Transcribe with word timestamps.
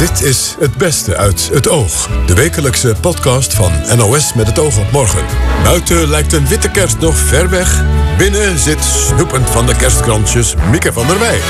Dit 0.00 0.22
is 0.22 0.56
Het 0.58 0.76
Beste 0.76 1.16
uit 1.16 1.48
het 1.52 1.68
Oog. 1.68 2.08
De 2.26 2.34
wekelijkse 2.34 2.94
podcast 3.00 3.54
van 3.54 3.72
NOS 3.96 4.34
met 4.34 4.46
het 4.46 4.58
oog 4.58 4.78
op 4.78 4.90
morgen. 4.90 5.24
Buiten 5.62 6.08
lijkt 6.08 6.32
een 6.32 6.48
witte 6.48 6.70
kerst 6.70 6.98
nog 6.98 7.16
ver 7.16 7.50
weg. 7.50 7.84
Binnen 8.18 8.58
zit 8.58 8.84
snoepend 8.84 9.50
van 9.50 9.66
de 9.66 9.76
kerstkrantjes 9.76 10.54
Mieke 10.70 10.92
van 10.92 11.06
der 11.06 11.18
Wij. 11.18 11.40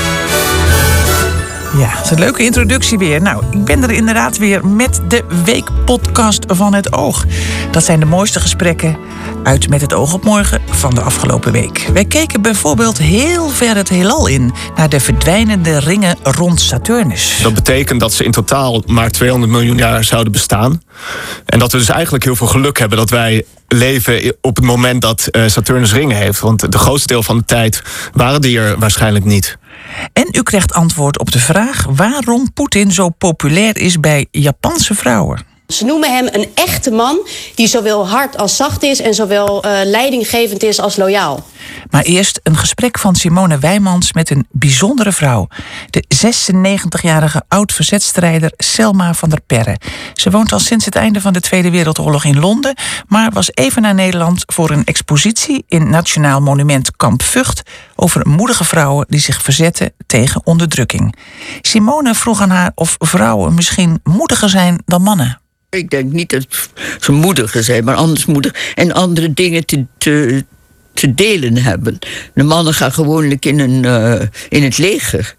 Ja, 1.77 1.95
dat 1.95 2.03
is 2.03 2.11
een 2.11 2.19
leuke 2.19 2.43
introductie 2.43 2.97
weer. 2.97 3.21
Nou, 3.21 3.43
ik 3.51 3.65
ben 3.65 3.83
er 3.83 3.91
inderdaad 3.91 4.37
weer 4.37 4.67
met 4.67 5.01
de 5.07 5.23
weekpodcast 5.45 6.43
van 6.47 6.73
het 6.73 6.93
oog. 6.93 7.25
Dat 7.71 7.83
zijn 7.83 7.99
de 7.99 8.05
mooiste 8.05 8.39
gesprekken 8.39 8.97
uit 9.43 9.69
Met 9.69 9.81
het 9.81 9.93
oog 9.93 10.13
op 10.13 10.23
morgen 10.23 10.61
van 10.69 10.95
de 10.95 11.01
afgelopen 11.01 11.51
week. 11.51 11.89
Wij 11.93 12.05
keken 12.05 12.41
bijvoorbeeld 12.41 12.97
heel 12.97 13.49
ver 13.49 13.75
het 13.75 13.89
heelal 13.89 14.27
in... 14.27 14.53
naar 14.75 14.89
de 14.89 14.99
verdwijnende 14.99 15.77
ringen 15.77 16.17
rond 16.23 16.61
Saturnus. 16.61 17.39
Dat 17.43 17.53
betekent 17.53 17.99
dat 17.99 18.13
ze 18.13 18.23
in 18.23 18.31
totaal 18.31 18.83
maar 18.85 19.09
200 19.09 19.51
miljoen 19.51 19.77
jaar 19.77 20.03
zouden 20.03 20.31
bestaan. 20.31 20.81
En 21.45 21.59
dat 21.59 21.71
we 21.71 21.77
dus 21.77 21.89
eigenlijk 21.89 22.23
heel 22.23 22.35
veel 22.35 22.47
geluk 22.47 22.79
hebben 22.79 22.97
dat 22.97 23.09
wij 23.09 23.45
leven 23.67 24.35
op 24.41 24.55
het 24.55 24.65
moment 24.65 25.01
dat 25.01 25.27
eh, 25.27 25.43
Saturnus 25.47 25.93
ringen 25.93 26.17
heeft. 26.17 26.39
Want 26.39 26.71
de 26.71 26.77
grootste 26.77 27.07
deel 27.07 27.23
van 27.23 27.37
de 27.37 27.45
tijd 27.45 27.81
waren 28.13 28.41
die 28.41 28.59
er 28.59 28.79
waarschijnlijk 28.79 29.25
niet. 29.25 29.57
En 30.13 30.27
u 30.31 30.43
krijgt 30.43 30.73
antwoord 30.73 31.19
op 31.19 31.31
de 31.31 31.39
vraag 31.39 31.85
waarom 31.89 32.53
Poetin 32.53 32.91
zo 32.91 33.09
populair 33.09 33.77
is 33.77 33.99
bij 33.99 34.27
Japanse 34.31 34.95
vrouwen. 34.95 35.49
Ze 35.71 35.85
noemen 35.85 36.15
hem 36.15 36.27
een 36.31 36.47
echte 36.53 36.91
man 36.91 37.27
die 37.55 37.67
zowel 37.67 38.07
hard 38.07 38.37
als 38.37 38.55
zacht 38.55 38.83
is 38.83 39.01
en 39.01 39.13
zowel 39.13 39.65
uh, 39.65 39.71
leidinggevend 39.83 40.63
is 40.63 40.79
als 40.79 40.95
loyaal. 40.95 41.43
Maar 41.89 42.03
eerst 42.03 42.39
een 42.43 42.57
gesprek 42.57 42.99
van 42.99 43.15
Simone 43.15 43.57
Wijmans 43.57 44.13
met 44.13 44.29
een 44.29 44.47
bijzondere 44.51 45.11
vrouw. 45.11 45.47
De 45.89 46.03
96-jarige 46.25 47.43
oud-verzetstrijder 47.47 48.51
Selma 48.57 49.13
van 49.13 49.29
der 49.29 49.41
Perre. 49.47 49.77
Ze 50.13 50.31
woont 50.31 50.51
al 50.51 50.59
sinds 50.59 50.85
het 50.85 50.95
einde 50.95 51.21
van 51.21 51.33
de 51.33 51.39
Tweede 51.39 51.69
Wereldoorlog 51.69 52.23
in 52.23 52.39
Londen, 52.39 52.75
maar 53.07 53.31
was 53.31 53.49
even 53.53 53.81
naar 53.81 53.93
Nederland 53.93 54.43
voor 54.45 54.69
een 54.69 54.85
expositie 54.85 55.63
in 55.67 55.89
Nationaal 55.89 56.41
Monument 56.41 56.95
Kamp 56.95 57.23
Vught 57.23 57.61
over 58.01 58.27
moedige 58.27 58.63
vrouwen 58.63 59.05
die 59.09 59.19
zich 59.19 59.41
verzetten 59.41 59.93
tegen 60.05 60.45
onderdrukking. 60.45 61.15
Simone 61.61 62.15
vroeg 62.15 62.41
aan 62.41 62.49
haar 62.49 62.71
of 62.75 62.95
vrouwen 62.99 63.53
misschien 63.53 63.99
moediger 64.03 64.49
zijn 64.49 64.81
dan 64.85 65.01
mannen. 65.01 65.39
Ik 65.69 65.89
denk 65.89 66.11
niet 66.11 66.29
dat 66.29 66.47
ze 66.99 67.11
moediger 67.11 67.63
zijn, 67.63 67.83
maar 67.83 67.95
anders 67.95 68.25
moedig. 68.25 68.73
En 68.75 68.91
andere 68.91 69.33
dingen 69.33 69.65
te, 69.65 69.85
te, 70.93 71.13
delen 71.13 71.57
hebben. 71.57 71.99
De 72.33 72.43
mannen 72.43 72.73
gaan 72.73 72.91
gewoonlijk 72.91 73.45
in, 73.45 73.59
een, 73.59 73.83
uh, 73.83 74.27
in 74.49 74.63
het 74.63 74.77
leger. 74.77 75.35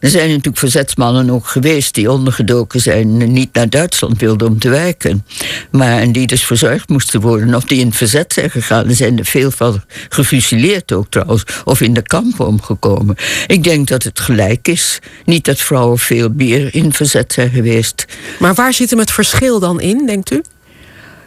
Er 0.00 0.10
zijn 0.10 0.28
natuurlijk 0.28 0.58
verzetsmannen 0.58 1.30
ook 1.30 1.46
geweest 1.46 1.94
die 1.94 2.10
ondergedoken 2.10 2.80
zijn 2.80 3.20
en 3.20 3.32
niet 3.32 3.52
naar 3.52 3.68
Duitsland 3.68 4.20
wilden 4.20 4.48
om 4.48 4.58
te 4.58 4.68
werken. 4.68 5.24
Maar 5.70 5.98
en 5.98 6.12
die 6.12 6.26
dus 6.26 6.44
verzorgd 6.44 6.88
moesten 6.88 7.20
worden 7.20 7.54
of 7.54 7.64
die 7.64 7.80
in 7.80 7.86
het 7.86 7.96
verzet 7.96 8.32
zijn 8.32 8.50
gegaan. 8.50 8.88
Er 8.88 8.94
zijn 8.94 9.18
er 9.18 9.24
veel 9.24 9.50
van 9.50 9.82
gefusilleerd 10.08 10.92
ook 10.92 11.06
trouwens, 11.10 11.44
of 11.64 11.80
in 11.80 11.94
de 11.94 12.02
kampen 12.02 12.46
omgekomen. 12.46 13.16
Ik 13.46 13.64
denk 13.64 13.88
dat 13.88 14.02
het 14.02 14.20
gelijk 14.20 14.68
is. 14.68 14.98
Niet 15.24 15.44
dat 15.44 15.58
vrouwen 15.58 15.98
veel 15.98 16.28
meer 16.34 16.74
in 16.74 16.92
verzet 16.92 17.32
zijn 17.32 17.50
geweest. 17.50 18.04
Maar 18.38 18.54
waar 18.54 18.72
zit 18.72 18.90
hem 18.90 18.98
het 18.98 19.10
verschil 19.10 19.58
dan 19.58 19.80
in, 19.80 20.06
denkt 20.06 20.32
u? 20.32 20.42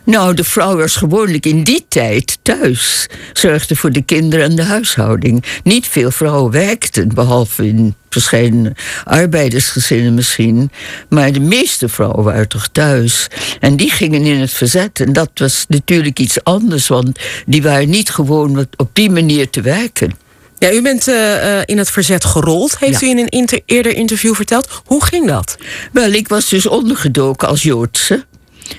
Nou, 0.06 0.34
de 0.34 0.44
vrouw 0.44 0.78
was 0.78 0.96
gewoonlijk 0.96 1.46
in 1.46 1.64
die 1.64 1.86
tijd 1.88 2.38
thuis. 2.42 3.08
Zorgde 3.34 3.76
voor 3.76 3.92
de 3.92 4.02
kinderen 4.02 4.46
en 4.46 4.56
de 4.56 4.64
huishouding. 4.64 5.44
Niet 5.64 5.88
veel 5.88 6.12
vrouwen 6.12 6.52
werkten, 6.52 7.14
behalve 7.14 7.68
in 7.68 7.96
verschillende 8.10 8.76
arbeidersgezinnen 9.04 10.14
misschien. 10.14 10.72
Maar 11.10 11.32
de 11.32 11.40
meeste 11.40 11.90
vrouwen 11.90 12.24
waren 12.24 12.48
toch 12.48 12.68
thuis. 12.72 13.28
En 13.60 13.76
die 13.76 13.92
gingen 13.92 14.26
in 14.26 14.40
het 14.40 14.52
verzet. 14.52 15.00
En 15.00 15.14
dat 15.14 15.30
was 15.34 15.66
natuurlijk 15.68 16.20
iets 16.20 16.44
anders, 16.44 16.88
want 16.88 17.20
die 17.46 17.62
waren 17.62 17.90
niet 17.90 18.10
gewoon 18.10 18.68
op 18.78 18.90
die 18.94 19.10
manier 19.10 19.50
te 19.50 19.62
werken. 19.62 20.22
Ja, 20.58 20.72
u 20.72 20.82
bent 20.82 21.08
uh, 21.08 21.62
in 21.66 21.78
het 21.78 21.92
verzet 21.92 22.26
gerold, 22.26 22.80
heeft 22.80 23.02
u 23.02 23.08
in 23.08 23.18
een 23.18 23.30
inter 23.30 23.62
eerder 23.66 23.96
interview 23.96 24.36
verteld. 24.36 24.82
Hoe 24.86 25.06
ging 25.06 25.28
dat? 25.28 25.58
Wel, 25.92 26.12
ik 26.12 26.28
was 26.28 26.50
dus 26.50 26.68
ondergedoken 26.68 27.48
als 27.48 27.64
Joodse. 27.64 28.26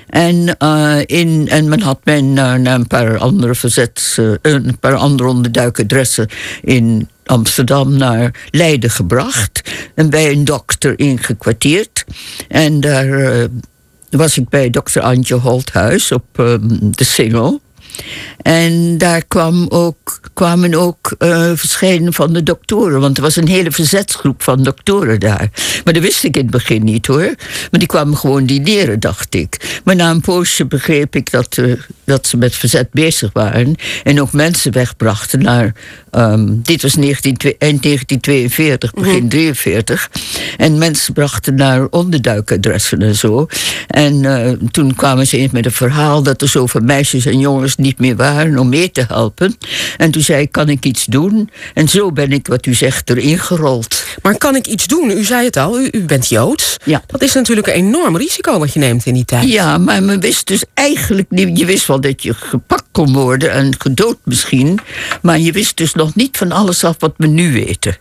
En, 0.09 0.57
uh, 0.63 0.99
in, 1.07 1.49
en 1.49 1.69
men 1.69 1.81
had 1.81 2.05
naar, 2.05 2.61
naar 2.61 2.75
een 2.75 2.87
paar 2.87 3.19
andere 3.19 3.55
verzets, 3.55 4.19
uh, 4.19 4.35
een 4.43 4.79
paar 4.79 4.95
andere 4.95 5.29
onderduikadressen 5.29 6.29
in 6.63 7.09
Amsterdam 7.25 7.97
naar 7.97 8.49
Leiden 8.51 8.91
gebracht. 8.91 9.71
En 9.95 10.11
bij 10.11 10.31
een 10.31 10.45
dokter 10.45 10.99
ingekwartierd. 10.99 12.05
En 12.49 12.81
daar 12.81 13.49
was 14.11 14.39
ik 14.39 14.49
bij 14.49 14.71
dokter 14.71 15.03
Antje 15.03 15.35
Holthuis 15.35 16.13
op 16.13 16.27
de 16.91 17.05
Singel. 17.05 17.61
En 18.43 18.99
daar 18.99 19.25
kwam 19.25 19.67
ook, 19.69 20.21
kwamen 20.33 20.75
ook 20.75 21.15
uh, 21.19 21.51
verschillende 21.55 22.13
van 22.13 22.33
de 22.33 22.43
doktoren. 22.43 23.01
Want 23.01 23.17
er 23.17 23.23
was 23.23 23.37
een 23.37 23.49
hele 23.49 23.71
verzetsgroep 23.71 24.43
van 24.43 24.63
doktoren 24.63 25.21
daar. 25.21 25.51
Maar 25.85 25.95
dat 25.95 26.03
wist 26.03 26.25
ik 26.25 26.37
in 26.37 26.43
het 26.43 26.51
begin 26.51 26.85
niet 26.85 27.07
hoor. 27.07 27.35
Maar 27.71 27.81
die 27.81 27.87
kwamen 27.87 28.17
gewoon 28.17 28.47
dineren, 28.47 29.01
dacht 29.01 29.35
ik. 29.35 29.81
Maar 29.85 29.97
na 29.97 30.11
een 30.11 30.21
poosje 30.21 30.67
begreep 30.67 31.17
ik 31.17 31.31
dat, 31.31 31.57
uh, 31.57 31.73
dat 32.05 32.27
ze 32.27 32.37
met 32.37 32.55
verzet 32.55 32.91
bezig 32.91 33.31
waren. 33.33 33.75
En 34.03 34.21
ook 34.21 34.33
mensen 34.33 34.73
wegbrachten 34.73 35.43
naar. 35.43 35.73
Um, 36.11 36.61
dit 36.63 36.83
was 36.83 36.95
19, 36.95 37.55
eind 37.59 37.83
1942, 37.83 38.93
begin 38.95 39.23
mm 39.23 39.29
43. 39.29 40.11
En 40.57 40.79
mensen 40.79 41.13
brachten 41.15 41.55
naar 41.55 41.87
onderduikadressen 41.91 43.03
en 43.03 43.15
zo. 43.15 43.47
En 43.87 44.23
uh, 44.23 44.51
toen 44.71 44.95
kwamen 44.95 45.27
ze 45.27 45.37
eens 45.37 45.53
met 45.53 45.65
een 45.65 45.73
verhaal 45.73 46.23
dat 46.23 46.43
er 46.43 46.49
zoveel 46.49 46.81
meisjes 46.81 47.27
en 47.27 47.39
jongens 47.39 47.77
niet 47.77 47.99
meer 47.99 48.17
waren 48.17 48.59
om 48.59 48.69
mee 48.69 48.91
te 48.91 49.05
helpen. 49.09 49.57
En 49.97 50.11
toen 50.11 50.23
zei 50.23 50.43
ik, 50.43 50.53
kan 50.53 50.69
ik 50.69 50.85
iets 50.85 51.05
doen? 51.05 51.51
En 51.75 51.89
zo 51.89 52.13
ben 52.13 52.33
ik, 52.33 52.47
wat 52.47 52.67
u 52.67 52.75
zegt, 52.75 53.11
erin 53.11 53.39
gerold. 53.39 54.05
Maar 54.23 54.39
kan 54.39 54.57
ik 54.57 54.67
iets 54.67 54.87
doen? 54.87 55.11
U 55.11 55.25
zei 55.25 55.45
het 55.45 55.57
al, 55.57 55.81
u, 55.81 55.89
u 55.93 56.01
bent 56.01 56.29
Joods. 56.29 56.77
Ja. 56.85 57.03
Dat 57.07 57.23
is 57.23 57.33
natuurlijk 57.33 57.67
een 57.67 57.73
enorm 57.73 58.17
risico 58.17 58.59
wat 58.59 58.73
je 58.73 58.79
neemt 58.79 59.07
in 59.07 59.15
die 59.15 59.25
tijd. 59.25 59.49
Ja, 59.49 59.79
maar 59.79 60.03
men 60.03 60.21
wist 60.21 60.47
dus 60.47 60.65
eigenlijk 60.75 61.31
niet... 61.31 61.59
Je 61.59 61.65
wist 61.65 61.87
wel 61.87 61.94
dat 62.01 62.23
je 62.23 62.35
gepakt 62.35 62.85
kon 62.93 63.13
worden 63.13 63.51
en 63.53 63.81
gedood 63.81 64.19
misschien. 64.25 64.79
Maar 65.23 65.39
je 65.39 65.53
wist 65.53 65.77
dus 65.77 65.95
nog 65.95 66.15
niet 66.15 66.37
van 66.37 66.53
alles 66.53 66.85
af 66.85 66.97
wat 66.99 67.15
we 67.17 67.27
nu 67.27 67.53
weten. 67.53 67.97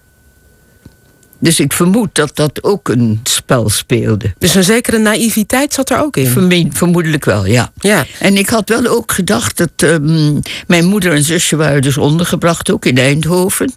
Dus 1.43 1.59
ik 1.59 1.73
vermoed 1.73 2.09
dat 2.15 2.35
dat 2.35 2.63
ook 2.63 2.89
een 2.89 3.19
spel 3.23 3.69
speelde. 3.69 4.33
Dus 4.37 4.55
een 4.55 4.63
zekere 4.63 4.97
naïviteit 4.97 5.73
zat 5.73 5.89
er 5.89 5.99
ook 5.99 6.17
in? 6.17 6.71
vermoedelijk 6.73 7.25
wel, 7.25 7.45
ja. 7.45 7.71
ja. 7.79 8.05
En 8.19 8.37
ik 8.37 8.49
had 8.49 8.69
wel 8.69 8.87
ook 8.87 9.11
gedacht 9.11 9.57
dat 9.57 9.69
um, 9.77 10.39
mijn 10.67 10.85
moeder 10.85 11.13
en 11.13 11.23
zusje 11.23 11.55
waren 11.55 11.81
dus 11.81 11.97
ondergebracht, 11.97 12.71
ook 12.71 12.85
in 12.85 12.97
Eindhoven. 12.97 13.73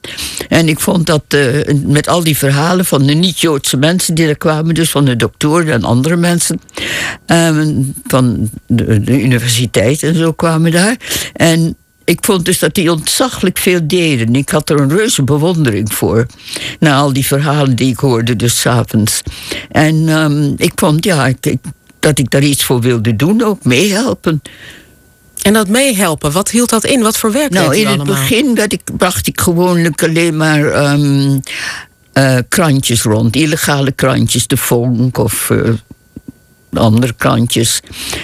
En 0.49 0.69
ik 0.69 0.81
vond 0.81 1.06
dat 1.06 1.22
uh, 1.34 1.60
met 1.84 2.09
al 2.09 2.25
die 2.25 2.37
verhalen 2.37 2.84
van 2.84 3.06
de 3.06 3.15
niet-Joodse 3.15 3.76
mensen 3.76 4.15
die 4.15 4.28
er 4.28 4.38
kwamen, 4.38 4.75
dus 4.75 4.91
van 4.91 5.05
de 5.05 5.16
doktoren 5.16 5.72
en 5.72 5.84
andere 5.84 6.16
mensen, 6.16 6.60
um, 7.26 7.94
van 8.06 8.50
de, 8.66 9.00
de 9.00 9.22
universiteit 9.22 10.03
en 10.03 10.15
zo 10.15 10.32
kwamen 10.32 10.71
daar. 10.71 10.97
En 11.32 11.76
ik 12.06 12.19
vond 12.25 12.44
dus 12.44 12.59
dat 12.59 12.75
die 12.75 12.91
ontzaglijk 12.91 13.59
veel 13.59 13.81
deden. 13.83 14.34
Ik 14.34 14.49
had 14.49 14.71
er 14.71 14.81
een 14.81 14.91
reuze 14.91 15.22
bewondering 15.22 15.93
voor. 15.93 16.27
Na 16.78 16.97
al 16.97 17.12
die 17.12 17.27
verhalen 17.27 17.77
die 17.77 17.93
ik 17.93 17.99
hoorde, 17.99 18.37
dus 18.37 18.61
s'avonds. 18.61 19.22
En 19.71 19.94
um, 20.09 20.55
ik 20.56 20.72
vond, 20.75 21.05
ja, 21.05 21.27
ik, 21.27 21.56
dat 21.99 22.19
ik 22.19 22.31
daar 22.31 22.43
iets 22.43 22.65
voor 22.65 22.81
wilde 22.81 23.17
doen, 23.17 23.43
ook 23.43 23.65
meehelpen. 23.65 24.43
En 25.43 25.53
dat 25.53 25.69
meehelpen, 25.69 26.33
wat 26.33 26.50
hield 26.50 26.71
dat 26.71 26.84
in? 26.84 27.03
Wat 27.03 27.19
voor 27.19 27.33
werk 27.33 27.50
nou, 27.50 27.69
deed 27.69 27.77
u 27.77 27.81
in 27.81 27.87
het 27.87 27.99
allemaal? 27.99 28.15
begin 28.15 28.55
werd 28.55 28.73
ik, 28.73 28.83
bracht 28.97 29.27
ik 29.27 29.41
gewoonlijk 29.41 30.03
alleen 30.03 30.37
maar 30.37 30.93
um, 30.93 31.41
uh, 32.15 32.38
krantjes 32.49 33.03
rond. 33.03 33.37
Illegale 33.37 33.93
krantjes, 33.93 34.47
de 34.47 34.56
Vonk 34.56 35.19
of 35.19 35.50
uh, 35.50 35.70
andere 36.73 37.12
krantjes. 37.17 37.81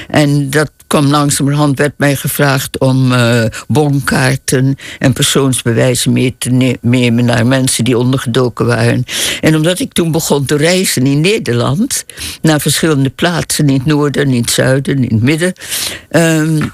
En 0.09 0.51
dat 0.51 0.71
kwam 0.93 1.07
langzamerhand, 1.07 1.79
werd 1.79 1.93
mij 1.97 2.17
gevraagd 2.17 2.79
om 2.79 3.13
uh, 3.13 3.45
bonkaarten 3.69 4.77
en 4.99 5.13
persoonsbewijzen 5.13 6.13
mee 6.13 6.35
te 6.39 6.77
nemen 6.81 7.25
naar 7.25 7.47
mensen 7.47 7.85
die 7.85 7.99
ondergedoken 7.99 8.67
waren. 8.67 9.05
En 9.41 9.57
omdat 9.57 9.79
ik 9.79 9.93
toen 9.93 10.13
begon 10.13 10.45
te 10.45 10.57
reizen 10.57 11.07
in 11.07 11.21
Nederland, 11.21 12.05
naar 12.43 12.61
verschillende 12.61 13.11
plaatsen 13.11 13.69
in 13.69 13.75
het 13.75 13.87
noorden, 13.87 14.31
in 14.31 14.41
het 14.41 14.51
zuiden, 14.51 14.97
in 14.97 15.15
het 15.15 15.23
midden. 15.23 15.53
Um, 16.11 16.73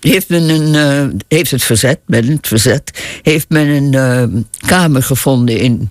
heeft, 0.00 0.28
men 0.28 0.48
een, 0.48 0.74
uh, 0.74 1.20
heeft 1.28 1.50
het 1.50 1.62
verzet, 1.62 1.98
met 2.06 2.28
het 2.28 2.46
verzet, 2.46 3.02
heeft 3.22 3.48
men 3.48 3.66
een 3.68 3.92
uh, 3.92 4.42
kamer 4.66 5.02
gevonden 5.02 5.58
in 5.58 5.90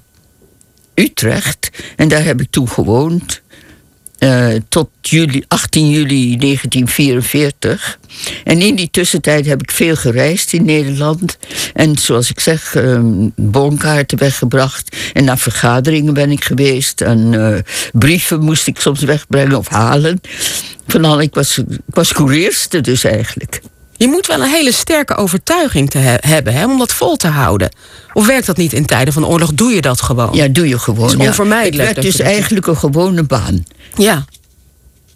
Utrecht. 0.96 1.70
En 1.96 2.08
daar 2.08 2.24
heb 2.24 2.42
ik 2.42 2.48
toen 2.50 2.70
gewoond. 2.70 3.42
Eh, 4.24 4.62
tot 4.70 4.90
juli, 5.02 5.44
18 5.48 5.90
juli 5.90 6.38
1944. 6.38 8.00
En 8.44 8.62
in 8.62 8.76
die 8.76 8.90
tussentijd 8.92 9.46
heb 9.46 9.62
ik 9.62 9.72
veel 9.72 9.96
gereisd 9.96 10.54
in 10.54 10.66
Nederland. 10.66 11.38
En 11.74 11.98
zoals 11.98 12.30
ik 12.30 12.40
zeg, 12.40 12.76
uh, 12.76 13.00
boonkaarten 13.36 14.18
weggebracht. 14.18 14.96
En 15.14 15.24
naar 15.24 15.38
vergaderingen 15.38 16.14
ben 16.14 16.32
ik 16.32 16.44
geweest. 16.44 17.02
En 17.02 17.34
eh, 17.34 17.60
brieven 17.92 18.40
moest 18.40 18.68
ik 18.68 18.80
soms 18.80 19.02
wegbrengen 19.02 19.58
of 19.58 19.68
halen. 19.68 20.22
Van 20.88 21.22
ik 21.22 21.34
was, 21.34 21.58
ik 21.58 21.66
was 21.86 22.14
courierste 22.14 22.82
dus 22.82 23.04
eigenlijk. 23.04 23.62
Je 23.98 24.08
moet 24.08 24.28
wel 24.28 24.42
een 24.42 24.50
hele 24.50 24.72
sterke 24.72 25.16
overtuiging 25.16 25.90
te 25.90 25.98
hebben 26.20 26.54
hè, 26.54 26.66
om 26.66 26.78
dat 26.78 26.94
vol 26.94 27.16
te 27.16 27.28
houden. 27.28 27.70
Of 28.14 28.28
werkt 28.28 28.46
dat 28.46 28.58
niet 28.58 28.74
in 28.74 28.86
tijden 28.86 29.14
van 29.14 29.26
oorlog? 29.26 29.54
Doe 29.54 29.72
je 29.72 29.82
dat 29.82 30.02
gewoon? 30.02 30.34
Ja, 30.34 30.48
doe 30.48 30.68
je 30.68 30.80
gewoon. 30.80 31.10
Het 31.10 31.20
is 31.20 31.28
onvermijdelijk. 31.28 31.88
Het 31.88 32.04
werd 32.04 32.18
dus 32.18 32.26
eigenlijk 32.26 32.68
een 32.68 32.78
gewone 32.78 33.24
baan. 33.24 33.66
Ja. 33.96 34.26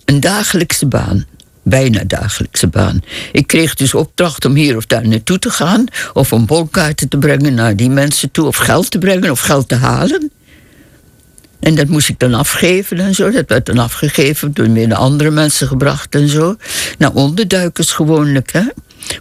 Een 0.05 0.19
dagelijkse 0.19 0.85
baan. 0.85 1.25
Bijna 1.63 2.03
dagelijkse 2.07 2.67
baan. 2.67 3.01
Ik 3.31 3.47
kreeg 3.47 3.73
dus 3.73 3.93
opdracht 3.93 4.45
om 4.45 4.55
hier 4.55 4.75
of 4.75 4.85
daar 4.85 5.07
naartoe 5.07 5.39
te 5.39 5.49
gaan. 5.49 5.85
Of 6.13 6.33
om 6.33 6.45
bolkaarten 6.45 7.09
te 7.09 7.17
brengen 7.17 7.53
naar 7.53 7.75
die 7.75 7.89
mensen 7.89 8.31
toe. 8.31 8.47
Of 8.47 8.55
geld 8.55 8.91
te 8.91 8.97
brengen 8.97 9.31
of 9.31 9.39
geld 9.39 9.67
te 9.67 9.75
halen. 9.75 10.31
En 11.67 11.75
dat 11.75 11.87
moest 11.87 12.09
ik 12.09 12.19
dan 12.19 12.33
afgeven 12.33 12.99
en 12.99 13.15
zo. 13.15 13.31
Dat 13.31 13.49
werd 13.49 13.65
dan 13.65 13.77
afgegeven, 13.77 14.53
door 14.53 14.69
meer 14.69 14.93
andere 14.93 15.31
mensen 15.31 15.67
gebracht 15.67 16.15
en 16.15 16.27
zo. 16.27 16.55
Nou, 16.97 17.15
onderduikers 17.15 17.91
gewoonlijk, 17.91 18.51
hè. 18.51 18.61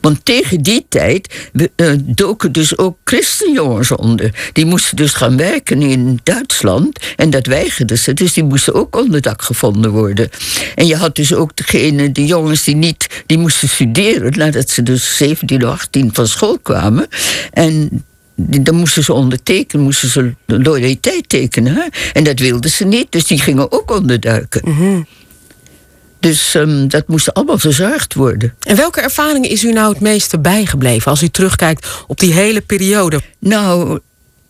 Want 0.01 0.25
tegen 0.25 0.63
die 0.63 0.87
tijd 0.89 1.51
uh, 1.53 1.93
doken 1.99 2.53
dus 2.53 2.79
ook 2.79 2.99
christenjongens 3.05 3.91
onder. 3.91 4.51
Die 4.53 4.67
moesten 4.67 4.97
dus 4.97 5.15
gaan 5.15 5.37
werken 5.37 5.83
in 5.83 6.21
Duitsland. 6.23 6.99
En 7.17 7.31
dat 7.31 7.47
weigerden 7.47 7.99
ze. 7.99 8.15
Dus 8.15 8.33
die 8.33 8.45
moesten 8.45 8.75
ook 8.75 8.97
onderdak 8.97 9.43
gevonden 9.43 9.91
worden. 9.91 10.31
En 10.75 10.87
je 10.87 10.97
had 10.97 11.17
dus 11.17 11.35
ook 11.35 11.57
degene, 11.57 12.13
de 12.13 12.27
jongens 12.27 12.65
die 12.65 12.77
niet... 12.77 13.23
die 13.27 13.39
moesten 13.39 13.69
studeren 13.69 14.39
nadat 14.39 14.71
ze 14.71 14.83
dus 14.83 15.17
17 15.17 15.65
of 15.65 15.71
18 15.71 16.11
van 16.13 16.27
school 16.29 16.59
kwamen. 16.59 17.09
En 17.53 18.05
dan 18.37 18.75
moesten 18.75 19.05
ze 19.05 19.13
ondertekenen, 19.13 19.85
moesten 19.85 20.09
ze 20.09 20.35
loyaliteit 20.47 21.29
tekenen. 21.29 21.75
Hè? 21.75 21.87
En 22.13 22.25
dat 22.25 22.39
wilden 22.39 22.71
ze 22.71 22.85
niet, 22.85 23.07
dus 23.11 23.27
die 23.27 23.41
gingen 23.41 23.73
ook 23.73 23.91
onderduiken. 23.91 24.61
Mhm. 24.65 25.03
Dus 26.21 26.55
um, 26.55 26.89
dat 26.89 27.09
moest 27.09 27.35
allemaal 27.35 27.59
verzorgd 27.59 28.15
worden. 28.15 28.55
En 28.61 28.77
welke 28.77 29.01
ervaring 29.01 29.49
is 29.49 29.65
u 29.65 29.73
nou 29.73 29.93
het 29.93 30.01
meeste 30.01 30.39
bijgebleven 30.39 31.11
als 31.11 31.23
u 31.23 31.29
terugkijkt 31.29 32.05
op 32.07 32.21
die 32.21 32.33
hele 32.33 32.61
periode? 32.61 33.21
Nou, 33.39 34.01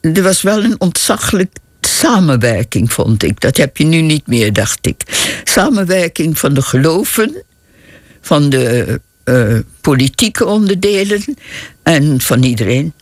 er 0.00 0.22
was 0.22 0.42
wel 0.42 0.64
een 0.64 0.80
ontzaglijk 0.80 1.56
samenwerking, 1.80 2.92
vond 2.92 3.22
ik. 3.22 3.40
Dat 3.40 3.56
heb 3.56 3.76
je 3.76 3.84
nu 3.84 4.00
niet 4.00 4.26
meer, 4.26 4.52
dacht 4.52 4.86
ik. 4.86 5.02
Samenwerking 5.44 6.38
van 6.38 6.54
de 6.54 6.62
geloven, 6.62 7.42
van 8.20 8.48
de 8.48 9.00
uh, 9.24 9.58
politieke 9.80 10.46
onderdelen 10.46 11.24
en 11.82 12.20
van 12.20 12.42
iedereen. 12.42 12.92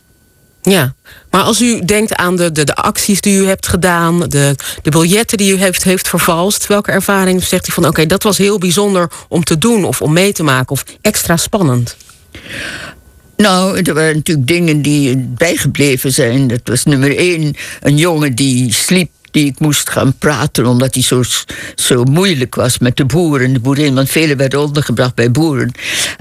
Ja, 0.69 0.95
maar 1.29 1.41
als 1.41 1.61
u 1.61 1.85
denkt 1.85 2.15
aan 2.15 2.35
de, 2.35 2.51
de, 2.51 2.75
acties 2.75 3.21
die 3.21 3.39
u 3.39 3.47
hebt 3.47 3.67
gedaan, 3.67 4.19
de, 4.19 4.55
de 4.81 4.89
biljetten 4.89 5.37
die 5.37 5.53
u 5.53 5.57
heeft, 5.57 5.83
heeft 5.83 6.07
vervalst, 6.07 6.67
welke 6.67 6.91
ervaring 6.91 7.43
zegt 7.43 7.67
u 7.67 7.71
van 7.71 7.85
oké, 7.87 8.05
dat 8.05 8.23
was 8.23 8.37
heel 8.37 8.57
bijzonder 8.57 9.11
om 9.27 9.43
te 9.43 9.57
doen 9.57 9.83
of 9.83 10.01
om 10.01 10.13
mee 10.13 10.33
te 10.33 10.43
maken 10.43 10.71
of 10.71 10.85
extra 11.01 11.37
spannend? 11.37 11.95
Nou, 13.37 13.81
er 13.81 13.93
waren 13.93 14.15
natuurlijk 14.15 14.47
dingen 14.47 14.81
die 14.81 15.17
bijgebleven 15.17 16.11
zijn. 16.11 16.47
Dat 16.47 16.61
was 16.63 16.85
nummer 16.85 17.17
één, 17.17 17.55
een 17.81 17.97
jongen 17.97 18.35
die 18.35 18.73
sliep 18.73 19.09
die 19.35 19.45
ik 19.45 19.59
moest 19.59 19.89
gaan 19.89 20.17
praten 20.17 20.65
omdat 20.65 20.93
hij 20.93 21.03
zo, 21.03 21.23
zo 21.75 22.03
moeilijk 22.03 22.55
was 22.55 22.77
met 22.77 22.97
de 22.97 23.05
boeren. 23.05 23.53
De 23.53 23.59
boerin, 23.59 23.95
want 23.95 24.09
velen 24.09 24.37
werden 24.37 24.59
ondergebracht 24.59 25.15
bij 25.15 25.31
boeren. 25.31 25.71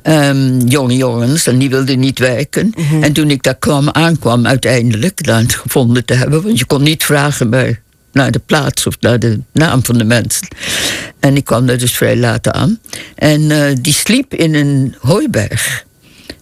Um, 0.03 0.61
jonge 0.61 0.97
jongens, 0.97 1.47
en 1.47 1.59
die 1.59 1.71
wilden 1.71 1.99
niet 1.99 2.19
werken. 2.19 2.73
Mhm. 2.77 3.03
En 3.03 3.13
toen 3.13 3.31
ik 3.31 3.43
daar 3.43 3.55
kwam, 3.55 3.89
aankwam 3.89 4.47
uiteindelijk, 4.47 5.25
dan 5.25 5.37
het 5.37 5.55
gevonden 5.55 6.05
te 6.05 6.15
hebben, 6.15 6.43
want 6.43 6.59
je 6.59 6.65
kon 6.65 6.83
niet 6.83 7.05
vragen 7.05 7.51
bij 7.51 7.81
naar 8.13 8.31
de 8.31 8.41
plaats 8.47 8.87
of 8.87 9.01
naar 9.01 9.19
de 9.19 9.41
naam 9.53 9.85
van 9.85 9.99
de 9.99 10.05
mensen. 10.05 10.49
En 11.21 11.37
ik 11.37 11.45
kwam 11.45 11.67
daar 11.67 11.79
dus 11.79 11.97
vrij 11.97 12.17
laat 12.17 12.49
aan. 12.49 12.79
En 13.15 13.51
eh, 13.51 13.77
die 13.81 13.93
sliep 13.93 14.35
in 14.35 14.55
een 14.55 14.95
hooiberg. 14.99 15.85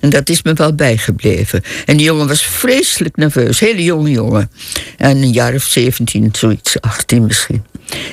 En 0.03 0.11
dat 0.11 0.29
is 0.29 0.43
me 0.43 0.53
wel 0.53 0.75
bijgebleven. 0.75 1.63
En 1.85 1.97
die 1.97 2.07
jongen 2.07 2.27
was 2.27 2.43
vreselijk 2.43 3.17
nerveus. 3.17 3.61
Hele 3.61 3.83
jonge 3.83 4.11
jongen. 4.11 4.51
En 4.97 5.17
een 5.17 5.33
jaar 5.33 5.55
of 5.55 5.63
17, 5.63 6.29
zoiets, 6.33 6.81
18 6.81 7.27
misschien. 7.27 7.65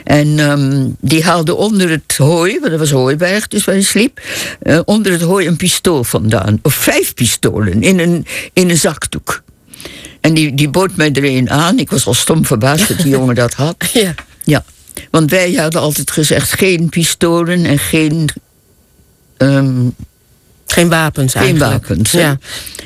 En 0.04 0.40
ehm, 0.40 0.88
die 1.00 1.24
haalde 1.24 1.56
onder 1.56 1.90
het 1.90 2.18
hooi, 2.18 2.60
want 2.60 2.72
dat 2.72 2.80
was 2.80 2.92
hooiberg, 2.92 3.48
dus 3.48 3.66
waar 3.66 3.76
hij 3.76 3.84
sliep, 3.84 4.22
uh, 4.64 4.80
onder 4.86 5.12
het 5.12 5.22
hooi 5.22 5.48
een 5.48 5.58
pistool 5.58 6.04
vandaan. 6.04 6.60
Of 6.62 6.74
vijf 6.74 7.14
pistolen 7.14 7.82
in 7.82 8.00
een, 8.00 8.26
in 8.54 8.70
een 8.70 8.78
zakdoek. 8.78 9.44
En 10.22 10.34
die, 10.34 10.56
die 10.56 10.70
bood 10.70 10.96
mij 10.96 11.12
er 11.14 11.24
een 11.24 11.50
aan. 11.50 11.80
Ik 11.80 11.90
was 11.90 12.06
al 12.06 12.14
stom 12.14 12.46
verbaasd 12.46 12.88
dat 12.88 12.98
die 12.98 13.10
jongen 13.10 13.36
dat 13.36 13.54
had. 13.54 13.76
Ja. 13.94 14.14
Ja. 14.44 14.64
Want 15.12 15.32
wij 15.32 15.54
hadden 15.54 15.82
altijd 15.82 16.12
gezegd: 16.12 16.52
geen 16.52 16.90
pistolen 16.90 17.66
en 17.66 17.80
geen. 17.80 18.30
Um, 19.38 19.96
geen 20.74 20.90
wapens 20.90 21.34
eigenlijk. 21.34 21.72
Geen 21.72 21.80
wapens. 21.80 22.12
Ja. 22.12 22.38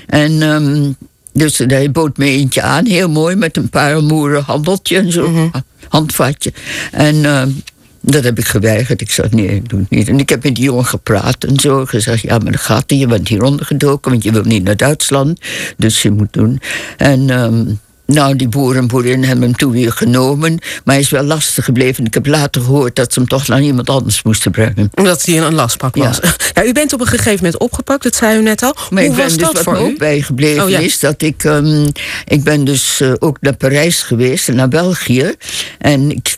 En 0.08 0.42
um, 0.42 0.96
dus 1.34 1.58
hij 1.58 1.92
bood 1.92 2.18
me 2.18 2.26
eentje 2.26 2.62
aan, 2.62 2.86
heel 2.86 3.10
mooi, 3.10 3.36
met 3.36 3.58
een 3.58 3.70
parelmoeren 3.70 4.44
handeltje 4.44 4.98
en 4.98 5.12
zo, 5.12 5.30
Mhm. 5.30 5.48
handvatje. 5.88 6.54
En 6.92 7.26
um, 7.26 7.62
dat 8.02 8.24
heb 8.24 8.38
ik 8.40 8.46
geweigerd. 8.46 9.02
Ik 9.02 9.12
zei, 9.12 9.28
nee, 9.32 9.48
ik 9.48 9.70
doe 9.70 9.80
het 9.80 9.90
niet. 9.90 10.08
En 10.08 10.20
ik 10.20 10.30
heb 10.30 10.44
met 10.44 10.56
die 10.56 10.64
jongen 10.64 10.86
gepraat 10.86 11.44
en 11.44 11.60
zo. 11.60 11.86
Gezegd, 11.86 12.22
ja, 12.22 12.38
maar 12.38 12.52
dat 12.52 12.62
gaat 12.62 12.90
niet. 12.90 13.00
Je 13.00 13.08
bent 13.08 13.28
hier 13.28 13.44
ondergedoken, 13.44 14.12
want 14.12 14.24
je 14.24 14.32
wil 14.32 14.44
niet 14.44 14.64
naar 14.64 14.78
Duitsland. 14.78 15.40
Dus 15.78 16.02
je 16.02 16.12
moet 16.12 16.34
doen. 16.34 16.62
En... 16.98 17.30
Um, 17.30 17.80
nou, 18.06 18.36
die 18.36 18.48
boer 18.48 18.76
en 18.76 18.88
boerin 18.88 19.24
hebben 19.24 19.44
hem 19.44 19.56
toen 19.56 19.72
weer 19.72 19.92
genomen. 19.92 20.52
Maar 20.84 20.96
hij 20.96 21.00
is 21.00 21.10
wel 21.10 21.24
lastig 21.24 21.66
gebleven. 21.66 22.06
Ik 22.06 22.14
heb 22.14 22.26
later 22.26 22.62
gehoord 22.62 22.96
dat 22.96 23.14
ze 23.14 23.20
hem 23.20 23.28
toch 23.30 23.48
naar 23.48 23.62
iemand 23.62 23.90
anders 23.90 24.24
moesten 24.24 24.52
brengen. 24.52 24.90
Omdat 24.94 25.26
hij 25.26 25.38
een 25.42 25.54
lastpak 25.54 25.96
was. 25.96 26.20
Ja. 26.22 26.34
ja. 26.54 26.64
u 26.70 26.74
bent 26.74 26.94
op 26.94 27.00
een 27.02 27.08
gegeven 27.08 27.36
moment 27.36 27.58
opgepakt, 27.58 28.04
dat 28.04 28.16
zei 28.16 28.40
u 28.40 28.42
net 28.42 28.64
al. 28.64 28.74
Maar 28.90 29.04
Hoe 29.04 29.12
ik 29.12 29.16
ben 29.18 29.26
was 29.26 29.34
dus 29.34 29.44
dat 29.44 29.54
wat 29.54 29.64
voor 29.64 29.74
me 29.74 29.80
u? 29.80 29.84
ook 29.84 29.98
bijgebleven 29.98 30.64
Oh, 30.64 30.70
ja. 30.70 30.80
is 30.80 31.00
dat 31.00 31.22
ik. 31.22 31.44
Um, 31.44 31.86
ik 32.26 32.44
ben 32.44 32.66
dus 32.66 33.00
uh, 33.02 33.14
ook 33.20 33.38
naar 33.42 33.56
Parijs 33.56 34.02
geweest 34.02 34.48
en 34.50 34.56
naar 34.56 34.68
België. 34.68 35.34
En 35.78 36.12
ik 36.12 36.36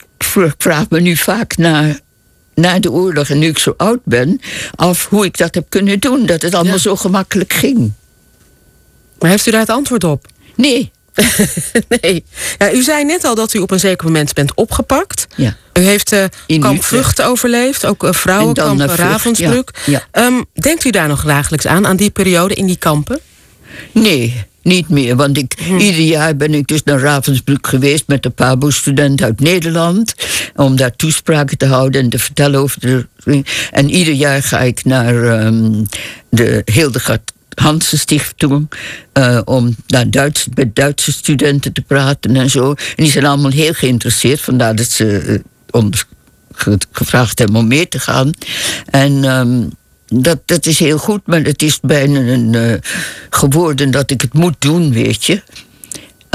vraag 0.57 0.89
me 0.89 0.99
nu 1.01 1.15
vaak 1.15 1.57
naar 1.57 1.99
na 2.55 2.79
de 2.79 2.91
oorlog 2.91 3.29
en 3.29 3.39
nu 3.39 3.47
ik 3.47 3.59
zo 3.59 3.73
oud 3.77 3.99
ben, 4.03 4.39
af 4.75 5.07
hoe 5.09 5.25
ik 5.25 5.37
dat 5.37 5.55
heb 5.55 5.65
kunnen 5.69 5.99
doen. 5.99 6.25
Dat 6.25 6.41
het 6.41 6.53
allemaal 6.53 6.73
Ja. 6.73 6.79
zo 6.79 6.95
gemakkelijk 6.95 7.53
ging. 7.53 7.91
Maar 9.19 9.29
heeft 9.29 9.47
u 9.47 9.51
daar 9.51 9.59
het 9.59 9.69
antwoord 9.69 10.03
op? 10.03 10.25
Nee. 10.55 10.91
nee. 12.01 12.23
Ja, 12.57 12.71
u 12.71 12.83
zei 12.83 13.03
net 13.03 13.23
al 13.23 13.35
dat 13.35 13.53
u 13.53 13.59
op 13.59 13.71
een 13.71 13.79
zeker 13.79 14.05
moment 14.05 14.33
bent 14.33 14.53
opgepakt. 14.53 15.27
Ja. 15.35 15.55
U 15.73 15.81
heeft 15.81 16.13
uh, 16.13 16.23
In 16.47 16.59
kamp 16.59 16.77
Utrecht. 16.77 17.03
Vught 17.05 17.21
overleefd, 17.21 17.85
ook 17.85 18.03
uh, 18.03 18.11
vrouwenkamp 18.11 18.79
uh, 18.79 18.85
Vught, 18.85 18.99
Ravensbrück. 18.99 19.69
ja, 19.85 20.03
ja. 20.13 20.25
Um, 20.25 20.45
denkt 20.53 20.85
u 20.85 20.89
daar 20.89 21.07
nog 21.07 21.23
dagelijks 21.23 21.67
aan, 21.67 21.87
aan 21.87 21.95
die 21.95 22.09
periode 22.09 22.53
in 22.53 22.65
die 22.65 22.77
kampen? 22.77 23.19
Nee, 23.91 24.43
niet 24.61 24.89
meer. 24.89 25.15
Want 25.15 25.37
ik, 25.37 25.53
ieder 25.79 26.01
jaar 26.01 26.35
ben 26.35 26.53
ik 26.53 26.67
dus 26.67 26.83
naar 26.83 26.99
Ravensbrück 26.99 27.67
geweest 27.67 28.03
met 28.07 28.23
de 28.23 28.29
PABO-student 28.29 29.21
uit 29.21 29.39
Nederland. 29.39 30.13
Om 30.55 30.75
daar 30.75 30.95
toespraken 30.95 31.57
te 31.57 31.65
houden 31.65 32.01
en 32.01 32.09
te 32.09 32.19
vertellen 32.19 32.59
over 32.59 32.79
de. 32.79 33.05
En 33.71 33.89
ieder 33.89 34.13
jaar 34.13 34.43
ga 34.43 34.59
ik 34.59 34.85
naar 34.85 35.45
um, 35.45 35.85
de 36.29 36.61
Hildegard 36.65 37.33
Hansen 37.55 37.99
Stichting 37.99 38.71
uh, 39.13 39.41
om 39.45 39.75
naar 39.87 40.09
Duits, 40.09 40.47
met 40.53 40.75
Duitse 40.75 41.11
studenten 41.11 41.73
te 41.73 41.81
praten 41.81 42.35
en 42.35 42.49
zo. 42.49 42.69
En 42.69 43.03
die 43.03 43.11
zijn 43.11 43.25
allemaal 43.25 43.51
heel 43.51 43.73
geïnteresseerd, 43.73 44.41
vandaar 44.41 44.75
dat 44.75 44.89
ze 44.89 45.23
uh, 45.25 45.39
ons 45.69 46.05
gevraagd 46.91 47.39
hebben 47.39 47.57
om 47.57 47.67
mee 47.67 47.87
te 47.87 47.99
gaan. 47.99 48.31
En 48.85 49.23
um, 49.23 49.71
dat, 50.07 50.39
dat 50.45 50.65
is 50.65 50.79
heel 50.79 50.97
goed, 50.97 51.21
maar 51.25 51.41
het 51.41 51.61
is 51.61 51.79
bijna 51.79 52.19
een, 52.19 52.53
uh, 52.53 52.73
geworden 53.29 53.91
dat 53.91 54.11
ik 54.11 54.21
het 54.21 54.33
moet 54.33 54.55
doen, 54.59 54.93
weet 54.93 55.25
je. 55.25 55.41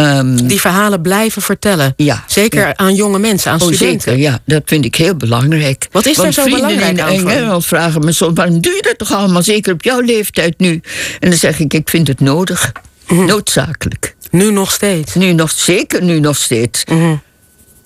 Um, 0.01 0.49
die 0.49 0.61
verhalen 0.61 1.01
blijven 1.01 1.43
vertellen. 1.43 1.93
Ja, 1.97 2.25
Zeker 2.27 2.61
ja. 2.61 2.77
aan 2.77 2.95
jonge 2.95 3.19
mensen, 3.19 3.51
aan 3.51 3.61
oh, 3.61 3.67
studenten. 3.67 4.01
Zeker, 4.01 4.19
ja, 4.19 4.39
dat 4.45 4.63
vind 4.65 4.85
ik 4.85 4.95
heel 4.95 5.17
belangrijk. 5.17 5.89
Wat 5.91 6.07
is 6.07 6.17
Want 6.17 6.35
daar 6.35 6.45
zo 6.45 6.51
vrienden 6.51 6.77
belangrijk 6.77 6.99
in 6.99 7.29
aan? 7.29 7.35
Engeland 7.35 7.67
vragen 7.67 8.05
me 8.05 8.13
soms, 8.13 8.33
waarom 8.35 8.61
doe 8.61 8.73
je 8.73 8.83
dat 8.83 8.99
toch 8.99 9.13
allemaal? 9.13 9.43
Zeker 9.43 9.73
op 9.73 9.83
jouw 9.83 10.01
leeftijd 10.01 10.59
nu. 10.59 10.81
En 11.19 11.31
dan 11.31 11.39
zeg 11.39 11.59
ik, 11.59 11.75
ik 11.75 11.89
vind 11.89 12.09
het 12.09 12.21
nodig. 12.21 12.73
Mhm. 13.09 13.25
Noodzakelijk. 13.25 14.15
Nu 14.31 14.51
nog 14.51 14.73
steeds. 14.73 15.15
Nu 15.15 15.33
nog, 15.33 15.51
zeker 15.51 16.03
nu 16.03 16.21
nog 16.21 16.37
steeds. 16.37 16.85
Mm 16.85 16.99
-hmm. 16.99 17.23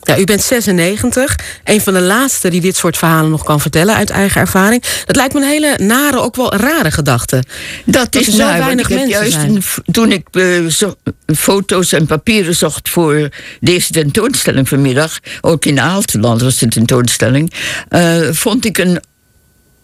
Ja, 0.06 0.18
u 0.18 0.24
bent 0.24 0.42
96. 0.42 1.36
Een 1.64 1.80
van 1.80 1.92
de 1.92 2.00
laatste 2.00 2.48
die 2.50 2.60
dit 2.60 2.76
soort 2.76 2.96
verhalen 2.96 3.30
nog 3.30 3.44
kan 3.44 3.60
vertellen 3.60 3.94
uit 3.94 4.10
eigen 4.10 4.40
ervaring. 4.40 4.82
Dat 5.06 5.16
lijkt 5.16 5.34
me 5.34 5.40
een 5.40 5.46
hele 5.48 5.76
nare, 5.78 6.18
ook 6.20 6.36
wel 6.36 6.54
rare 6.54 6.90
gedachte. 6.90 7.42
Dat 7.84 8.14
is 8.16 8.26
zo 8.26 8.36
weinig 8.46 8.88
mensen 8.88 9.08
juist 9.08 9.32
zijn. 9.32 9.54
een 9.56 9.62
toen 9.92 10.12
ik 10.12 10.26
eh, 10.30 10.66
zo- 10.66 10.94
foto's 11.36 11.92
en 11.92 12.06
papieren 12.06 12.56
zocht 12.56 12.88
voor 12.88 13.28
deze 13.60 13.92
tentoonstelling 13.92 14.68
vanmiddag, 14.68 15.18
ook 15.40 15.64
in 15.64 15.80
Aalteland 15.80 16.40
was 16.40 16.58
de 16.58 16.68
tentoonstelling, 16.68 17.52
eh, 17.88 18.28
vond 18.30 18.64
ik 18.64 18.78
een, 18.78 19.00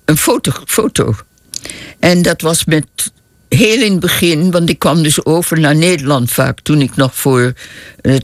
een 0.05 0.17
foto, 0.17 0.53
foto. 0.67 1.15
En 1.99 2.23
dat 2.23 2.41
was 2.41 2.65
met 2.65 2.87
heel 3.57 3.83
in 3.83 3.91
het 3.91 4.01
begin, 4.01 4.51
want 4.51 4.69
ik 4.69 4.79
kwam 4.79 5.03
dus 5.03 5.25
over 5.25 5.61
naar 5.61 5.77
Nederland 5.77 6.31
vaak 6.31 6.61
toen 6.61 6.81
ik 6.81 6.97
nog 6.97 7.15
voor 7.15 7.53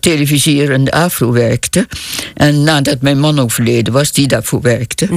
televisier 0.01 0.73
en 0.73 0.85
de 0.85 0.93
Afro 0.93 1.33
werkte. 1.33 1.87
En 2.35 2.63
nadat 2.63 3.01
mijn 3.01 3.19
man 3.19 3.39
overleden 3.39 3.93
was, 3.93 4.13
die 4.13 4.27
daarvoor 4.27 4.61
werkte. 4.61 5.09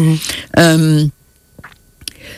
Ehm, 0.52 1.08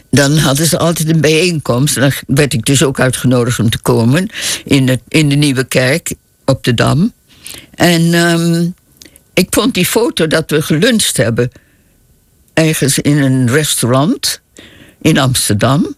dan 0.09 0.37
hadden 0.37 0.65
ze 0.65 0.77
altijd 0.77 1.09
een 1.09 1.21
bijeenkomst. 1.21 1.95
En 1.95 2.01
dan 2.01 2.11
werd 2.27 2.53
ik 2.53 2.65
dus 2.65 2.83
ook 2.83 2.99
uitgenodigd 2.99 3.59
om 3.59 3.69
te 3.69 3.79
komen 3.79 4.29
in, 4.65 4.87
het, 4.87 5.01
in 5.07 5.29
de 5.29 5.35
Nieuwe 5.35 5.63
Kerk 5.63 6.13
op 6.45 6.63
de 6.63 6.73
Dam. 6.73 7.13
En 7.75 8.13
ehm, 8.13 8.69
ik 9.33 9.47
vond 9.49 9.73
die 9.73 9.85
foto 9.85 10.27
dat 10.27 10.49
we 10.49 10.61
geluncht 10.61 11.17
hebben 11.17 11.51
ergens 12.53 12.99
in 12.99 13.17
een 13.17 13.49
restaurant 13.49 14.41
in 15.01 15.17
Amsterdam. 15.17 15.95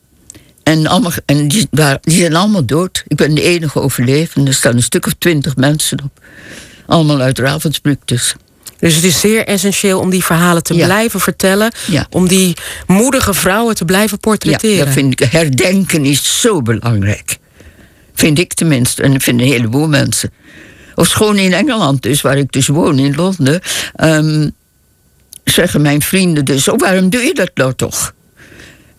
En, 0.63 0.87
allemaal, 0.87 1.11
en 1.25 1.47
die, 1.47 1.67
die 2.01 2.17
zijn 2.19 2.35
allemaal 2.35 2.65
dood. 2.65 3.03
Ik 3.07 3.17
ben 3.17 3.33
de 3.35 3.41
enige 3.41 3.79
overlevende. 3.81 4.49
Er 4.49 4.55
staan 4.55 4.75
een 4.75 4.83
stuk 4.83 5.05
of 5.05 5.13
twintig 5.17 5.55
mensen 5.55 6.03
op. 6.03 6.23
Allemaal 6.85 7.19
uit 7.21 7.39
Ravensbrück 7.39 7.99
dus. 8.05 8.35
Dus 8.79 8.95
het 8.95 9.03
is 9.03 9.19
zeer 9.19 9.45
essentieel 9.47 9.99
om 9.99 10.09
die 10.09 10.23
verhalen 10.23 10.63
te 10.63 10.73
Ja. 10.75 10.85
blijven 10.85 11.19
vertellen. 11.19 11.71
Ja. 11.87 12.07
Om 12.09 12.27
die 12.27 12.53
moedige 12.87 13.33
vrouwen 13.33 13.75
te 13.75 13.85
blijven 13.85 14.19
portretteren. 14.19 14.75
Ja, 14.75 14.83
dat 14.85 14.93
vind 14.93 15.21
ik. 15.21 15.31
Herdenken 15.31 16.05
is 16.05 16.41
zo 16.41 16.61
belangrijk. 16.61 17.37
Vind 18.13 18.39
ik 18.39 18.53
tenminste. 18.53 19.03
En 19.03 19.11
dat 19.11 19.23
vinden 19.23 19.45
een 19.45 19.51
heleboel 19.51 19.87
mensen. 19.87 20.31
Of 20.95 21.07
schoon 21.07 21.37
in 21.37 21.53
Engeland 21.53 22.01
dus, 22.01 22.21
waar 22.21 22.37
ik 22.37 22.51
dus 22.51 22.67
woon, 22.67 22.99
in 22.99 23.15
Londen. 23.15 23.61
ehm, 23.95 24.49
zeggen 25.43 25.81
mijn 25.81 26.01
vrienden 26.01 26.45
dus, 26.45 26.67
oh, 26.67 26.77
waarom 26.79 27.09
doe 27.09 27.21
je 27.21 27.33
dat 27.33 27.51
nou 27.53 27.73
toch? 27.73 28.13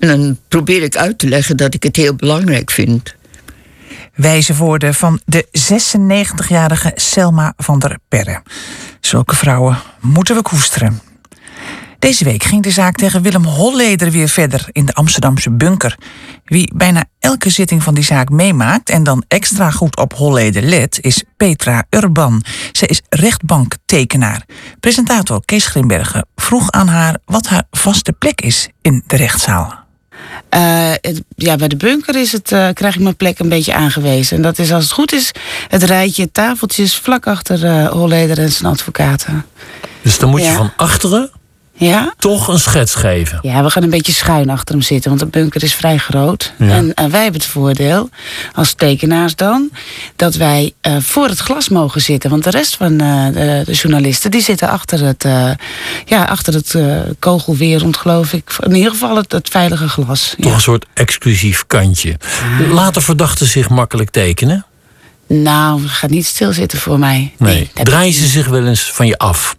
En 0.04 0.10
dan 0.10 0.38
probeer 0.48 0.82
ik 0.82 0.96
uit 0.96 1.18
te 1.18 1.28
leggen 1.28 1.56
dat 1.56 1.74
ik 1.74 1.82
het 1.82 1.96
heel 1.96 2.14
belangrijk 2.14 2.70
vind. 2.70 3.14
Wijze 4.14 4.54
woorden 4.56 4.94
van 4.94 5.20
de 5.24 5.46
96-jarige 5.50 6.92
Selma 6.94 7.52
van 7.56 7.78
der 7.78 7.98
Perre. 8.08 8.42
Zulke 9.00 9.36
vrouwen 9.36 9.78
moeten 10.00 10.34
we 10.34 10.42
koesteren. 10.42 11.00
Deze 11.98 12.24
week 12.24 12.42
ging 12.42 12.62
de 12.62 12.70
zaak 12.70 12.96
tegen 12.96 13.22
Willem 13.22 13.44
Holleder 13.44 14.10
weer 14.10 14.28
verder 14.28 14.68
in 14.72 14.86
de 14.86 14.94
Amsterdamse 14.94 15.50
bunker. 15.50 15.98
Wie 16.44 16.72
bijna 16.74 17.04
elke 17.18 17.50
zitting 17.50 17.82
van 17.82 17.94
die 17.94 18.04
zaak 18.04 18.28
meemaakt 18.28 18.90
en 18.90 19.02
dan 19.02 19.24
extra 19.28 19.70
goed 19.70 19.96
op 19.96 20.14
Holleder 20.14 20.62
let, 20.62 20.98
is 21.00 21.24
Petra 21.36 21.84
Urban. 21.90 22.42
Zij 22.72 22.88
is 22.88 23.02
rechtbanktekenaar. 23.08 24.44
Presentator 24.80 25.44
Kees 25.44 25.66
Grimbergen 25.66 26.26
vroeg 26.36 26.70
aan 26.70 26.88
haar 26.88 27.18
wat 27.24 27.46
haar 27.46 27.64
vaste 27.70 28.12
plek 28.12 28.40
is 28.40 28.68
in 28.82 29.02
de 29.06 29.16
rechtszaal. 29.16 29.83
Eh, 30.48 30.90
het- 31.00 31.22
ja, 31.36 31.56
bij 31.56 31.68
de 31.68 31.76
bunker 31.76 32.16
is 32.16 32.32
het, 32.32 32.52
eh, 32.52 32.68
krijg 32.72 32.94
ik 32.94 33.00
mijn 33.00 33.16
plek 33.16 33.38
een 33.38 33.48
beetje 33.48 33.74
aangewezen. 33.74 34.36
En 34.36 34.42
dat 34.42 34.58
is 34.58 34.72
als 34.72 34.82
het 34.84 34.92
goed 34.92 35.12
is 35.12 35.30
het 35.68 35.82
rijtje 35.82 36.32
tafeltjes 36.32 36.96
vlak 36.96 37.26
achter 37.26 37.64
eh 37.64 37.88
Holleder 37.88 38.38
en 38.38 38.52
zijn 38.52 38.72
advocaten. 38.72 39.44
Dus 40.02 40.18
dan 40.18 40.28
moet 40.30 40.44
je 40.44 40.52
van 40.52 40.72
achteren 40.76 41.30
Ja? 41.76 42.14
toch 42.18 42.48
een 42.48 42.58
schets 42.58 42.94
geven. 42.94 43.38
Ja, 43.42 43.62
we 43.62 43.70
gaan 43.70 43.82
een 43.82 43.90
beetje 43.90 44.12
schuin 44.12 44.50
achter 44.50 44.74
hem 44.74 44.84
zitten, 44.84 45.08
want 45.10 45.22
de 45.22 45.38
bunker 45.38 45.62
is 45.62 45.74
vrij 45.74 45.98
groot. 45.98 46.52
Ja. 46.58 46.68
En 46.94 47.10
wij 47.10 47.22
hebben 47.22 47.40
het 47.40 47.50
voordeel, 47.50 48.08
als 48.52 48.72
tekenaars 48.72 49.34
dan, 49.36 49.70
dat 50.16 50.34
wij 50.34 50.72
eh, 50.80 50.96
voor 51.00 51.28
het 51.28 51.38
glas 51.38 51.68
mogen 51.68 52.00
zitten. 52.00 52.30
Want 52.30 52.44
de 52.44 52.50
rest 52.50 52.76
van 52.76 53.00
eh, 53.00 53.26
de, 53.32 53.62
de 53.66 53.72
journalisten, 53.72 54.30
die 54.30 54.40
zitten 54.42 54.68
achter 54.68 55.04
het, 55.04 55.24
eh, 55.24 55.50
ja, 56.04 56.24
achter 56.24 56.54
het 56.54 56.76
kogelwerend, 57.18 57.96
geloof 57.96 58.32
ik. 58.32 58.56
In 58.60 58.74
ieder 58.74 58.90
geval 58.90 59.16
het, 59.16 59.32
het 59.32 59.48
veilige 59.48 59.88
glas. 59.88 60.34
Toch 60.38 60.46
Ja. 60.50 60.54
een 60.54 60.60
soort 60.60 60.86
exclusief 60.94 61.64
kantje. 61.66 62.16
Laten 62.70 63.02
verdachten 63.02 63.46
zich 63.46 63.68
makkelijk 63.68 64.10
tekenen? 64.10 64.66
Nou, 65.26 65.86
gaat 65.86 66.10
niet 66.10 66.26
stilzitten 66.26 66.78
voor 66.78 66.98
mij. 66.98 67.34
Nee. 67.38 67.70
Draaien 67.82 68.12
ze 68.12 68.26
zich 68.26 68.46
wel 68.46 68.66
eens 68.66 68.90
van 68.92 69.06
je 69.06 69.18
af? 69.18 69.56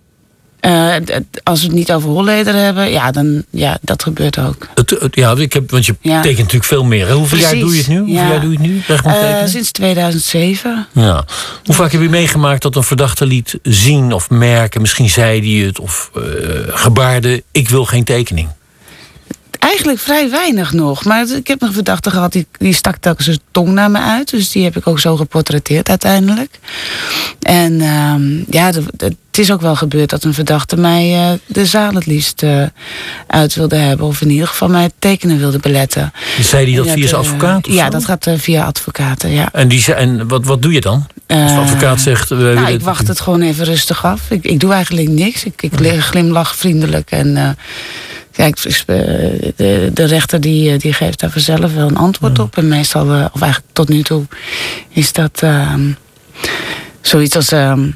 Eh, 0.65 0.95
als 1.43 1.59
we 1.61 1.65
het 1.67 1.75
niet 1.75 1.91
over 1.93 2.09
Holleder 2.09 2.53
hebben, 2.55 2.89
ja, 2.91 3.11
dan 3.11 3.43
ja, 3.49 3.77
dat 3.81 4.03
gebeurt 4.03 4.39
ook. 4.39 4.67
Het, 4.75 4.89
het- 4.89 5.15
ja, 5.15 5.35
ik 5.37 5.53
heb, 5.53 5.71
want 5.71 5.85
je 5.85 5.95
Ja. 6.01 6.21
tekent 6.21 6.37
natuurlijk 6.37 6.65
veel 6.65 6.83
meer. 6.83 7.07
hè? 7.07 7.13
Hoeveel 7.13 7.37
jaar 7.37 7.55
doe 7.55 7.71
je 7.71 7.77
het 7.77 7.87
nu? 7.87 7.97
Hoeveel 7.97 8.15
ja. 8.15 8.27
jaar 8.29 8.41
doe 8.41 8.51
je 8.51 8.57
het 8.57 8.67
nu? 8.67 8.81
Eh, 9.03 9.45
sinds 9.45 9.71
2007. 9.71 10.87
Ja. 10.91 11.25
Hoe 11.65 11.75
vaak 11.75 11.91
heb 11.91 12.01
je 12.01 12.09
meegemaakt 12.09 12.61
dat 12.61 12.75
een 12.75 12.83
verdachte 12.83 13.25
liet 13.25 13.59
zien 13.63 14.13
of 14.13 14.29
merken, 14.29 14.81
misschien 14.81 15.09
zei 15.09 15.57
hij 15.57 15.65
het 15.67 15.79
of 15.79 16.11
eh, 16.15 16.21
gebaarde, 16.67 17.43
ik 17.51 17.69
wil 17.69 17.85
geen 17.85 18.03
tekening? 18.03 18.47
Eigenlijk 19.59 19.99
vrij 19.99 20.29
weinig 20.29 20.73
nog. 20.73 21.03
Maar 21.05 21.25
ik 21.29 21.47
heb 21.47 21.61
een 21.61 21.73
verdachte 21.73 22.09
gehad, 22.11 22.31
die, 22.31 22.47
die 22.57 22.73
stak 22.73 22.95
telkens 22.97 23.25
zijn 23.25 23.39
tong 23.51 23.69
naar 23.69 23.91
me 23.91 23.99
uit. 23.99 24.29
Dus 24.29 24.51
die 24.51 24.63
heb 24.63 24.77
ik 24.77 24.87
ook 24.87 24.99
zo 24.99 25.15
geportretteerd 25.15 25.89
uiteindelijk. 25.89 26.59
En 27.41 27.81
ehm, 27.81 28.37
ja, 28.49 28.71
de- 28.71 28.83
de- 28.93 29.15
het 29.35 29.43
is 29.43 29.51
ook 29.51 29.61
wel 29.61 29.75
gebeurd 29.75 30.09
dat 30.09 30.23
een 30.23 30.33
verdachte 30.33 30.77
mij 30.77 31.13
eh, 31.13 31.31
de 31.45 31.65
zaal 31.65 31.93
het 31.93 32.05
liefst 32.05 32.43
eh, 32.43 32.63
uit 33.27 33.55
wilde 33.55 33.75
hebben. 33.75 34.05
Of 34.07 34.21
in 34.21 34.29
ieder 34.29 34.47
geval 34.47 34.67
mij 34.69 34.83
het 34.83 34.93
tekenen 34.99 35.37
wilde 35.37 35.59
beletten. 35.59 36.11
Zei 36.41 36.65
hij 36.65 36.75
dat 36.75 36.85
via 36.93 37.07
zijn 37.07 37.21
de- 37.21 37.27
advocaat? 37.29 37.65
Ja, 37.67 37.83
zo? 37.85 37.89
dat 37.91 38.05
gaat 38.05 38.27
eh, 38.27 38.33
via 38.37 38.65
advocaten, 38.65 39.29
ja. 39.31 39.49
En, 39.51 39.67
die, 39.67 39.79
zei- 39.81 39.97
en 39.97 40.27
wat, 40.27 40.45
wat 40.45 40.61
doe 40.61 40.73
je 40.73 40.81
dan? 40.81 40.95
Als 41.27 41.37
de 41.51 41.55
Eh, 41.55 41.59
advocaat 41.59 42.01
zegt... 42.01 42.29
Nou, 42.29 42.67
ik 42.71 42.81
wacht 42.81 43.07
het 43.07 43.19
gewoon 43.21 43.41
even 43.41 43.65
rustig 43.65 44.05
af. 44.05 44.21
Ik, 44.29 44.43
ik 44.43 44.59
doe 44.59 44.73
eigenlijk 44.73 45.09
niks. 45.09 45.43
Ik, 45.43 45.61
ik 45.61 45.71
glimlach 45.99 46.55
vriendelijk. 46.55 47.11
En 47.11 47.37
eh, 47.37 47.49
kijk, 48.35 48.57
eh, 48.59 48.95
de, 49.55 49.91
de 49.93 50.05
rechter 50.05 50.41
die, 50.41 50.71
eh, 50.71 50.79
die 50.79 50.93
geeft 50.93 51.19
daar 51.19 51.31
vanzelf 51.31 51.73
wel 51.73 51.87
een 51.87 51.97
antwoord 51.97 52.39
op. 52.39 52.57
En 52.57 52.67
meestal, 52.67 53.11
eh, 53.11 53.25
of 53.31 53.41
eigenlijk 53.41 53.73
tot 53.73 53.89
nu 53.89 54.01
toe, 54.01 54.23
is 54.89 55.11
dat 55.11 55.41
ehm, 55.41 55.91
zoiets 57.01 57.35
als. 57.35 57.51
ehm, 57.51 57.89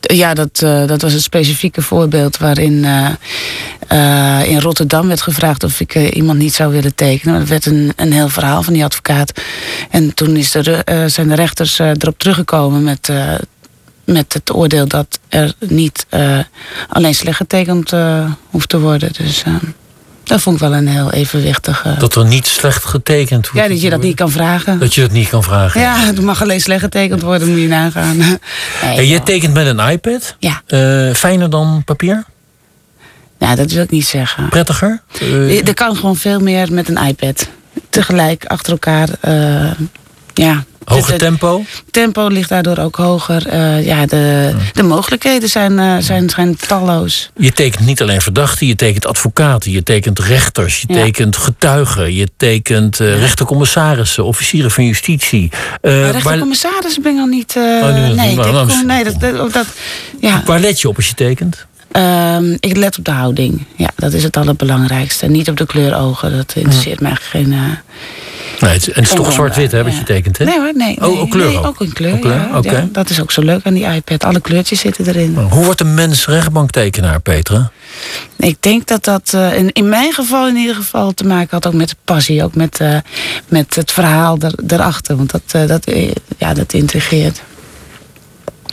ja, 0.00 0.34
dat, 0.34 0.58
dat 0.86 1.02
was 1.02 1.12
het 1.12 1.22
specifieke 1.22 1.82
voorbeeld 1.82 2.36
waarin 2.36 2.84
in 4.44 4.60
Rotterdam 4.60 5.08
werd 5.08 5.20
gevraagd 5.20 5.64
of 5.64 5.80
ik 5.80 5.94
iemand 5.94 6.38
niet 6.38 6.54
zou 6.54 6.72
willen 6.72 6.94
tekenen. 6.94 7.38
Dat 7.38 7.48
werd 7.48 7.66
een, 7.66 7.92
een 7.96 8.12
heel 8.12 8.28
verhaal 8.28 8.62
van 8.62 8.72
die 8.72 8.84
advocaat. 8.84 9.32
En 9.90 10.14
toen 10.14 10.36
is 10.36 10.50
de, 10.50 11.04
zijn 11.06 11.28
de 11.28 11.34
rechters 11.34 11.78
erop 11.78 12.18
teruggekomen 12.18 12.82
met, 12.82 13.10
met 14.08 14.32
het 14.32 14.54
oordeel 14.54 14.88
dat 14.88 15.18
er 15.28 15.52
niet 15.58 16.06
eh, 16.08 16.38
alleen 16.88 17.14
slecht 17.14 17.36
getekend 17.36 17.92
eh, 17.92 18.30
hoeft 18.50 18.68
te 18.68 18.80
worden. 18.80 19.12
Dus 19.12 19.42
eh, 19.42 19.54
dat 20.24 20.40
vond 20.40 20.56
ik 20.56 20.62
wel 20.62 20.74
een 20.74 20.88
heel 20.88 21.12
evenwichtige. 21.12 21.94
Dat 21.98 22.14
er 22.14 22.26
niet 22.26 22.46
slecht 22.46 22.84
getekend 22.84 23.48
wordt. 23.50 23.66
ja, 23.66 23.72
dat 23.74 23.82
je 23.82 23.90
dat 23.90 24.02
niet 24.02 24.16
kan 24.16 24.30
vragen. 24.30 24.78
Dat 24.78 24.94
je 24.94 25.00
dat 25.00 25.10
niet 25.10 25.28
kan 25.28 25.42
vragen. 25.42 25.80
Ja, 25.80 25.98
het 25.98 26.20
mag 26.20 26.42
alleen 26.42 26.60
slecht 26.60 26.80
getekend 26.82 27.22
worden, 27.22 27.48
moet 27.48 27.60
je 27.60 27.68
nagaan. 27.68 28.16
Nee, 28.82 28.96
En 28.96 29.06
jij 29.06 29.06
joh. 29.06 29.24
tekent 29.24 29.54
met 29.54 29.66
een 29.66 29.90
iPad? 29.90 30.36
Ja, 30.38 30.62
fijner 31.14 31.50
dan 31.50 31.82
papier? 31.84 32.24
nou, 33.38 33.56
dat 33.56 33.72
wil 33.72 33.82
ik 33.82 33.90
niet 33.90 34.06
zeggen. 34.06 34.48
Prettiger? 34.48 35.02
Er 35.64 35.74
kan 35.74 35.96
gewoon 35.96 36.16
veel 36.16 36.40
meer 36.40 36.72
met 36.72 36.88
een 36.88 37.06
iPad. 37.06 37.48
Tegelijk 37.90 38.44
achter 38.46 38.72
elkaar. 38.72 39.08
Ja. 40.46 40.64
hoger 40.84 41.10
Het- 41.12 41.18
tempo? 41.20 41.64
tempo 41.90 42.26
ligt 42.28 42.48
daardoor 42.48 42.78
ook 42.78 42.96
hoger. 42.96 43.46
Eh, 43.46 43.86
ja, 43.86 44.06
de, 44.06 44.54
de 44.72 44.82
mogelijkheden 44.82 45.48
zijn, 45.48 45.78
eh, 45.78 45.96
zijn, 46.00 46.30
zijn 46.30 46.56
talloos. 46.56 47.30
Je 47.36 47.52
tekent 47.52 47.86
niet 47.86 48.02
alleen 48.02 48.20
verdachten, 48.20 48.66
je 48.66 48.74
tekent 48.76 49.06
advocaten, 49.06 49.70
je 49.70 49.82
tekent 49.82 50.18
rechters, 50.18 50.84
je 50.86 50.94
Ja. 50.94 51.02
tekent 51.02 51.36
getuigen, 51.36 52.14
je 52.14 52.28
tekent 52.36 53.00
eh, 53.00 53.18
rechtercommissarissen, 53.18 54.24
officieren 54.24 54.70
van 54.70 54.84
justitie. 54.84 55.50
Eh, 55.80 55.92
Uh, 55.96 56.02
waar, 56.02 56.12
Rechtercommissaris 56.12 56.98
ben 57.00 57.12
ik 57.12 57.18
nog 57.18 57.28
niet. 57.28 57.54
Oh, 57.56 57.62
nee, 57.82 57.92
nee, 57.92 58.14
maar- 58.36 58.46
ik 58.46 58.52
maar- 58.52 58.66
denk, 58.66 58.84
nee, 58.84 59.04
dat, 59.04 59.20
dat, 59.20 59.52
dat- 59.52 59.66
ja. 60.20 60.42
waar 60.44 60.60
let 60.60 60.80
je 60.80 60.88
op 60.88 60.96
als 60.96 61.08
je 61.08 61.14
tekent? 61.14 61.66
Ehm, 61.92 62.56
ik 62.60 62.76
let 62.76 62.98
op 62.98 63.04
de 63.04 63.10
houding. 63.10 63.64
Ja, 63.76 63.90
dat 63.96 64.12
is 64.12 64.22
het 64.22 64.36
allerbelangrijkste. 64.36 65.26
Niet 65.26 65.48
op 65.48 65.56
de 65.56 65.66
kleur 65.66 65.96
ogen. 65.96 66.36
Dat 66.36 66.52
interesseert 66.56 67.00
mij 67.00 67.10
eigenlijk 67.10 67.46
geen. 67.48 67.78
Eh, 68.60 68.62
Nee, 68.62 68.72
het, 68.72 68.88
en 68.88 68.94
het 68.94 69.10
is 69.10 69.16
toch 69.16 69.24
geen 69.24 69.34
zwart-wit 69.34 69.72
hè, 69.72 69.82
wat 69.82 69.92
je 69.92 69.98
Ja. 69.98 70.04
tekent, 70.04 70.38
hè? 70.38 70.44
Nee 70.44 70.58
hoor, 70.60 70.72
nee. 70.74 70.96
Oh, 71.00 71.20
ook 71.20 71.30
kleur 71.30 71.46
nee, 71.46 71.58
ook? 71.58 71.66
ook 71.66 71.80
een 71.80 71.92
kleur. 71.92 72.12
Ook 72.14 72.20
kleur, 72.20 72.34
ja, 72.34 72.58
oké. 72.58 72.70
ja. 72.70 72.88
dat 72.92 73.10
is 73.10 73.20
ook 73.20 73.30
zo 73.30 73.42
leuk 73.42 73.66
aan 73.66 73.74
die 73.74 73.86
iPad. 73.86 74.24
Alle 74.24 74.40
kleurtjes 74.40 74.80
zitten 74.80 75.06
erin. 75.06 75.36
Hoe 75.36 75.64
wordt 75.64 75.80
een 75.80 75.94
mens 75.94 76.26
rechtbanktekenaar, 76.26 77.20
Petra? 77.20 77.70
Ik 78.36 78.56
denk 78.60 78.86
dat 78.86 79.04
dat 79.04 79.32
eh, 79.34 79.54
in, 79.56 79.72
in 79.72 79.88
mijn 79.88 80.12
geval 80.12 80.48
in 80.48 80.56
ieder 80.56 80.74
geval 80.74 81.12
te 81.14 81.26
maken 81.26 81.48
had 81.50 81.66
ook 81.66 81.72
met 81.72 81.88
de 81.88 81.96
passie. 82.04 82.44
Ook 82.44 82.54
met, 82.54 82.80
eh, 82.80 82.96
met 83.48 83.74
het 83.74 83.92
verhaal 83.92 84.38
er, 84.38 84.52
erachter. 84.66 85.16
Want 85.16 85.30
dat, 85.30 85.42
eh, 85.46 85.66
dat, 85.66 85.84
eh, 85.84 86.10
ja, 86.38 86.54
dat 86.54 86.72
intrigeert. 86.72 87.42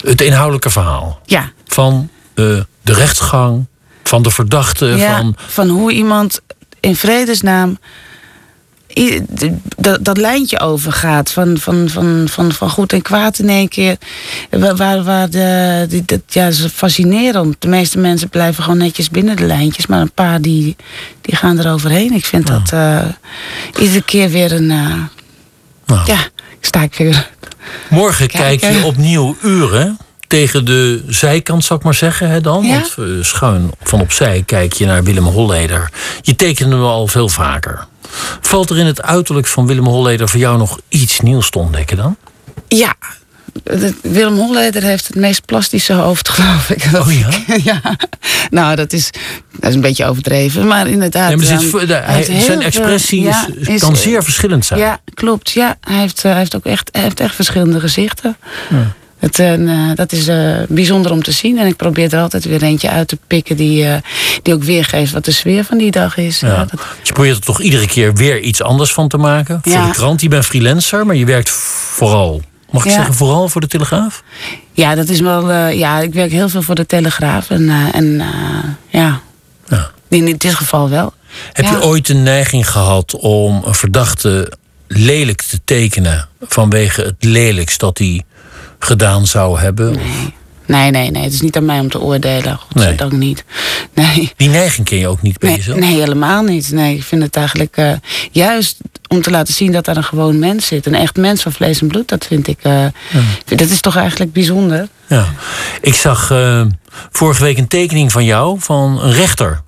het 0.00 0.20
inhoudelijke 0.20 0.70
verhaal. 0.70 1.20
Ja. 1.24 1.52
Van 1.66 2.08
uh, 2.34 2.60
de 2.82 2.92
rechtsgang, 2.92 3.66
van 4.02 4.22
de 4.22 4.30
verdachte. 4.30 4.86
Ja, 4.86 5.16
van... 5.16 5.34
van 5.46 5.68
hoe 5.68 5.92
iemand 5.92 6.40
in 6.80 6.96
vredesnaam 6.96 7.78
dat, 9.76 10.04
dat 10.04 10.16
lijntje 10.16 10.60
overgaat 10.60 11.30
van, 11.30 11.58
van, 11.58 11.88
van, 11.88 12.26
van, 12.30 12.52
van 12.52 12.70
goed 12.70 12.92
en 12.92 13.02
kwaad 13.02 13.38
in 13.38 13.48
één 13.48 13.68
keer. 13.68 13.96
Waar, 14.50 15.02
waar 15.02 15.30
de, 15.30 15.86
die, 15.88 16.02
dat, 16.04 16.20
ja, 16.28 16.46
is 16.46 16.66
fascinerend. 16.72 17.56
De 17.58 17.68
meeste 17.68 17.98
mensen 17.98 18.28
blijven 18.28 18.62
gewoon 18.62 18.78
netjes 18.78 19.10
binnen 19.10 19.36
de 19.36 19.46
lijntjes, 19.46 19.86
maar 19.86 20.00
een 20.00 20.12
paar 20.12 20.40
die, 20.40 20.76
die 21.20 21.36
gaan 21.36 21.58
er 21.58 21.72
overheen. 21.72 22.12
Ik 22.12 22.24
vind 22.24 22.46
dat 22.46 22.70
uh, 22.74 23.04
iedere 23.80 24.02
keer 24.02 24.30
weer 24.30 24.52
een. 24.52 24.70
Uh, 24.70 24.94
nou. 25.86 26.00
Ja, 26.06 26.18
sta 26.60 26.82
ik 26.82 26.94
weer. 26.94 27.30
Morgen 27.90 28.28
kijk 28.28 28.60
je 28.60 28.84
opnieuw 28.84 29.36
uren 29.42 29.98
tegen 30.26 30.64
de 30.64 31.04
zijkant, 31.08 31.64
zou 31.64 31.78
ik 31.78 31.84
maar 31.84 31.94
zeggen. 31.94 32.30
Hè, 32.30 32.40
dan? 32.40 32.64
Ja? 32.64 32.72
Want 32.72 32.96
uh, 32.98 33.24
schuin 33.24 33.70
van 33.82 34.00
opzij 34.00 34.42
kijk 34.46 34.72
je 34.72 34.86
naar 34.86 35.04
Willem 35.04 35.24
Holleder. 35.24 35.90
Je 36.22 36.36
tekende 36.36 36.76
hem 36.76 36.84
al 36.84 37.06
veel 37.06 37.28
vaker. 37.28 37.86
Valt 38.40 38.70
er 38.70 38.78
in 38.78 38.86
het 38.86 39.02
uiterlijk 39.02 39.46
van 39.46 39.66
Willem 39.66 39.86
Holleder 39.86 40.28
voor 40.28 40.40
jou 40.40 40.58
nog 40.58 40.80
iets 40.88 41.20
nieuws 41.20 41.50
te 41.50 41.58
ontdekken 41.58 41.96
dan? 41.96 42.16
Ja. 42.68 42.94
Willem 44.02 44.36
Holleder 44.36 44.82
heeft 44.82 45.06
het 45.06 45.16
meest 45.16 45.44
plastische 45.44 45.92
hoofd, 45.92 46.28
geloof 46.34 46.70
ik. 46.70 46.88
Oh 46.94 47.12
ja? 47.12 47.28
ja. 47.72 47.96
Nou, 48.50 48.76
dat 48.76 48.92
is, 48.92 49.10
dat 49.52 49.68
is 49.68 49.74
een 49.74 49.80
beetje 49.80 50.04
overdreven, 50.04 50.66
maar 50.66 50.86
inderdaad. 50.86 51.30
Ja, 51.30 51.36
maar 51.36 52.04
hij, 52.06 52.40
zijn 52.40 52.62
expressie 52.62 53.22
ja, 53.22 53.46
is, 53.56 53.80
kan 53.80 53.96
zeer 53.96 54.22
verschillend 54.22 54.64
zijn. 54.64 54.80
Ja, 54.80 55.00
klopt. 55.14 55.50
Ja, 55.50 55.76
hij 55.80 55.98
heeft, 55.98 56.22
hij 56.22 56.36
heeft 56.36 56.56
ook 56.56 56.64
echt, 56.64 56.88
hij 56.92 57.02
heeft 57.02 57.20
echt 57.20 57.34
verschillende 57.34 57.80
gezichten. 57.80 58.36
Ja. 58.70 58.94
Het, 59.18 59.38
uh, 59.38 59.90
dat 59.94 60.12
is 60.12 60.28
uh, 60.28 60.56
bijzonder 60.68 61.12
om 61.12 61.22
te 61.22 61.32
zien. 61.32 61.58
En 61.58 61.66
ik 61.66 61.76
probeer 61.76 62.14
er 62.14 62.20
altijd 62.20 62.44
weer 62.44 62.62
eentje 62.62 62.90
uit 62.90 63.08
te 63.08 63.18
pikken 63.26 63.56
die, 63.56 63.84
uh, 63.84 63.96
die 64.42 64.54
ook 64.54 64.62
weergeeft 64.62 65.12
wat 65.12 65.24
de 65.24 65.30
sfeer 65.30 65.64
van 65.64 65.78
die 65.78 65.90
dag 65.90 66.16
is. 66.16 66.40
Ja. 66.40 66.64
Dat... 66.64 66.80
Je 67.02 67.12
probeert 67.12 67.36
er 67.36 67.42
toch 67.42 67.60
iedere 67.60 67.86
keer 67.86 68.14
weer 68.14 68.40
iets 68.40 68.62
anders 68.62 68.92
van 68.92 69.08
te 69.08 69.16
maken. 69.16 69.60
Voor 69.62 69.82
de 69.86 69.90
krant. 69.90 70.20
Je 70.20 70.28
bent 70.28 70.44
freelancer, 70.44 71.06
maar 71.06 71.16
je 71.16 71.24
werkt 71.24 71.50
vooral. 71.50 72.42
Mag 72.70 72.84
ik 72.84 72.90
zeggen 72.90 73.14
vooral 73.14 73.48
voor 73.48 73.60
de 73.60 73.66
Telegraaf? 73.66 74.22
Ja, 74.72 74.94
dat 74.94 75.08
is 75.08 75.20
wel. 75.20 75.52
ja, 75.52 76.00
ik 76.00 76.14
werk 76.14 76.30
heel 76.30 76.48
veel 76.48 76.62
voor 76.62 76.74
de 76.74 76.86
Telegraaf. 76.86 77.50
En, 77.50 77.70
en 77.92 78.22
ja. 78.88 79.20
In 80.08 80.24
dit 80.24 80.54
geval 80.54 80.88
wel. 80.88 81.12
Heb 81.52 81.64
je 81.64 81.82
ooit 81.82 82.06
de 82.06 82.14
neiging 82.14 82.70
gehad 82.70 83.14
om 83.14 83.62
een 83.64 83.74
verdachte 83.74 84.52
lelijk 84.86 85.42
te 85.42 85.60
tekenen 85.64 86.28
vanwege 86.40 87.02
het 87.02 87.24
lelijkst 87.24 87.80
dat 87.80 87.98
hij 87.98 88.22
gedaan 88.78 89.26
zou 89.26 89.58
hebben? 89.58 89.92
Nee. 89.92 90.34
Nee, 90.66 90.90
nee, 90.90 91.10
nee. 91.10 91.22
Het 91.22 91.32
is 91.32 91.40
niet 91.40 91.56
aan 91.56 91.64
mij 91.64 91.80
om 91.80 91.90
te 91.90 92.00
oordelen. 92.00 92.58
Godzijdank 92.58 93.12
nee. 93.12 93.20
niet. 93.20 93.44
Nee. 93.94 94.32
Die 94.36 94.48
neiging 94.48 94.86
ken 94.86 94.98
je 94.98 95.08
ook 95.08 95.22
niet 95.22 95.38
bij 95.38 95.48
nee, 95.48 95.58
jezelf? 95.58 95.78
Nee, 95.78 96.00
helemaal 96.00 96.42
niet. 96.42 96.72
Nee, 96.72 96.96
ik 96.96 97.02
vind 97.02 97.22
het 97.22 97.36
eigenlijk 97.36 97.76
uh, 97.76 97.92
juist 98.30 98.76
om 99.08 99.22
te 99.22 99.30
laten 99.30 99.54
zien 99.54 99.72
dat 99.72 99.84
daar 99.84 99.96
een 99.96 100.04
gewoon 100.04 100.38
mens 100.38 100.66
zit. 100.66 100.86
Een 100.86 100.94
echt 100.94 101.16
mens 101.16 101.42
van 101.42 101.52
vlees 101.52 101.80
en 101.80 101.88
bloed, 101.88 102.08
dat 102.08 102.26
vind 102.26 102.48
ik. 102.48 102.58
Uh, 102.62 102.72
ja. 102.72 103.20
Dat 103.44 103.60
is 103.60 103.80
toch 103.80 103.96
eigenlijk 103.96 104.32
bijzonder. 104.32 104.88
Ja. 105.06 105.26
Ik 105.80 105.94
zag 105.94 106.30
uh, 106.30 106.62
vorige 107.10 107.42
week 107.42 107.58
een 107.58 107.68
tekening 107.68 108.12
van 108.12 108.24
jou 108.24 108.56
van 108.60 109.00
een 109.02 109.12
rechter. 109.12 109.64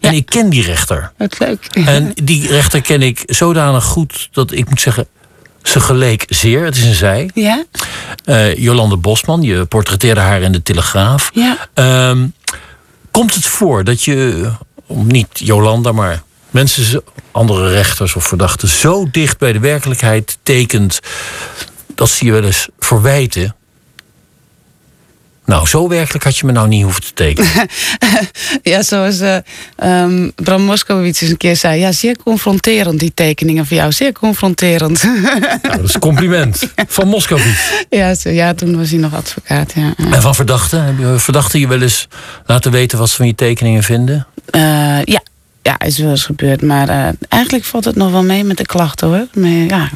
En 0.00 0.12
ja. 0.12 0.18
ik 0.18 0.26
ken 0.26 0.48
die 0.48 0.62
rechter. 0.62 1.12
Wat 1.16 1.38
leuk. 1.38 1.64
En 1.64 2.12
die 2.14 2.46
rechter 2.46 2.80
ken 2.80 3.02
ik 3.02 3.22
zodanig 3.26 3.84
goed 3.84 4.28
dat 4.32 4.52
ik 4.52 4.68
moet 4.68 4.80
zeggen. 4.80 5.06
Ze 5.68 5.80
geleek 5.80 6.24
zeer, 6.28 6.64
het 6.64 6.76
is 6.76 6.84
een 6.84 6.94
zij. 6.94 7.30
Ja. 7.34 7.64
Uh, 8.24 8.56
Jolande 8.56 8.96
Bosman, 8.96 9.42
je 9.42 9.64
portretteerde 9.64 10.20
haar 10.20 10.40
in 10.40 10.52
de 10.52 10.62
Telegraaf. 10.62 11.30
Ja. 11.32 11.68
Uh, 11.74 12.24
komt 13.10 13.34
het 13.34 13.44
voor 13.44 13.84
dat 13.84 14.02
je, 14.02 14.50
niet 14.86 15.28
Jolanda, 15.32 15.92
maar 15.92 16.22
mensen, 16.50 17.02
andere 17.30 17.68
rechters 17.70 18.14
of 18.14 18.24
verdachten, 18.24 18.68
zo 18.68 19.08
dicht 19.10 19.38
bij 19.38 19.52
de 19.52 19.58
werkelijkheid 19.58 20.38
tekent 20.42 21.00
dat 21.94 22.08
ze 22.08 22.24
je 22.24 22.32
wel 22.32 22.44
eens 22.44 22.68
verwijten? 22.78 23.56
Nou, 25.48 25.66
zo 25.66 25.88
werkelijk 25.88 26.24
had 26.24 26.36
je 26.36 26.46
me 26.46 26.52
nou 26.52 26.68
niet 26.68 26.82
hoeven 26.82 27.02
te 27.02 27.12
tekenen. 27.14 27.68
ja, 28.72 28.82
zoals 28.82 29.20
uh, 29.20 29.36
um, 29.84 30.32
Bram 30.34 30.62
Moskowitz 30.62 31.22
eens 31.22 31.30
een 31.30 31.36
keer 31.36 31.56
zei. 31.56 31.80
Ja, 31.80 31.92
zeer 31.92 32.16
confronterend, 32.16 33.00
die 33.00 33.14
tekeningen 33.14 33.66
van 33.66 33.76
jou. 33.76 33.92
Zeer 33.92 34.12
confronterend. 34.12 35.02
nou, 35.62 35.76
dat 35.76 35.82
is 35.84 35.94
een 35.94 36.00
compliment. 36.00 36.72
Van 36.86 37.08
Moskowitz. 37.08 37.70
Ja, 37.90 38.14
zo, 38.14 38.30
ja, 38.30 38.54
toen 38.54 38.76
was 38.76 38.90
hij 38.90 38.98
nog 38.98 39.14
advocaat, 39.14 39.72
ja. 39.74 39.94
En 40.12 40.22
van 40.22 40.34
verdachten? 40.34 40.84
Heb 40.84 40.98
je 40.98 41.18
verdachten 41.18 41.60
je 41.60 41.68
wel 41.68 41.82
eens 41.82 42.08
laten 42.46 42.70
weten 42.70 42.98
wat 42.98 43.08
ze 43.08 43.16
van 43.16 43.26
je 43.26 43.34
tekeningen 43.34 43.82
vinden? 43.82 44.26
Uh, 44.50 44.60
ja. 45.04 45.22
ja, 45.62 45.78
is 45.78 45.98
wel 45.98 46.10
eens 46.10 46.24
gebeurd. 46.24 46.62
Maar 46.62 46.88
uh, 46.88 47.08
eigenlijk 47.28 47.64
valt 47.64 47.84
het 47.84 47.96
nog 47.96 48.10
wel 48.10 48.24
mee 48.24 48.44
met 48.44 48.56
de 48.56 48.66
klachten, 48.66 49.08
hoor. 49.08 49.26
Maar 49.34 49.50
ja, 49.50 49.90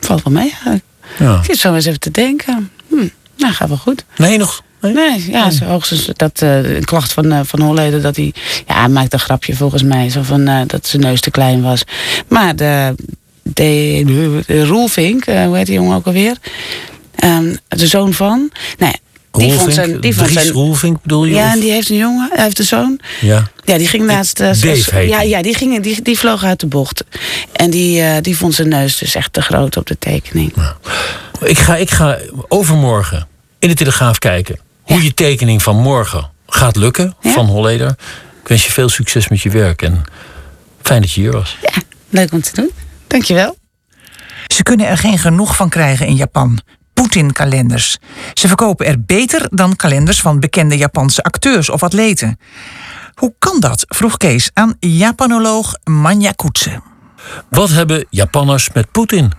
valt 0.00 0.22
wel 0.22 0.32
mee. 0.32 0.54
Ja. 1.18 1.38
Ik 1.38 1.44
zit 1.44 1.58
zo 1.58 1.74
eens 1.74 1.84
even 1.84 2.00
te 2.00 2.10
denken. 2.10 2.70
Nou, 3.40 3.52
gaat 3.52 3.68
wel 3.68 3.76
goed. 3.76 4.04
Nee, 4.16 4.38
nog? 4.38 4.62
Nee, 4.80 4.92
nee 4.92 5.30
ja, 5.30 5.48
nee. 5.48 5.68
hoogstens 5.68 6.08
dat 6.16 6.40
uh, 6.42 6.74
een 6.74 6.84
klacht 6.84 7.12
van, 7.12 7.32
uh, 7.32 7.40
van 7.42 7.60
Holleder 7.60 8.02
dat 8.02 8.16
hij. 8.16 8.32
Ja, 8.66 8.78
hij 8.78 8.88
maakte 8.88 9.14
een 9.14 9.20
grapje 9.20 9.56
volgens 9.56 9.82
mij. 9.82 10.10
Zo 10.10 10.22
van 10.22 10.48
uh, 10.48 10.60
dat 10.66 10.86
zijn 10.86 11.02
neus 11.02 11.20
te 11.20 11.30
klein 11.30 11.62
was. 11.62 11.82
Maar 12.28 12.56
de. 12.56 12.94
De, 13.42 14.02
de, 14.06 14.42
de 14.46 14.66
Roelvink, 14.66 15.24
hoe 15.24 15.56
heet 15.56 15.66
die 15.66 15.74
jongen 15.74 15.96
ook 15.96 16.06
alweer? 16.06 16.36
Um, 17.24 17.58
de 17.68 17.86
zoon 17.86 18.12
van. 18.12 18.50
Nee, 18.78 18.92
die 19.30 19.46
Roelvink, 19.46 19.60
vond 19.60 19.74
zijn. 19.74 20.00
Die 20.00 20.14
vond 20.14 20.30
zijn 20.30 20.48
Roelvink 20.48 21.02
bedoel 21.02 21.24
je? 21.24 21.34
Ja, 21.34 21.52
en 21.52 21.60
die 21.60 21.70
heeft 21.70 21.90
een 21.90 21.96
jongen. 21.96 22.28
Hij 22.32 22.44
heeft 22.44 22.58
een 22.58 22.64
zoon. 22.64 23.00
Ja. 23.20 23.50
Ja, 23.64 23.78
die 23.78 23.86
ging 23.86 24.06
naast. 24.06 24.36
Dave 24.36 25.06
ja, 25.06 25.22
ja, 25.22 25.42
die, 25.42 25.54
ging, 25.54 25.80
die, 25.80 26.02
die 26.02 26.18
vloog 26.18 26.44
uit 26.44 26.60
de 26.60 26.66
bocht. 26.66 27.04
En 27.52 27.70
die, 27.70 28.20
die 28.20 28.36
vond 28.36 28.54
zijn 28.54 28.68
neus 28.68 28.98
dus 28.98 29.14
echt 29.14 29.32
te 29.32 29.42
groot 29.42 29.76
op 29.76 29.86
de 29.86 29.98
tekening. 29.98 30.52
Ik, 31.44 31.58
ga, 31.58 31.76
ik 31.76 31.90
ga 31.90 32.18
overmorgen 32.48 33.28
in 33.60 33.68
de 33.68 33.74
Telegraaf 33.74 34.18
kijken 34.18 34.58
hoe 34.82 34.96
ja. 34.96 35.02
je 35.02 35.14
tekening 35.14 35.62
van 35.62 35.76
morgen 35.76 36.30
gaat 36.46 36.76
lukken 36.76 37.16
ja? 37.20 37.32
van 37.32 37.46
Holleder. 37.46 37.90
Ik 38.42 38.48
wens 38.48 38.64
je 38.64 38.72
veel 38.72 38.88
succes 38.88 39.28
met 39.28 39.40
je 39.40 39.50
werk 39.50 39.82
en 39.82 40.02
fijn 40.82 41.00
dat 41.00 41.12
je 41.12 41.20
hier 41.20 41.32
was. 41.32 41.56
Ja, 41.62 41.82
leuk 42.08 42.32
om 42.32 42.40
te 42.40 42.50
doen. 42.54 42.70
Dankjewel. 43.06 43.56
Ze 44.46 44.62
kunnen 44.62 44.86
er 44.86 44.98
geen 44.98 45.18
genoeg 45.18 45.56
van 45.56 45.68
krijgen 45.68 46.06
in 46.06 46.14
Japan. 46.14 46.60
Poetin-kalenders. 46.94 47.96
Ze 48.34 48.46
verkopen 48.46 48.86
er 48.86 49.04
beter 49.04 49.46
dan 49.50 49.76
kalenders 49.76 50.20
van 50.20 50.40
bekende 50.40 50.76
Japanse 50.76 51.22
acteurs 51.22 51.70
of 51.70 51.82
atleten. 51.82 52.38
Hoe 53.14 53.34
kan 53.38 53.60
dat? 53.60 53.84
vroeg 53.88 54.16
Kees 54.16 54.50
aan 54.52 54.76
Japanoloog 54.78 55.74
Manja 55.84 56.32
Koetsen. 56.36 56.82
Wat 57.50 57.70
hebben 57.70 58.06
Japanners 58.10 58.72
met 58.72 58.90
Poetin? 58.90 59.32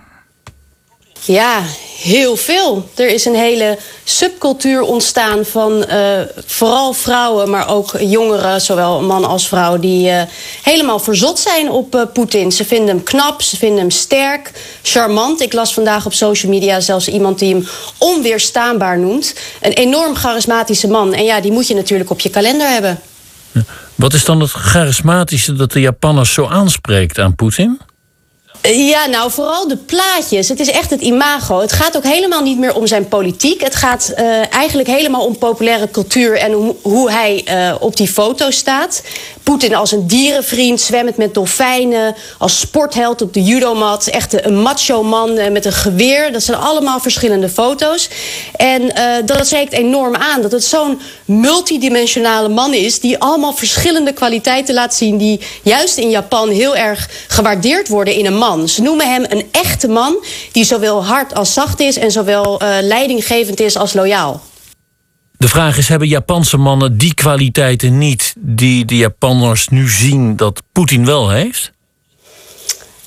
Ja, 1.24 1.62
heel 2.02 2.36
veel. 2.36 2.88
Er 2.94 3.08
is 3.08 3.24
een 3.24 3.34
hele 3.34 3.78
subcultuur 4.04 4.80
ontstaan 4.80 5.44
van 5.44 5.84
uh, 5.88 6.20
vooral 6.46 6.92
vrouwen, 6.92 7.50
maar 7.50 7.68
ook 7.68 7.94
jongeren, 8.00 8.60
zowel 8.60 9.02
man 9.02 9.24
als 9.24 9.48
vrouw, 9.48 9.78
die 9.78 10.08
uh, 10.08 10.22
helemaal 10.62 10.98
verzot 10.98 11.38
zijn 11.38 11.70
op 11.70 11.94
uh, 11.94 12.02
Poetin. 12.12 12.52
Ze 12.52 12.64
vinden 12.64 12.88
hem 12.88 13.02
knap, 13.02 13.42
ze 13.42 13.56
vinden 13.56 13.78
hem 13.78 13.90
sterk, 13.90 14.50
charmant. 14.82 15.40
Ik 15.40 15.52
las 15.52 15.74
vandaag 15.74 16.06
op 16.06 16.12
social 16.12 16.52
media 16.52 16.80
zelfs 16.80 17.08
iemand 17.08 17.38
die 17.38 17.54
hem 17.54 17.66
onweerstaanbaar 17.98 18.98
noemt. 18.98 19.34
Een 19.60 19.72
enorm 19.72 20.14
charismatische 20.16 20.88
man. 20.88 21.14
En 21.14 21.24
ja, 21.24 21.40
die 21.40 21.52
moet 21.52 21.66
je 21.66 21.74
natuurlijk 21.74 22.10
op 22.10 22.20
je 22.20 22.30
kalender 22.30 22.68
hebben. 22.68 23.00
Wat 23.94 24.12
is 24.12 24.24
dan 24.24 24.40
het 24.40 24.50
charismatische 24.50 25.52
dat 25.52 25.72
de 25.72 25.80
Japanners 25.80 26.32
zo 26.32 26.46
aanspreekt 26.46 27.18
aan 27.18 27.34
Poetin? 27.34 27.80
Ja, 28.70 29.06
nou 29.06 29.30
vooral 29.30 29.68
de 29.68 29.76
plaatjes. 29.76 30.48
Het 30.48 30.60
is 30.60 30.70
echt 30.70 30.90
het 30.90 31.00
imago. 31.00 31.60
Het 31.60 31.72
gaat 31.72 31.96
ook 31.96 32.04
helemaal 32.04 32.42
niet 32.42 32.58
meer 32.58 32.74
om 32.74 32.86
zijn 32.86 33.08
politiek. 33.08 33.60
Het 33.60 33.74
gaat 33.74 34.12
uh, 34.18 34.54
eigenlijk 34.54 34.88
helemaal 34.88 35.24
om 35.24 35.38
populaire 35.38 35.90
cultuur 35.90 36.38
en 36.38 36.76
hoe, 36.82 37.10
hij 37.10 37.44
uh, 37.48 37.74
op 37.80 37.96
die 37.96 38.08
foto 38.08 38.50
staat. 38.50 39.02
Poetin 39.42 39.74
als 39.74 39.92
een 39.92 40.06
dierenvriend, 40.06 40.80
zwemmend 40.80 41.16
met 41.16 41.34
dolfijnen, 41.34 42.14
als 42.38 42.60
sportheld 42.60 43.22
op 43.22 43.34
de 43.34 43.42
judomat. 43.42 44.06
Echt 44.06 44.44
een 44.44 44.60
macho 44.60 45.02
man 45.02 45.38
uh, 45.38 45.48
met 45.50 45.64
een 45.64 45.72
geweer. 45.72 46.32
Dat 46.32 46.42
zijn 46.42 46.58
allemaal 46.58 47.00
verschillende 47.00 47.48
foto's. 47.48 48.08
En 48.56 48.92
dat 49.24 49.46
spreekt 49.46 49.72
enorm 49.72 50.16
aan 50.16 50.42
dat 50.42 50.52
het 50.52 50.64
zo'n 50.64 51.00
multidimensionale 51.24 52.48
man 52.48 52.74
is 52.74 53.00
die 53.00 53.18
allemaal 53.18 53.52
verschillende 53.52 54.12
kwaliteiten 54.12 54.74
laat 54.74 54.94
zien 54.94 55.16
die 55.18 55.40
juist 55.62 55.96
in 55.96 56.10
Japan 56.10 56.48
heel 56.48 56.76
erg 56.76 57.08
gewaardeerd 57.28 57.88
worden 57.88 58.14
in 58.14 58.26
een 58.26 58.36
man. 58.36 58.51
Ze 58.60 58.82
noemen 58.82 59.12
hem 59.12 59.24
een 59.28 59.44
echte 59.50 59.88
man 59.88 60.24
die 60.52 60.64
zowel 60.64 61.04
hard 61.04 61.34
als 61.34 61.52
zacht 61.52 61.80
is 61.80 61.96
en 61.96 62.10
zowel 62.10 62.62
uh, 62.62 62.68
leidinggevend 62.80 63.60
is 63.60 63.76
als 63.76 63.92
loyaal. 63.92 64.42
De 65.36 65.48
vraag 65.48 65.78
is: 65.78 65.88
hebben 65.88 66.08
Japanse 66.08 66.56
mannen 66.56 66.98
die 66.98 67.14
kwaliteiten 67.14 67.98
niet 67.98 68.34
die 68.38 68.84
de 68.84 68.96
Japanners 68.96 69.68
nu 69.68 69.88
zien 69.88 70.36
dat 70.36 70.62
Poetin 70.72 71.04
wel 71.04 71.30
heeft? 71.30 71.72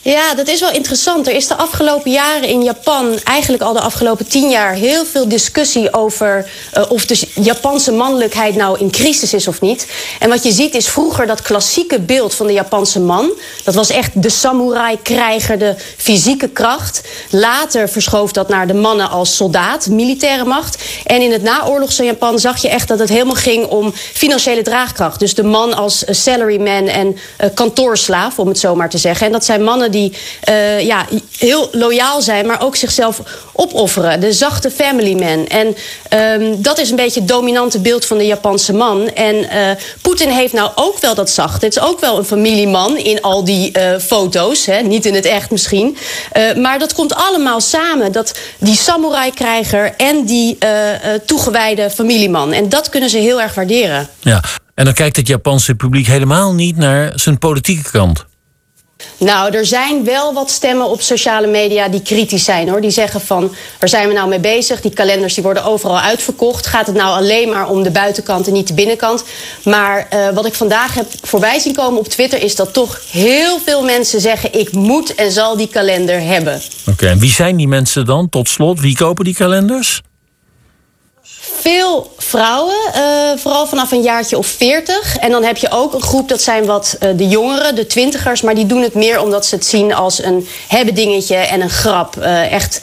Ja, 0.08 0.34
dat 0.36 0.48
is 0.48 0.60
wel 0.60 0.72
interessant. 0.72 1.28
Er 1.28 1.34
is 1.34 1.48
de 1.48 1.56
afgelopen 1.56 2.12
jaren 2.12 2.48
in 2.48 2.63
Japan, 2.63 3.20
eigenlijk 3.24 3.63
al 3.63 3.74
de 3.74 3.80
afgelopen 3.80 4.28
tien 4.28 4.50
jaar, 4.50 4.74
heel 4.74 5.06
veel 5.06 5.28
discussie 5.28 5.94
over 5.94 6.50
uh, 6.78 6.84
of 6.91 7.06
de 7.06 7.28
Japanse 7.34 7.91
mannelijkheid 7.91 8.56
nou 8.56 8.80
in 8.80 8.91
crisis 8.91 9.34
is 9.34 9.48
of 9.48 9.62
niet. 9.62 9.88
En 10.20 10.30
wat 10.30 10.44
je 10.44 10.52
ziet 10.52 10.76
is 10.76 10.88
vroeger 10.88 11.28
dat 11.28 11.41
klassieke 11.41 12.00
beeld 12.00 12.34
van 12.34 12.48
de 12.48 12.54
Japanse 12.54 13.00
man. 13.00 13.32
Dat 13.63 13.76
was 13.76 13.89
echt 13.89 14.22
de 14.22 14.30
samurai-krijger, 14.30 15.58
de 15.58 15.76
fysieke 15.98 16.48
kracht. 16.48 17.02
Later 17.30 17.89
verschoof 17.89 18.32
dat 18.32 18.50
naar 18.50 18.68
de 18.68 18.74
mannen 18.74 19.10
als 19.10 19.36
soldaat, 19.36 19.88
militaire 19.88 20.46
macht. 20.46 20.84
En 21.06 21.22
in 21.22 21.32
het 21.32 21.41
naoorlogse 21.41 22.04
Japan 22.04 22.39
zag 22.39 22.62
je 22.62 22.70
echt 22.70 22.88
dat 22.88 23.00
het 23.00 23.10
helemaal 23.10 23.36
ging 23.36 23.65
om 23.65 23.94
financiële 23.94 24.62
draagkracht. 24.62 25.20
Dus 25.20 25.36
de 25.36 25.44
man 25.44 25.74
als 25.74 26.04
salaryman 26.08 26.88
en 26.88 27.08
uh, 27.08 27.50
kantoorslaaf, 27.54 28.39
om 28.39 28.48
het 28.48 28.60
zo 28.60 28.76
maar 28.76 28.89
te 28.89 28.98
zeggen. 28.98 29.26
En 29.26 29.32
dat 29.32 29.46
zijn 29.46 29.63
mannen 29.63 29.94
die 29.95 30.13
uh, 30.49 30.81
ja, 30.81 31.05
heel 31.38 31.69
loyaal 31.71 32.21
zijn, 32.21 32.45
maar 32.45 32.62
ook 32.62 32.75
zichzelf 32.75 33.21
opofferen. 33.53 34.19
De 34.19 34.34
zachte 34.34 34.71
family 34.71 35.13
man. 35.13 35.47
En 35.47 35.75
um, 36.41 36.62
dat 36.62 36.77
is 36.79 36.89
een 36.89 36.95
beetje 36.95 37.19
het 37.19 37.29
dominante 37.29 37.79
beeld 37.79 38.05
van 38.05 38.17
de 38.17 38.25
Japanse 38.25 38.73
man. 38.73 39.08
En 39.08 39.36
uh, 39.36 39.49
Poetin 40.01 40.29
heeft 40.29 40.53
nou 40.53 40.71
ook 40.75 40.99
wel 40.99 41.15
dat 41.15 41.29
zachte. 41.29 41.65
Het 41.65 41.75
is 41.75 41.81
ook 41.81 41.99
wel 41.99 42.17
een 42.17 42.25
familieman 42.25 42.97
in 42.97 43.21
al 43.21 43.43
die 43.43 43.71
uh, 43.77 43.99
foto's. 43.99 44.65
Hè? 44.65 44.81
Niet 44.81 45.05
in 45.05 45.13
het 45.13 45.25
echt 45.25 45.51
misschien. 45.51 45.97
maar 46.58 46.79
dat 46.79 46.93
komt 46.93 47.15
allemaal 47.15 47.62
samen. 47.62 48.12
Dat 48.12 48.38
die 48.58 48.75
samurai-krijger 48.75 49.93
en 49.97 50.25
die 50.25 50.58
toegewijde 51.25 51.89
familieman. 51.89 52.51
En 52.51 52.69
dat 52.69 52.89
kunnen 52.89 53.10
ze 53.10 53.17
heel 53.17 53.41
erg 53.41 53.53
waarderen. 53.53 54.10
Ja, 54.19 54.43
en 54.75 54.86
dan 54.86 54.93
kijkt 54.93 55.15
het 55.15 55.27
Japanse 55.27 55.75
publiek 55.75 56.08
helemaal 56.08 56.53
niet 56.53 56.77
naar 56.77 57.12
zijn 57.15 57.38
politieke 57.38 57.91
kant. 57.91 58.25
Nou, 59.17 59.53
er 59.53 59.65
zijn 59.65 60.03
wel 60.03 60.34
wat 60.34 60.49
stemmen 60.49 60.89
op 60.89 61.01
sociale 61.01 61.47
media 61.47 61.88
die 61.88 62.01
kritisch 62.01 62.43
zijn 62.43 62.69
hoor. 62.69 62.81
Die 62.81 62.89
zeggen 62.89 63.21
van, 63.21 63.55
waar 63.79 63.89
zijn 63.89 64.08
we 64.08 64.13
nou 64.13 64.29
mee 64.29 64.39
bezig? 64.39 64.81
Die 64.81 64.91
kalenders 64.91 65.34
die 65.34 65.43
worden 65.43 65.63
overal 65.63 65.99
uitverkocht. 65.99 66.67
Gaat 66.67 66.88
het 66.88 66.95
nou 66.95 67.17
alleen 67.17 67.49
maar 67.49 67.69
om 67.69 67.84
de 67.84 67.91
buitenkant 67.91 68.47
en 68.47 68.53
niet 68.53 68.67
de 68.67 68.73
binnenkant? 68.73 69.23
Maar 69.63 70.08
uh, 70.13 70.29
wat 70.29 70.45
ik 70.45 70.53
vandaag 70.53 70.93
heb 70.93 71.08
voorbij 71.21 71.60
zien 71.60 71.73
komen 71.73 71.99
op 71.99 72.08
Twitter... 72.08 72.41
is 72.41 72.55
dat 72.55 72.73
toch 72.73 73.01
heel 73.12 73.60
veel 73.65 73.84
mensen 73.84 74.21
zeggen... 74.21 74.53
ik 74.60 74.71
moet 74.71 75.15
en 75.15 75.31
zal 75.31 75.58
die 75.58 75.67
kalender 75.67 76.21
hebben. 76.21 76.62
Oké, 76.89 77.08
en 77.08 77.19
wie 77.19 77.31
zijn 77.31 77.55
die 77.55 77.67
mensen 77.67 78.05
dan? 78.05 78.29
Tot 78.29 78.49
slot, 78.49 78.79
wie 78.79 78.95
kopen 78.95 79.25
die 79.25 79.36
kalenders? 79.36 80.01
Veel 81.60 82.13
vrouwen, 82.18 82.76
uh, 82.96 83.02
vooral 83.38 83.68
vanaf 83.68 83.91
een 83.91 84.02
jaartje 84.02 84.38
of 84.38 84.48
veertig. 84.48 85.18
En 85.18 85.32
dan 85.32 85.44
heb 85.44 85.58
je 85.58 85.72
ook 85.72 85.94
een 85.94 86.02
groep, 86.02 86.30
dat 86.30 86.41
zijn 86.41 86.65
wat 86.65 86.98
uh, 87.00 87.10
de 87.15 87.28
jongeren, 87.28 87.76
de 87.76 87.88
twintigers. 87.88 88.41
Maar 88.41 88.56
die 88.56 88.65
doen 88.65 88.82
het 88.82 88.94
meer 88.94 89.22
omdat 89.22 89.46
ze 89.46 89.56
het 89.56 89.65
zien 89.65 89.94
als 89.94 90.24
een 90.24 90.48
hebben 90.68 90.96
dingetje 90.96 91.36
en 91.36 91.62
een 91.62 91.70
grap. 91.70 92.15
Uh, 92.20 92.52
echt 92.52 92.82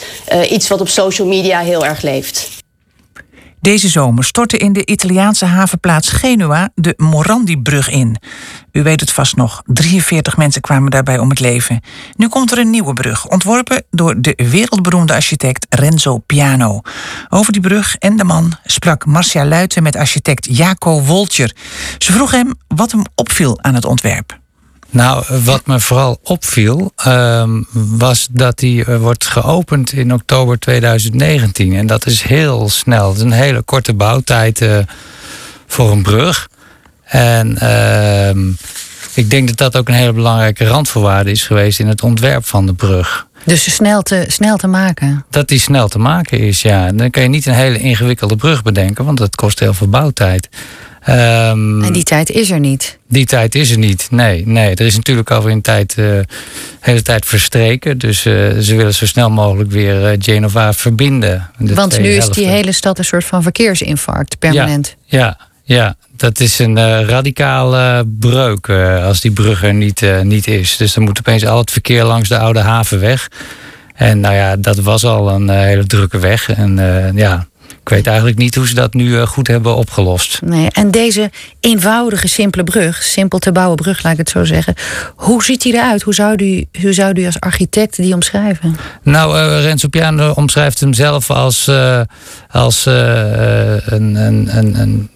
iets 0.51 0.69
wat 0.69 0.81
op 0.81 0.89
social 0.89 1.29
media 1.29 1.61
heel 1.61 1.85
erg 1.85 2.03
leeft. 2.03 2.62
Deze 3.63 3.89
zomer 3.89 4.25
stortte 4.25 4.57
in 4.57 4.73
de 4.73 4.87
Italiaanse 4.87 5.45
havenplaats 5.45 6.09
Genua 6.09 6.71
de 6.75 6.95
Morandi-brug 6.97 7.89
in. 7.89 8.17
U 8.73 8.83
weet 8.83 9.01
het 9.01 9.13
vast 9.13 9.37
nog, 9.37 9.63
43 9.67 10.37
mensen 10.37 10.61
kwamen 10.61 10.91
daarbij 10.91 11.19
om 11.19 11.29
het 11.29 11.41
leven. 11.41 11.81
Nu 12.17 12.29
komt 12.29 12.53
er 12.53 12.59
een 12.59 12.71
nieuwe 12.71 12.93
brug, 12.93 13.29
ontworpen 13.29 13.85
door 13.91 14.21
de 14.21 14.35
wereldberoemde 14.51 15.15
architect 15.15 15.67
Renzo 15.69 16.19
Piano. 16.19 16.81
Over 17.29 17.53
die 17.53 17.63
brug 17.63 17.97
en 17.97 18.17
de 18.17 18.25
man 18.25 18.53
sprak 18.65 19.07
Marcia 19.07 19.45
Luiten 19.45 19.83
met 19.83 19.97
architect 19.97 20.57
Jaco 20.57 21.03
Woltjer. 21.03 21.57
Ze 21.99 22.13
vroeg 22.13 22.31
hem 22.31 22.55
wat 22.69 22.93
hem 22.93 23.03
opviel 23.15 23.63
aan 23.63 23.75
het 23.75 23.85
ontwerp. 23.85 24.41
Nou, 24.93 25.25
wat 25.45 25.67
me 25.67 25.81
vooral 25.81 26.19
opviel, 26.23 26.93
uh, 27.07 27.45
was 27.73 28.29
dat 28.31 28.59
die 28.59 28.87
uh, 28.87 28.97
wordt 28.97 29.27
geopend 29.27 29.93
in 29.93 30.13
oktober 30.13 30.59
2019. 30.59 31.75
En 31.75 31.87
dat 31.87 32.07
is 32.07 32.23
heel 32.23 32.69
snel. 32.69 33.09
Het 33.09 33.17
is 33.17 33.23
een 33.23 33.33
hele 33.33 33.63
korte 33.63 33.95
bouwtijd 33.95 34.61
uh, 34.61 34.79
voor 35.67 35.91
een 35.91 36.03
brug. 36.03 36.49
En 37.05 37.59
ehm, 37.59 38.49
ik 39.15 39.31
denk 39.31 39.49
dat 39.49 39.57
dat 39.57 39.77
ook 39.77 39.89
een 39.89 39.95
hele 39.95 40.13
belangrijke 40.13 40.67
randvoorwaarde 40.67 41.31
is 41.31 41.47
geweest 41.47 41.79
in 41.79 41.89
het 41.89 42.03
ontwerp 42.03 42.47
van 42.47 42.67
de 42.67 42.75
brug. 42.75 43.27
Dus 43.45 43.75
snel 43.75 44.03
te, 44.03 44.25
snel 44.29 44.57
te 44.57 44.67
maken? 44.67 45.25
Dat 45.31 45.49
die 45.49 45.61
snel 45.61 45.89
te 45.89 45.99
maken 45.99 46.39
is, 46.39 46.63
ja. 46.63 46.93
Dan 46.93 47.11
kan 47.11 47.23
je 47.23 47.29
niet 47.29 47.47
een 47.47 47.55
hele 47.55 47.79
ingewikkelde 47.79 48.37
brug 48.37 48.63
bedenken, 48.63 49.05
want 49.05 49.19
dat 49.19 49.37
kost 49.37 49.61
heel 49.61 49.75
veel 49.75 49.89
bouwtijd. 49.89 50.49
Um, 51.09 51.83
en 51.83 51.93
die 51.93 52.03
tijd 52.03 52.31
is 52.31 52.51
er 52.51 52.61
niet? 52.61 52.99
Die 53.09 53.27
tijd 53.27 53.55
is 53.55 53.71
er 53.71 53.79
niet, 53.79 54.07
nee. 54.11 54.47
nee. 54.47 54.75
Er 54.75 54.87
is 54.87 54.97
natuurlijk 54.97 55.31
alweer 55.31 55.53
een 55.53 55.61
tijd, 55.61 55.97
uh, 55.99 56.19
hele 56.81 57.03
tijd 57.03 57.27
verstreken. 57.27 57.99
Dus 57.99 58.25
uh, 58.25 58.59
ze 58.59 58.77
willen 58.77 58.95
zo 58.95 59.07
snel 59.07 59.31
mogelijk 59.31 59.71
weer 59.71 60.13
uh, 60.13 60.17
Genova 60.19 60.73
verbinden. 60.73 61.51
Want 61.59 62.01
nu 62.01 62.09
is 62.09 62.29
die 62.29 62.47
hele 62.47 62.73
stad 62.73 62.99
een 62.99 63.05
soort 63.05 63.25
van 63.25 63.43
verkeersinfarct, 63.43 64.39
permanent. 64.39 64.97
Ja, 65.05 65.19
ja, 65.19 65.39
ja. 65.65 65.97
dat 66.17 66.41
is 66.41 66.59
een 66.59 67.07
radicale 67.07 68.05
breuk 68.19 68.69
als 69.05 69.21
die 69.21 69.31
brug 69.31 69.65
er 69.65 69.75
niet, 69.75 70.05
niet 70.23 70.47
is. 70.47 70.77
Dus 70.77 70.93
dan 70.95 71.05
moet 71.05 71.19
opeens 71.19 71.47
al 71.47 71.59
het 71.59 71.71
verkeer 71.71 72.05
langs 72.05 72.29
de 72.29 72.39
Oude 72.39 72.61
Haven 72.61 73.01
weg. 73.01 73.29
En 73.95 74.21
nou 74.21 74.35
ja, 74.35 74.57
dat 74.57 74.79
was 74.79 75.05
al 75.05 75.31
een 75.31 75.49
hele 75.49 75.87
drukke 75.87 76.19
weg. 76.19 76.49
En 76.49 77.13
ja, 77.15 77.47
ik 77.83 77.89
weet 77.89 78.07
eigenlijk 78.07 78.39
niet 78.39 78.55
hoe 78.55 78.69
ze 78.69 78.75
dat 78.75 78.95
nu 78.95 79.17
eh, 79.19 79.27
goed 79.27 79.47
hebben 79.47 79.77
opgelost. 79.77 80.41
Nee, 80.45 80.71
en 80.71 80.91
deze 80.91 81.31
eenvoudige, 81.61 82.29
simpele 82.29 82.65
brug, 82.65 83.03
simpel 83.03 83.39
te 83.39 83.53
bouwen 83.53 83.77
brug, 83.77 84.03
laat 84.03 84.13
ik 84.13 84.19
het 84.19 84.29
zo 84.29 84.45
zeggen. 84.45 84.75
Hoe 85.17 85.45
ziet 85.45 85.63
die 85.63 85.75
eruit? 85.75 86.03
Hoe 86.03 86.15
zou 86.15 86.45
u, 86.45 86.67
hoe 86.83 86.93
zou 86.93 87.21
u 87.21 87.27
als 87.27 87.41
architect 87.41 87.97
die 87.97 88.15
omschrijven? 88.15 88.77
Nou, 89.03 89.37
uh, 89.37 89.63
Renzo 89.63 89.89
Piano 89.89 90.31
omschrijft 90.31 90.81
hem 90.81 90.93
zelf 90.93 91.31
als, 91.31 91.69
uh, 91.69 92.01
als 92.51 92.87
uh, 92.87 92.95
een, 93.85 94.15
een, 94.15 94.59
een, 94.59 95.11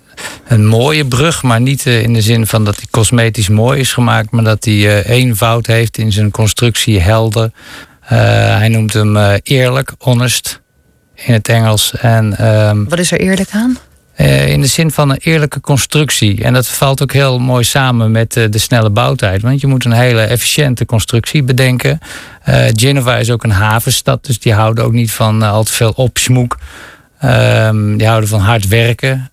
een 0.48 0.66
mooie 0.66 1.04
brug, 1.04 1.42
maar 1.42 1.60
niet 1.60 1.86
in 1.86 2.12
de 2.12 2.22
zin 2.22 2.46
van 2.46 2.64
dat 2.64 2.76
hij 2.76 2.86
cosmetisch 2.90 3.48
mooi 3.48 3.80
is 3.80 3.92
gemaakt, 3.92 4.30
maar 4.30 4.44
dat 4.44 4.64
hij 4.64 5.04
eenvoud 5.04 5.66
heeft 5.66 5.98
in 5.98 6.12
zijn 6.12 6.30
constructie, 6.30 7.00
helder. 7.00 7.50
hij 8.00 8.68
noemt 8.68 8.92
hem 8.92 9.16
eerlijk, 9.42 9.92
honest 9.98 10.64
in 11.16 11.32
het 11.32 11.48
Engels. 11.48 11.92
En, 12.00 12.46
um, 12.46 12.88
Wat 12.88 12.98
is 12.98 13.12
er 13.12 13.20
eerlijk 13.20 13.50
aan? 13.50 13.78
Uh, 14.16 14.48
in 14.48 14.60
de 14.60 14.66
zin 14.66 14.90
van 14.90 15.10
een 15.10 15.18
eerlijke 15.20 15.60
constructie. 15.60 16.44
En 16.44 16.52
dat 16.52 16.66
valt 16.66 17.02
ook 17.02 17.12
heel 17.12 17.38
mooi 17.38 17.64
samen 17.64 18.10
met 18.10 18.36
uh, 18.36 18.44
de 18.50 18.58
snelle 18.58 18.90
bouwtijd. 18.90 19.42
Want 19.42 19.60
je 19.60 19.66
moet 19.66 19.84
een 19.84 19.92
hele 19.92 20.20
efficiënte 20.20 20.86
constructie 20.86 21.42
bedenken. 21.42 21.98
Uh, 22.48 22.64
Genova 22.72 23.16
is 23.16 23.30
ook 23.30 23.44
een 23.44 23.50
havenstad, 23.50 24.24
dus 24.24 24.38
die 24.38 24.52
houden 24.52 24.84
ook 24.84 24.92
niet 24.92 25.12
van 25.12 25.42
al 25.42 25.64
te 25.64 25.72
veel 25.72 25.90
opsmoek. 25.90 26.56
Ehm, 27.18 27.96
die 27.96 28.06
houden 28.06 28.28
van 28.28 28.40
hard 28.40 28.68
werken. 28.68 29.30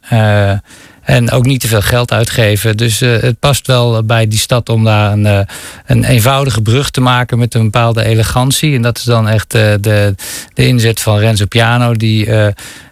En 1.04 1.32
ook 1.32 1.46
niet 1.46 1.60
te 1.60 1.68
veel 1.68 1.82
geld 1.82 2.12
uitgeven. 2.12 2.78
Dus 2.78 3.02
uh, 3.02 3.22
het 3.22 3.40
past 3.40 3.68
wel 3.68 4.04
bij 4.04 4.28
die 4.28 4.40
stad 4.40 4.70
om 4.70 4.84
daar 4.84 5.12
een, 5.12 5.26
uh, 5.26 5.40
een 5.86 6.04
eenvoudige 6.04 6.62
brug 6.62 6.90
te 6.90 7.02
maken 7.02 7.40
met 7.40 7.54
een 7.54 7.64
bepaalde 7.64 8.04
elegantie. 8.04 8.76
En 8.76 8.82
dat 8.82 8.98
is 8.98 9.04
dan 9.04 9.28
echt 9.28 9.56
uh, 9.56 9.74
de, 9.80 10.16
de 10.54 10.68
inzet 10.68 11.00
van 11.00 11.18
Renzo 11.18 11.46
Piano, 11.46 11.94
die 11.94 12.30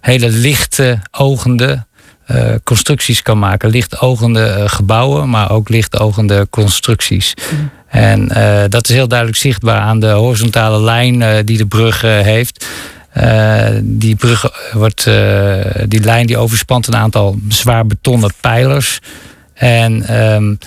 hele 0.02 0.30
lichte 0.30 1.00
ogende 1.12 1.86
constructies 2.63 3.21
kan 3.21 3.39
maken. 3.39 3.69
Lichtogende 3.69 4.63
gebouwen, 4.65 5.30
maar 5.30 5.52
ook 5.52 5.69
lichtogende 5.69 6.47
constructies. 6.50 7.34
Mm. 7.52 7.69
En 7.88 8.28
dat 8.69 8.89
is 8.89 8.95
heel 8.95 9.08
duidelijk 9.08 9.39
zichtbaar 9.39 9.80
aan 9.80 10.00
de 10.00 10.10
horizontale 10.10 10.82
lijn 10.82 11.45
die 11.45 11.58
de 11.58 11.65
brug 11.65 12.02
heeft. 12.02 12.65
Uh, 13.17 13.67
die 13.82 14.15
brug 14.15 14.71
wordt, 14.74 15.06
uh, 15.06 15.62
die 15.88 16.00
lijn 16.00 16.28
die 16.28 16.38
overspant 16.38 16.88
een 16.88 16.95
aantal 16.95 17.39
zwaar 17.50 17.86
betonnen 17.86 18.34
pijlers. 18.41 19.00
En 19.54 20.24
um, 20.34 20.58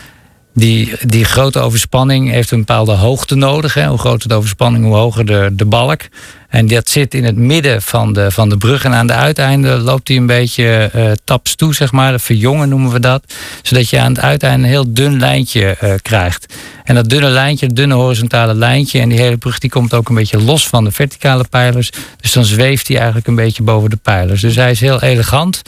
die, 0.54 0.92
die 1.06 1.24
grote 1.24 1.58
overspanning 1.58 2.30
heeft 2.30 2.50
een 2.50 2.58
bepaalde 2.58 2.92
hoogte 2.92 3.34
nodig. 3.34 3.74
Hè. 3.74 3.86
Hoe 3.86 3.98
groter 3.98 4.28
de 4.28 4.34
overspanning, 4.34 4.84
hoe 4.84 4.94
hoger 4.94 5.26
de, 5.26 5.48
de 5.52 5.64
balk. 5.64 6.00
En 6.48 6.66
dat 6.66 6.88
zit 6.88 7.14
in 7.14 7.24
het 7.24 7.36
midden 7.36 7.82
van 7.82 8.12
de, 8.12 8.30
van 8.30 8.48
de 8.48 8.56
brug. 8.56 8.84
En 8.84 8.94
aan 8.94 9.06
de 9.06 9.12
uiteinden 9.12 9.80
loopt 9.80 10.08
hij 10.08 10.16
een 10.16 10.26
beetje 10.26 10.90
uh, 10.94 11.10
taps 11.24 11.54
toe, 11.54 11.74
zeg 11.74 11.92
maar. 11.92 12.20
Verjongen 12.20 12.68
noemen 12.68 12.92
we 12.92 13.00
dat. 13.00 13.34
Zodat 13.62 13.90
je 13.90 14.00
aan 14.00 14.12
het 14.12 14.20
uiteinde 14.20 14.64
een 14.64 14.70
heel 14.70 14.92
dun 14.92 15.18
lijntje 15.18 15.76
uh, 15.82 15.94
krijgt. 16.02 16.54
En 16.84 16.94
dat 16.94 17.08
dunne 17.08 17.28
lijntje, 17.28 17.66
dat 17.66 17.76
dunne 17.76 17.94
horizontale 17.94 18.54
lijntje... 18.54 19.00
en 19.00 19.08
die 19.08 19.20
hele 19.20 19.36
brug 19.36 19.58
die 19.58 19.70
komt 19.70 19.94
ook 19.94 20.08
een 20.08 20.14
beetje 20.14 20.40
los 20.40 20.68
van 20.68 20.84
de 20.84 20.92
verticale 20.92 21.44
pijlers. 21.50 21.90
Dus 22.20 22.32
dan 22.32 22.44
zweeft 22.44 22.88
hij 22.88 22.96
eigenlijk 22.96 23.26
een 23.26 23.34
beetje 23.34 23.62
boven 23.62 23.90
de 23.90 23.98
pijlers. 24.02 24.40
Dus 24.40 24.56
hij 24.56 24.70
is 24.70 24.80
heel 24.80 25.02
elegant... 25.02 25.62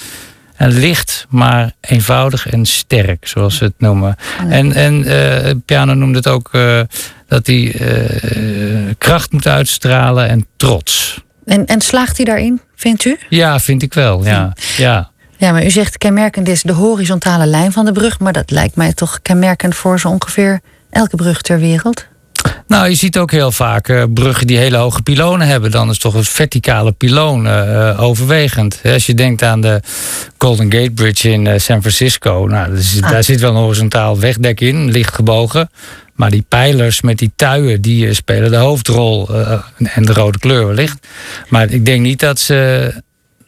En 0.56 0.78
licht, 0.78 1.26
maar 1.28 1.72
eenvoudig 1.80 2.48
en 2.48 2.66
sterk, 2.66 3.28
zoals 3.28 3.56
ze 3.56 3.64
het 3.64 3.74
noemen. 3.78 4.16
En, 4.48 4.72
en 4.72 5.02
uh, 5.02 5.50
Piano 5.64 5.94
noemde 5.94 6.16
het 6.16 6.28
ook 6.28 6.48
uh, 6.52 6.80
dat 7.28 7.46
hij 7.46 7.80
uh, 7.80 8.90
kracht 8.98 9.32
moet 9.32 9.46
uitstralen 9.46 10.28
en 10.28 10.46
trots. 10.56 11.24
En, 11.44 11.66
en 11.66 11.80
slaagt 11.80 12.16
hij 12.16 12.24
daarin, 12.26 12.60
vindt 12.74 13.04
u? 13.04 13.18
Ja, 13.28 13.60
vind 13.60 13.82
ik 13.82 13.94
wel, 13.94 14.24
ja. 14.24 14.52
ja. 14.76 15.10
Ja, 15.38 15.52
maar 15.52 15.64
u 15.64 15.70
zegt 15.70 15.98
kenmerkend 15.98 16.48
is 16.48 16.62
de 16.62 16.72
horizontale 16.72 17.46
lijn 17.46 17.72
van 17.72 17.84
de 17.84 17.92
brug. 17.92 18.18
Maar 18.18 18.32
dat 18.32 18.50
lijkt 18.50 18.76
mij 18.76 18.92
toch 18.92 19.18
kenmerkend 19.22 19.74
voor 19.74 20.00
zo 20.00 20.08
ongeveer 20.08 20.60
elke 20.90 21.16
brug 21.16 21.40
ter 21.42 21.58
wereld? 21.58 22.06
Nou, 22.66 22.88
je 22.88 22.94
ziet 22.94 23.18
ook 23.18 23.30
heel 23.30 23.52
vaak 23.52 23.88
uh, 23.88 24.02
bruggen 24.14 24.46
die 24.46 24.58
hele 24.58 24.76
hoge 24.76 25.02
pilonen 25.02 25.46
hebben. 25.46 25.70
Dan 25.70 25.90
is 25.90 25.98
toch 25.98 26.14
een 26.14 26.24
verticale 26.24 26.92
piloon 26.92 27.46
uh, 27.46 28.02
overwegend. 28.02 28.80
Als 28.84 29.06
je 29.06 29.14
denkt 29.14 29.42
aan 29.42 29.60
de 29.60 29.80
Golden 30.38 30.72
Gate 30.72 30.90
Bridge 30.90 31.30
in 31.30 31.60
San 31.60 31.80
Francisco. 31.80 32.46
Nou, 32.50 32.76
ah. 32.76 33.10
daar 33.10 33.24
zit 33.24 33.40
wel 33.40 33.50
een 33.50 33.56
horizontaal 33.56 34.18
wegdek 34.18 34.60
in, 34.60 34.90
licht 34.90 35.14
gebogen. 35.14 35.70
Maar 36.14 36.30
die 36.30 36.44
pijlers 36.48 37.00
met 37.00 37.18
die 37.18 37.32
tuien, 37.36 37.80
die 37.80 38.14
spelen 38.14 38.50
de 38.50 38.56
hoofdrol. 38.56 39.28
en 39.78 40.04
de 40.04 40.12
rode 40.12 40.38
kleur 40.38 40.66
wellicht. 40.66 41.06
Maar 41.48 41.70
ik 41.70 41.84
denk 41.84 42.00
niet 42.00 42.20
dat 42.20 42.38
ze 42.38 42.92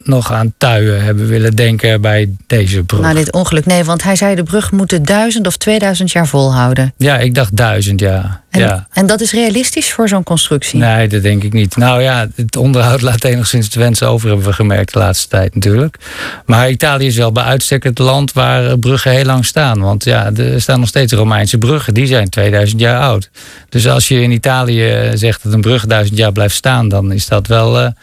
nog 0.09 0.31
aan 0.31 0.53
tuien 0.57 1.03
hebben 1.03 1.27
willen 1.27 1.55
denken 1.55 2.01
bij 2.01 2.29
deze 2.47 2.83
brug. 2.83 3.01
Nou, 3.01 3.15
dit 3.15 3.33
ongeluk, 3.33 3.65
nee, 3.65 3.83
want 3.83 4.03
hij 4.03 4.15
zei 4.15 4.35
de 4.35 4.43
brug 4.43 4.71
moet 4.71 5.07
duizend 5.07 5.47
of 5.47 5.57
2000 5.57 6.11
jaar 6.11 6.27
volhouden. 6.27 6.93
Ja, 6.97 7.17
ik 7.17 7.35
dacht 7.35 7.55
duizend, 7.55 7.99
ja. 7.99 8.41
En, 8.49 8.59
ja. 8.59 8.87
en 8.93 9.05
dat 9.05 9.21
is 9.21 9.31
realistisch 9.31 9.91
voor 9.91 10.07
zo'n 10.07 10.23
constructie? 10.23 10.79
Nee, 10.79 11.07
dat 11.07 11.21
denk 11.21 11.43
ik 11.43 11.53
niet. 11.53 11.75
Nou 11.75 12.01
ja, 12.01 12.27
het 12.35 12.55
onderhoud 12.55 13.01
laat 13.01 13.23
enigszins 13.23 13.69
de 13.69 13.79
wensen 13.79 14.07
over, 14.07 14.27
hebben 14.27 14.45
we 14.45 14.53
gemerkt 14.53 14.93
de 14.93 14.99
laatste 14.99 15.27
tijd 15.27 15.55
natuurlijk. 15.55 15.97
Maar 16.45 16.69
Italië 16.69 17.05
is 17.05 17.17
wel 17.17 17.31
bij 17.31 17.43
uitstek 17.43 17.83
het 17.83 17.99
land 17.99 18.33
waar 18.33 18.77
bruggen 18.77 19.11
heel 19.11 19.25
lang 19.25 19.45
staan. 19.45 19.79
Want 19.79 20.03
ja, 20.03 20.31
er 20.35 20.61
staan 20.61 20.79
nog 20.79 20.89
steeds 20.89 21.13
Romeinse 21.13 21.57
bruggen, 21.57 21.93
die 21.93 22.07
zijn 22.07 22.29
2000 22.29 22.81
jaar 22.81 22.99
oud. 22.99 23.29
Dus 23.69 23.87
als 23.87 24.07
je 24.07 24.21
in 24.21 24.31
Italië 24.31 25.11
zegt 25.13 25.43
dat 25.43 25.53
een 25.53 25.61
brug 25.61 25.85
duizend 25.85 26.17
jaar 26.17 26.31
blijft 26.31 26.55
staan, 26.55 26.89
dan 26.89 27.11
is 27.11 27.27
dat 27.27 27.47
wel... 27.47 27.79
Uh, 27.79 27.85
eh, 27.85 27.85
eh, 27.85 27.93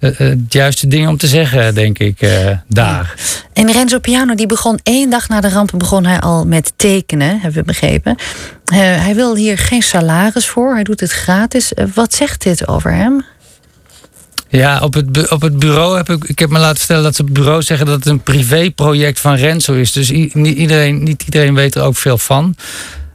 het 0.00 0.38
juiste 0.48 0.86
ding 0.86 1.08
om 1.08 1.16
te 1.16 1.26
zeggen, 1.26 1.74
denk 1.74 1.98
ik, 1.98 2.22
uh, 2.22 2.50
daar. 2.66 3.14
En 3.52 3.72
Renzo 3.72 3.98
Piano, 3.98 4.34
die 4.34 4.46
begon 4.46 4.78
één 4.82 5.10
dag 5.10 5.28
na 5.28 5.40
de 5.40 5.48
rampen 5.48 5.78
begon 5.78 6.04
hij 6.04 6.20
al 6.20 6.46
met 6.46 6.72
tekenen, 6.76 7.40
hebben 7.40 7.60
we 7.60 7.62
begrepen. 7.62 8.16
hij 8.74 9.14
wil 9.14 9.36
hier 9.36 9.58
geen 9.58 9.82
salaris 9.82 10.46
voor, 10.48 10.74
hij 10.74 10.84
doet 10.84 11.00
het 11.00 11.12
gratis. 11.12 11.72
wat 11.94 12.14
zegt 12.14 12.42
dit 12.42 12.68
over 12.68 12.92
hem? 12.92 13.24
Ja, 14.48 14.80
op 14.80 14.94
het, 14.94 15.30
op 15.30 15.42
het 15.42 15.58
bureau 15.58 15.96
heb 15.96 16.08
ik, 16.08 16.24
ik 16.24 16.38
heb 16.38 16.50
me 16.50 16.58
laten 16.58 16.78
vertellen 16.78 17.02
dat 17.02 17.16
ze 17.16 17.22
het 17.22 17.32
bureau 17.32 17.62
zeggen 17.62 17.86
dat 17.86 17.94
het 17.94 18.06
een 18.06 18.22
privéproject 18.22 19.20
van 19.20 19.34
Renzo 19.34 19.74
is. 19.74 19.92
Dus 19.92 20.10
niet, 20.10 20.34
iedereen, 20.34 21.02
niet 21.02 21.22
iedereen 21.22 21.54
weet 21.54 21.74
er 21.74 21.82
ook 21.82 21.96
veel 21.96 22.18
van. 22.18 22.54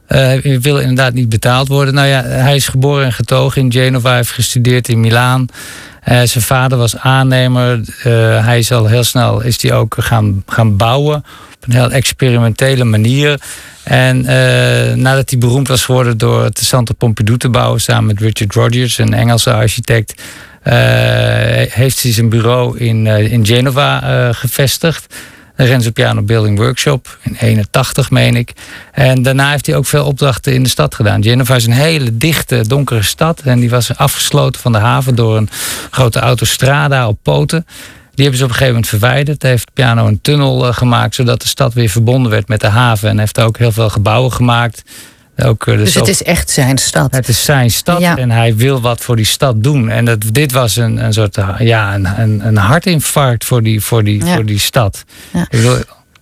hij 0.06 0.58
wil 0.60 0.78
inderdaad 0.78 1.12
niet 1.12 1.28
betaald 1.28 1.68
worden. 1.68 1.94
Nou 1.94 2.06
ja, 2.06 2.22
hij 2.22 2.56
is 2.56 2.68
geboren 2.68 3.04
en 3.04 3.12
getogen 3.12 3.62
in 3.62 3.72
Genova, 3.72 4.08
hij 4.08 4.16
heeft 4.16 4.30
gestudeerd 4.30 4.88
in 4.88 5.00
Milaan. 5.00 5.46
Uh, 6.08 6.22
zijn 6.22 6.44
vader 6.44 6.78
was 6.78 6.96
aannemer. 6.96 7.80
Uh, 8.06 8.44
hij 8.44 8.58
is 8.58 8.72
al 8.72 8.86
heel 8.86 9.04
snel 9.04 9.42
is 9.42 9.58
die 9.58 9.72
ook 9.72 9.96
gaan, 9.98 10.42
gaan 10.46 10.76
bouwen. 10.76 11.16
Op 11.16 11.66
een 11.66 11.72
heel 11.72 11.90
experimentele 11.90 12.84
manier. 12.84 13.40
En 13.82 14.16
uh, 14.18 14.94
nadat 14.94 15.30
hij 15.30 15.38
beroemd 15.38 15.68
was 15.68 15.84
geworden 15.84 16.18
door 16.18 16.44
het 16.44 16.58
Centre 16.58 16.94
Pompidou 16.94 17.38
te 17.38 17.48
bouwen... 17.48 17.80
samen 17.80 18.06
met 18.06 18.20
Richard 18.20 18.54
Rogers, 18.54 18.98
een 18.98 19.14
Engelse 19.14 19.52
architect... 19.52 20.22
heeft 21.70 22.02
hij 22.02 22.12
zijn 22.12 22.28
bureau 22.28 22.78
in, 22.78 23.06
in 23.06 23.46
Genova 23.46 24.32
gevestigd. 24.32 25.14
Renzo 25.64 25.90
Piano 25.90 26.22
Building 26.22 26.58
Workshop 26.58 27.18
in 27.22 27.36
81, 27.40 28.10
meen 28.10 28.36
ik. 28.36 28.52
En 28.92 29.22
daarna 29.22 29.50
heeft 29.50 29.66
hij 29.66 29.76
ook 29.76 29.86
veel 29.86 30.04
opdrachten 30.04 30.54
in 30.54 30.62
de 30.62 30.68
stad 30.68 30.94
gedaan. 30.94 31.22
Genova 31.22 31.54
is 31.54 31.66
een 31.66 31.72
hele 31.72 32.16
dichte, 32.16 32.66
donkere 32.66 33.02
stad. 33.02 33.40
En 33.40 33.60
die 33.60 33.70
was 33.70 33.96
afgesloten 33.96 34.60
van 34.60 34.72
de 34.72 34.78
haven 34.78 35.14
door 35.14 35.36
een 35.36 35.48
grote 35.90 36.18
autostrada 36.18 37.08
op 37.08 37.18
poten. 37.22 37.66
Die 38.14 38.24
hebben 38.24 38.36
ze 38.36 38.44
op 38.44 38.50
een 38.50 38.56
gegeven 38.56 38.74
moment 38.74 38.88
verwijderd. 38.88 39.42
Hij 39.42 39.50
heeft 39.50 39.72
Piano 39.72 40.06
een 40.06 40.20
tunnel 40.20 40.66
eh, 40.66 40.74
gemaakt, 40.74 41.14
zodat 41.14 41.40
de 41.42 41.48
stad 41.48 41.74
weer 41.74 41.88
verbonden 41.88 42.30
werd 42.30 42.48
met 42.48 42.60
de 42.60 42.68
haven. 42.68 43.08
En 43.08 43.18
heeft 43.18 43.40
ook 43.40 43.58
heel 43.58 43.72
veel 43.72 43.90
gebouwen 43.90 44.32
gemaakt. 44.32 44.82
Ook, 45.36 45.66
eh, 45.66 45.76
dus, 45.76 45.84
dus 45.84 45.94
het 45.94 46.08
is 46.08 46.22
echt 46.22 46.50
zijn 46.50 46.78
stad. 46.78 47.14
Het 47.14 47.28
is 47.28 47.44
zijn 47.44 47.70
stad 47.70 48.00
en 48.00 48.30
hij 48.30 48.56
wil 48.56 48.80
wat 48.80 49.00
voor 49.00 49.16
die 49.16 49.24
stad 49.24 49.62
doen. 49.62 49.88
En 49.88 50.04
dat, 50.04 50.18
dit 50.32 50.52
was 50.52 50.76
een, 50.76 51.04
een 51.04 51.12
soort 51.12 51.38
ja, 51.58 51.94
een, 51.94 52.20
een, 52.20 52.46
een 52.46 52.56
hartinfarct 52.56 53.44
voor 53.44 53.62
die, 53.62 53.80
voor 53.80 54.04
die, 54.04 54.24
voor 54.24 54.44
die 54.44 54.58
stad. 54.58 55.04
Ja. 55.32 55.46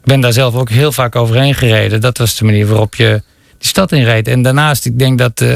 Ik 0.04 0.10
ben 0.10 0.20
daar 0.20 0.32
zelf 0.32 0.54
ook 0.54 0.70
heel 0.70 0.92
vaak 0.92 1.16
overheen 1.16 1.54
gereden. 1.54 2.00
Dat 2.00 2.18
was 2.18 2.36
de 2.36 2.44
manier 2.44 2.66
waarop 2.66 2.94
je 2.94 3.22
die 3.58 3.68
stad 3.68 3.92
inreed. 3.92 4.28
En 4.28 4.42
daarnaast, 4.42 4.84
ik 4.84 4.98
denk 4.98 5.18
dat 5.18 5.40
uh, 5.40 5.48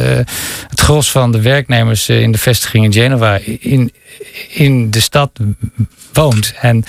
het 0.68 0.80
gros 0.80 1.10
van 1.10 1.32
de 1.32 1.40
werknemers 1.40 2.08
eh, 2.08 2.20
in 2.20 2.32
de 2.32 2.38
vestiging 2.38 2.84
in 2.84 2.92
Genova 2.92 3.38
in, 3.60 3.92
in 4.48 4.90
de 4.90 5.00
stad 5.00 5.30
woont. 6.12 6.54
En 6.60 6.84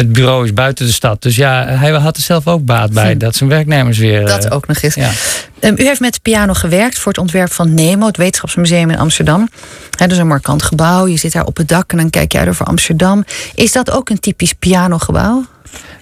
het 0.00 0.12
bureau 0.12 0.44
is 0.44 0.52
buiten 0.52 0.86
de 0.86 0.92
stad. 0.92 1.22
Dus 1.22 1.36
ja, 1.36 1.66
hij 1.66 1.90
had 1.90 2.16
er 2.16 2.22
zelf 2.22 2.46
ook 2.46 2.64
baat 2.64 2.92
bij. 2.92 3.12
Hm. 3.12 3.18
Dat 3.18 3.36
zijn 3.36 3.50
werknemers 3.50 3.98
weer. 3.98 4.26
Dat 4.26 4.44
uh, 4.44 4.52
ook 4.52 4.66
nog 4.66 4.82
eens. 4.82 4.94
Ja. 4.94 5.10
Um, 5.60 5.74
u 5.78 5.84
heeft 5.84 6.00
met 6.00 6.22
piano 6.22 6.52
gewerkt 6.52 6.98
voor 6.98 7.12
het 7.12 7.20
ontwerp 7.20 7.52
van 7.52 7.74
NEMO, 7.74 8.06
het 8.06 8.16
Wetenschapsmuseum 8.16 8.90
in 8.90 8.98
Amsterdam. 8.98 9.48
He, 9.90 10.06
dat 10.06 10.10
is 10.10 10.18
een 10.18 10.26
markant 10.26 10.62
gebouw. 10.62 11.06
Je 11.06 11.16
zit 11.16 11.32
daar 11.32 11.44
op 11.44 11.56
het 11.56 11.68
dak 11.68 11.92
en 11.92 11.96
dan 11.96 12.10
kijk 12.10 12.32
je 12.32 12.38
uit 12.38 12.48
over 12.48 12.66
Amsterdam. 12.66 13.24
Is 13.54 13.72
dat 13.72 13.90
ook 13.90 14.08
een 14.08 14.20
typisch 14.20 14.52
pianogebouw? 14.52 15.44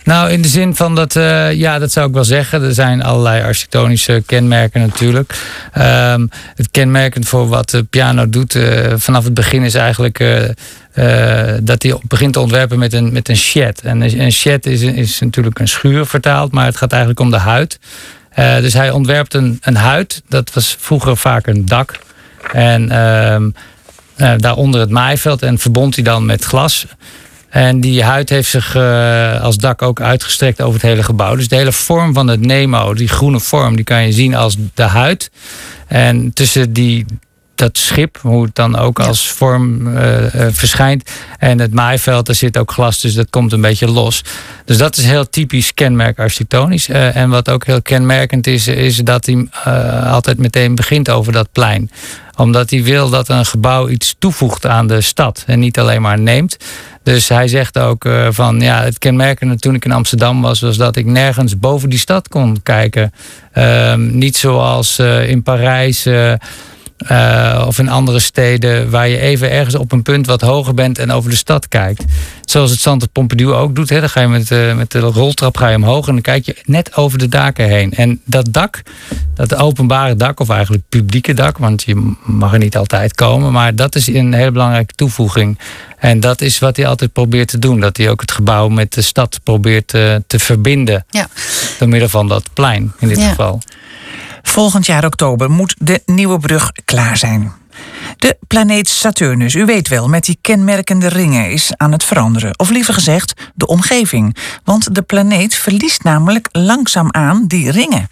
Nou, 0.05 0.31
in 0.31 0.43
de 0.43 0.49
zin 0.49 0.77
van 0.77 0.95
dat, 0.95 1.15
uh, 1.15 1.53
ja, 1.53 1.79
dat 1.79 1.93
zou 1.93 2.09
ik 2.09 2.15
wel 2.15 2.25
zeggen. 2.25 2.63
Er 2.63 2.75
zijn 2.75 3.03
allerlei 3.03 3.43
architectonische 3.43 4.23
kenmerken 4.27 4.81
natuurlijk. 4.81 5.35
Um, 5.79 6.29
het 6.55 6.71
kenmerkend 6.71 7.29
voor 7.29 7.49
wat 7.49 7.71
de 7.71 7.83
piano 7.83 8.29
doet 8.29 8.55
uh, 8.55 8.93
vanaf 8.97 9.25
het 9.25 9.35
begin 9.35 9.63
is 9.63 9.75
eigenlijk 9.75 10.21
uh, 10.21 10.43
dat 11.63 11.83
hij 11.83 11.97
begint 12.03 12.33
te 12.33 12.41
ontwerpen 12.41 12.79
met 12.79 12.93
een, 12.93 13.13
met 13.13 13.29
een 13.29 13.37
shed. 13.37 13.81
En 13.81 14.21
een 14.21 14.33
shed 14.33 14.67
is, 14.67 14.83
is 14.83 15.21
natuurlijk 15.21 15.59
een 15.59 15.69
schuur 15.69 16.07
vertaald, 16.07 16.53
maar 16.53 16.65
het 16.65 16.77
gaat 16.77 16.91
eigenlijk 16.91 17.21
om 17.21 17.31
de 17.31 17.37
huid. 17.37 17.79
Dus 18.35 18.73
hij 18.73 18.91
ontwerpt 18.91 19.35
een, 19.35 19.59
een 19.61 19.77
huid. 19.77 20.23
Dat 20.29 20.53
was 20.53 20.77
vroeger 20.79 21.17
vaak 21.17 21.47
een 21.47 21.67
dak. 21.67 21.99
En 22.53 22.83
uh, 24.17 24.33
daaronder 24.37 24.81
het 24.81 24.91
maaiveld. 24.91 25.43
En 25.43 25.59
verbond 25.59 25.95
hij 25.95 26.05
dan 26.05 26.27
met 26.27 26.45
glas. 26.45 26.87
En 27.49 27.81
die 27.81 28.03
huid 28.03 28.29
heeft 28.29 28.51
zich 28.51 28.75
uh, 28.77 29.43
als 29.43 29.57
dak 29.57 29.83
ook 29.83 30.01
uitgestrekt 30.01 30.61
over 30.61 30.75
het 30.75 30.83
hele 30.83 31.03
gebouw. 31.03 31.37
Dus 31.37 31.49
de 31.49 31.57
hele 31.57 31.73
vorm 31.73 32.15
van 32.15 32.29
het 32.29 32.41
Nemo, 32.41 32.95
die 32.95 33.09
groene 33.09 33.41
vorm, 33.41 33.77
die 33.77 33.85
kan 33.85 34.07
je 34.07 34.13
zien 34.13 34.35
als 34.35 34.57
de 34.75 34.83
huid. 34.83 35.31
En 35.87 36.33
tussen 36.33 36.73
die 36.73 37.07
dat 37.59 37.79
schip, 37.79 38.19
hoe 38.23 38.45
het 38.45 38.55
dan 38.55 38.77
ook 38.77 39.01
als 39.01 39.29
vorm 39.29 39.87
uh, 39.87 40.35
uh, 40.35 40.47
verschijnt. 40.51 41.11
En 41.39 41.59
het 41.59 41.75
maaiveld, 41.75 42.27
daar 42.27 42.35
zit 42.35 42.59
ook 42.59 42.73
glas, 42.73 43.01
dus 43.01 43.15
dat 43.15 43.31
komt 43.31 43.53
een 43.53 43.61
beetje 43.61 43.91
los. 43.91 44.25
Dus 44.65 44.77
dat 44.77 44.97
is 44.97 45.05
heel 45.05 45.29
typisch 45.29 45.75
kenmerk 45.75 46.19
architectonisch. 46.19 46.89
Uh, 46.89 47.17
en 47.17 47.31
wat 47.31 47.51
ook 47.51 47.67
heel 47.67 47.83
kenmerkend 47.83 48.47
is, 48.47 48.67
is 48.67 48.97
dat 48.97 49.27
hij 49.27 49.49
altijd 50.05 50.39
meteen 50.39 50.75
begint 50.75 51.11
over 51.11 51.33
dat 51.33 51.53
plein 51.53 51.91
omdat 52.39 52.71
hij 52.71 52.83
wil 52.83 53.11
dat 53.11 53.29
een 53.29 53.47
gebouw 53.47 53.89
iets 53.89 54.15
toevoegt 54.19 54.67
aan 54.67 54.87
de 54.87 55.01
stad 55.01 55.45
en 55.47 55.59
niet 55.59 55.79
alleen 55.79 56.03
maar 56.03 56.19
neemt. 56.19 56.57
Dus 57.03 57.29
hij 57.29 57.49
zegt 57.49 57.79
ook 57.79 58.05
uh, 58.05 58.29
van 58.31 58.61
ja, 58.61 58.83
het 58.83 58.99
kenmerkende 58.99 59.57
toen 59.57 59.75
ik 59.75 59.85
in 59.85 59.93
Amsterdam 59.93 60.41
was, 60.41 60.61
was 60.61 60.77
dat 60.77 60.97
ik 60.97 61.07
nergens 61.07 61.59
boven 61.59 61.89
die 61.89 61.99
stad 61.99 62.29
kon 62.29 62.63
kijken. 62.63 63.13
Uh, 63.55 63.95
niet 63.95 64.37
zoals 64.37 64.99
uh, 64.99 65.29
in 65.29 65.43
Parijs 65.43 66.07
uh, 67.11 67.65
of 67.67 67.79
in 67.79 67.89
andere 67.89 68.19
steden 68.19 68.91
waar 68.91 69.09
je 69.09 69.19
even 69.19 69.51
ergens 69.51 69.75
op 69.75 69.93
een 69.93 70.03
punt 70.03 70.27
wat 70.27 70.41
hoger 70.41 70.75
bent 70.75 70.99
en 70.99 71.11
over 71.11 71.31
de 71.31 71.37
stad 71.37 71.69
kijkt. 71.69 72.05
Zoals 72.45 72.71
het 72.71 72.81
Centre 72.81 73.09
Pompidou 73.13 73.53
ook 73.53 73.75
doet. 73.75 73.89
Hè. 73.89 74.01
Dan 74.01 74.09
ga 74.09 74.21
je 74.21 74.29
met, 74.29 74.51
uh, 74.51 74.75
met 74.75 74.91
de 74.91 74.99
roltrap 74.99 75.57
ga 75.57 75.69
je 75.69 75.77
omhoog 75.77 76.07
en 76.07 76.13
dan 76.13 76.23
kijk 76.23 76.45
je 76.45 76.57
net 76.65 76.97
over 76.97 77.19
de 77.19 77.29
daken 77.29 77.69
heen. 77.69 77.93
En 77.93 78.21
dat 78.25 78.53
dak, 78.53 78.83
dat 79.35 79.55
openbare 79.55 80.17
dak, 80.17 80.41
of 80.41 80.49
eigenlijk 80.49 80.83
publieke 80.89 81.35
dak, 81.35 81.59
want 81.59 81.83
je 81.83 82.15
mag 82.25 82.53
er 82.53 82.59
niet 82.59 82.77
altijd 82.77 83.15
komen, 83.15 83.53
maar 83.53 83.75
dat 83.75 83.95
is 83.95 84.07
een 84.07 84.33
hele 84.33 84.51
belangrijke 84.51 84.95
toevoeging. 84.95 85.59
En 85.99 86.21
dat 86.21 86.41
is 86.41 86.59
wat 86.59 86.77
hij 86.77 86.87
altijd 86.87 87.13
probeert 87.13 87.49
te 87.49 87.59
doen. 87.59 87.81
Dat 87.81 87.97
hij 87.97 88.11
ook 88.11 88.21
het 88.21 88.33
gebouw 88.33 88.69
met 88.69 88.93
de 88.93 89.03
stad 89.03 89.41
probeert 89.43 89.89
te, 89.89 90.13
eh, 90.15 90.21
te 90.27 90.39
verbinden. 90.39 91.05
Ja. 91.11 91.29
Door 91.79 91.89
middel 91.89 92.09
van 92.09 92.29
dat 92.29 92.45
plein 92.53 92.93
in 92.99 93.09
dit 93.09 93.23
geval. 93.23 93.61
Volgend 94.49 94.87
jaar 94.87 95.05
oktober 95.05 95.51
moet 95.51 95.75
de 95.79 96.03
nieuwe 96.07 96.39
brug 96.39 96.73
klaar 96.85 97.17
zijn. 97.17 97.53
De 98.17 98.37
planeet 98.47 98.89
Saturnus, 98.89 99.55
u 99.55 99.65
weet 99.65 99.89
wel, 99.89 100.09
met 100.09 100.25
die 100.25 100.39
kenmerkende 100.41 101.09
ringen 101.09 101.51
is 101.51 101.73
aan 101.77 101.93
het 101.93 102.05
veranderen. 102.05 102.59
Of 102.59 102.71
liever 102.71 102.95
gezegd, 102.95 103.33
de 103.55 103.67
omgeving. 103.67 104.37
Want 104.65 104.95
de 104.95 105.03
planeet 105.03 105.55
verliest 105.55 106.03
namelijk 106.03 106.49
langzaamaan 106.53 107.47
die 107.47 107.71
ringen. 107.71 108.09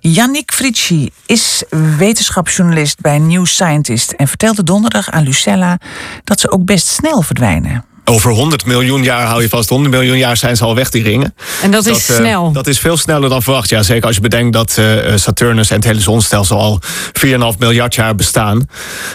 Yannick 0.00 0.52
Fritschi 0.52 1.10
is 1.26 1.62
wetenschapsjournalist 1.98 3.00
bij 3.00 3.18
New 3.18 3.46
Scientist 3.46 4.12
en 4.12 4.28
vertelde 4.28 4.62
donderdag 4.62 5.10
aan 5.10 5.22
Lucella 5.22 5.78
dat 6.24 6.40
ze 6.40 6.50
ook 6.50 6.64
best 6.64 6.86
snel 6.86 7.22
verdwijnen 7.22 7.84
over 8.04 8.30
100 8.30 8.64
miljoen 8.64 9.02
jaar 9.02 9.26
hou 9.26 9.42
je 9.42 9.48
vast. 9.48 9.68
100 9.68 9.90
miljoen 9.90 10.18
jaar 10.18 10.36
zijn 10.36 10.56
ze 10.56 10.64
al 10.64 10.74
weg, 10.74 10.90
die 10.90 11.02
ringen. 11.02 11.34
En 11.62 11.70
dat, 11.70 11.86
is 11.86 12.10
uh, 12.10 12.16
snel. 12.16 12.52
Dat 12.52 12.66
is 12.66 12.78
veel 12.78 12.96
sneller 12.96 13.28
dan 13.28 13.42
verwacht. 13.42 13.68
Ja, 13.68 13.82
zeker 13.82 14.06
als 14.06 14.14
je 14.14 14.20
bedenkt 14.20 14.52
dat 14.52 14.76
uh, 14.78 15.16
Saturnus 15.16 15.70
en 15.70 15.76
het 15.76 15.84
hele 15.84 16.00
zonstelsel 16.00 16.58
al 16.58 16.80
4,5 17.26 17.58
miljard 17.58 17.94
jaar 17.94 18.14
bestaan. 18.14 18.68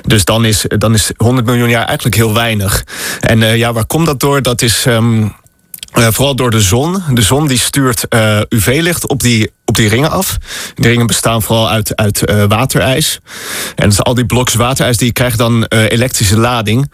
Dus 0.05 0.25
dan 0.25 0.45
is, 0.45 0.65
dan 0.67 0.93
is 0.93 1.11
100 1.17 1.47
miljoen 1.47 1.69
jaar 1.69 1.85
eigenlijk 1.85 2.15
heel 2.15 2.33
weinig. 2.33 2.83
En 3.19 3.41
uh, 3.41 3.57
ja, 3.57 3.73
waar 3.73 3.85
komt 3.85 4.05
dat 4.05 4.19
door? 4.19 4.41
Dat 4.41 4.61
is. 4.61 4.85
Um, 4.85 5.37
uh, 5.97 6.07
vooral 6.11 6.35
door 6.35 6.51
de 6.51 6.61
zon. 6.61 7.03
De 7.13 7.21
zon 7.21 7.47
die 7.47 7.59
stuurt 7.59 8.05
uh, 8.09 8.39
UV-licht 8.49 9.07
op 9.07 9.21
die 9.21 9.51
op 9.69 9.75
die 9.75 9.89
ringen 9.89 10.11
af. 10.11 10.37
Die 10.75 10.89
ringen 10.89 11.07
bestaan 11.07 11.41
vooral 11.41 11.69
uit, 11.69 11.95
uit 11.95 12.29
uh, 12.29 12.43
waterijs. 12.47 13.19
En 13.75 13.97
al 13.97 14.13
die 14.13 14.25
blokjes 14.25 14.57
waterijs 14.57 14.97
die 14.97 15.11
krijgen 15.11 15.37
dan 15.37 15.65
uh, 15.69 15.91
elektrische 15.91 16.37
lading. 16.37 16.91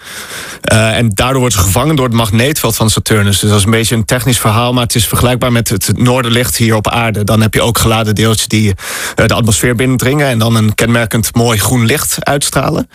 Uh, 0.74 0.98
en 0.98 1.10
daardoor 1.10 1.40
wordt 1.40 1.56
ze 1.56 1.62
gevangen 1.62 1.96
door 1.96 2.06
het 2.06 2.14
magneetveld 2.14 2.76
van 2.76 2.90
Saturnus. 2.90 3.40
Dus 3.40 3.50
dat 3.50 3.60
is 3.60 3.66
een 3.66 3.72
beetje 3.72 3.96
een 3.96 4.06
technisch 4.06 4.40
verhaal, 4.40 4.74
maar 4.74 4.84
het 4.84 4.96
is 4.96 5.08
vergelijkbaar 5.08 5.52
met 5.52 5.70
het 5.70 5.98
noorderlicht 5.98 6.58
hier 6.58 6.76
op 6.76 6.90
aarde. 6.90 7.24
Dan 7.24 7.42
heb 7.42 7.54
je 7.54 7.62
ook 7.62 7.78
geladen 7.78 8.16
deeltjes 8.16 8.48
die 8.48 8.74
de 9.16 9.34
atmosfeer 9.34 9.76
binnendringen 9.76 10.28
en 10.28 10.40
dan 10.40 10.56
een 10.56 10.76
kenmerkend 10.76 11.36
mooi 11.36 11.60
groen 11.60 11.86
licht 11.86 12.26
uitstralen. 12.26 12.90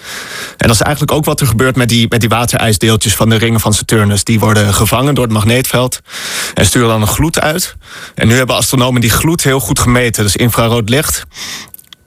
En 0.57 0.67
dat 0.67 0.75
is 0.75 0.83
eigenlijk 0.83 1.13
ook 1.13 1.25
wat 1.25 1.41
er 1.41 1.47
gebeurt 1.47 1.77
met 1.77 1.89
die, 1.89 2.07
met 2.09 2.21
die 2.21 2.29
waterijsdeeltjes 2.29 3.15
van 3.15 3.29
de 3.29 3.37
ringen 3.37 3.61
van 3.61 3.75
Saturnus. 3.75 4.25
Die 4.25 4.41
worden 4.41 4.75
gevangen 4.75 5.15
door 5.15 5.25
het 5.25 5.33
magneetveld 5.33 6.01
en 6.55 6.67
sturen 6.67 6.89
dan 6.89 7.01
een 7.01 7.09
gloed 7.09 7.41
uit. 7.41 7.77
En 8.15 8.29
nu 8.29 8.35
hebben 8.35 8.57
astronomen 8.57 9.01
die 9.01 9.11
gloed 9.11 9.43
heel 9.43 9.61
goed 9.61 9.79
gemeten. 9.79 10.23
Dus 10.23 10.37
infrarood 10.37 10.89
licht. 10.89 11.25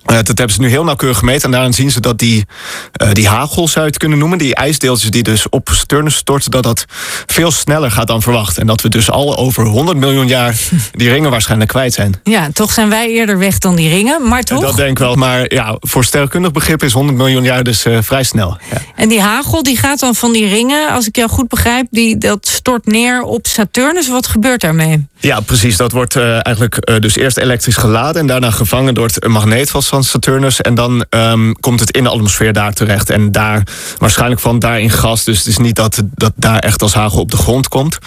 Uh, 0.07 0.15
dat 0.15 0.37
hebben 0.37 0.55
ze 0.55 0.61
nu 0.61 0.67
heel 0.67 0.83
nauwkeurig 0.83 1.17
gemeten. 1.17 1.43
En 1.43 1.51
daarin 1.51 1.73
zien 1.73 1.91
ze 1.91 1.99
dat 1.99 2.19
die, 2.19 2.45
uh, 3.01 3.11
die 3.11 3.27
hagel, 3.27 3.67
zou 3.67 3.85
je 3.85 3.91
het 3.91 3.99
kunnen 3.99 4.17
noemen... 4.17 4.37
die 4.37 4.55
ijsdeeltjes 4.55 5.11
die 5.11 5.23
dus 5.23 5.49
op 5.49 5.69
Saturnus 5.71 6.15
storten... 6.15 6.51
dat 6.51 6.63
dat 6.63 6.85
veel 7.25 7.51
sneller 7.51 7.91
gaat 7.91 8.07
dan 8.07 8.21
verwacht. 8.21 8.57
En 8.57 8.67
dat 8.67 8.81
we 8.81 8.89
dus 8.89 9.11
al 9.11 9.37
over 9.37 9.65
100 9.65 9.97
miljoen 9.97 10.27
jaar 10.27 10.55
die 10.91 11.09
ringen 11.09 11.31
waarschijnlijk 11.31 11.69
kwijt 11.69 11.93
zijn. 11.93 12.19
Ja, 12.23 12.49
toch 12.53 12.71
zijn 12.71 12.89
wij 12.89 13.09
eerder 13.09 13.37
weg 13.37 13.57
dan 13.57 13.75
die 13.75 13.89
ringen, 13.89 14.27
maar 14.27 14.43
toch? 14.43 14.61
Dat 14.61 14.75
denk 14.75 14.89
ik 14.89 14.97
wel. 14.97 15.15
Maar 15.15 15.53
ja, 15.53 15.77
voor 15.79 16.03
sterrenkundig 16.03 16.51
begrip 16.51 16.83
is 16.83 16.93
100 16.93 17.17
miljoen 17.17 17.43
jaar 17.43 17.63
dus 17.63 17.85
uh, 17.85 17.97
vrij 18.01 18.23
snel. 18.23 18.57
Ja. 18.71 18.77
En 18.95 19.09
die 19.09 19.21
hagel 19.21 19.63
die 19.63 19.77
gaat 19.77 19.99
dan 19.99 20.15
van 20.15 20.33
die 20.33 20.47
ringen, 20.47 20.89
als 20.89 21.07
ik 21.07 21.15
jou 21.15 21.29
goed 21.29 21.47
begrijp... 21.47 21.87
Die, 21.89 22.17
dat 22.17 22.47
stort 22.47 22.85
neer 22.85 23.21
op 23.21 23.47
Saturnus. 23.47 24.09
Wat 24.09 24.27
gebeurt 24.27 24.61
daarmee? 24.61 25.05
Ja, 25.19 25.39
precies. 25.39 25.77
Dat 25.77 25.91
wordt 25.91 26.15
eigenlijk 26.15 26.99
dus 27.01 27.15
eerst 27.15 27.37
elektrisch 27.37 27.77
geladen... 27.77 28.21
en 28.21 28.27
daarna 28.27 28.51
gevangen 28.51 28.93
door 28.93 29.05
het 29.05 29.27
magneetveld 29.27 29.83
van 29.93 30.03
Saturnus. 30.03 30.61
En 30.61 30.75
dan 30.75 31.05
um, 31.09 31.59
komt 31.59 31.79
het 31.79 31.91
in 31.91 32.03
de 32.03 32.09
atmosfeer 32.09 32.53
daar 32.53 32.73
terecht. 32.73 33.09
En 33.09 33.31
daar 33.31 33.63
waarschijnlijk 33.97 34.41
van 34.41 34.59
daar 34.59 34.79
in 34.79 34.89
gas. 34.89 35.23
Dus 35.23 35.37
het 35.37 35.47
is 35.47 35.57
niet 35.57 35.75
dat, 35.75 36.01
dat 36.15 36.31
daar 36.35 36.59
echt 36.59 36.81
als 36.81 36.93
hagel 36.93 37.19
op 37.19 37.31
de 37.31 37.37
grond 37.37 37.67
komt. 37.67 37.97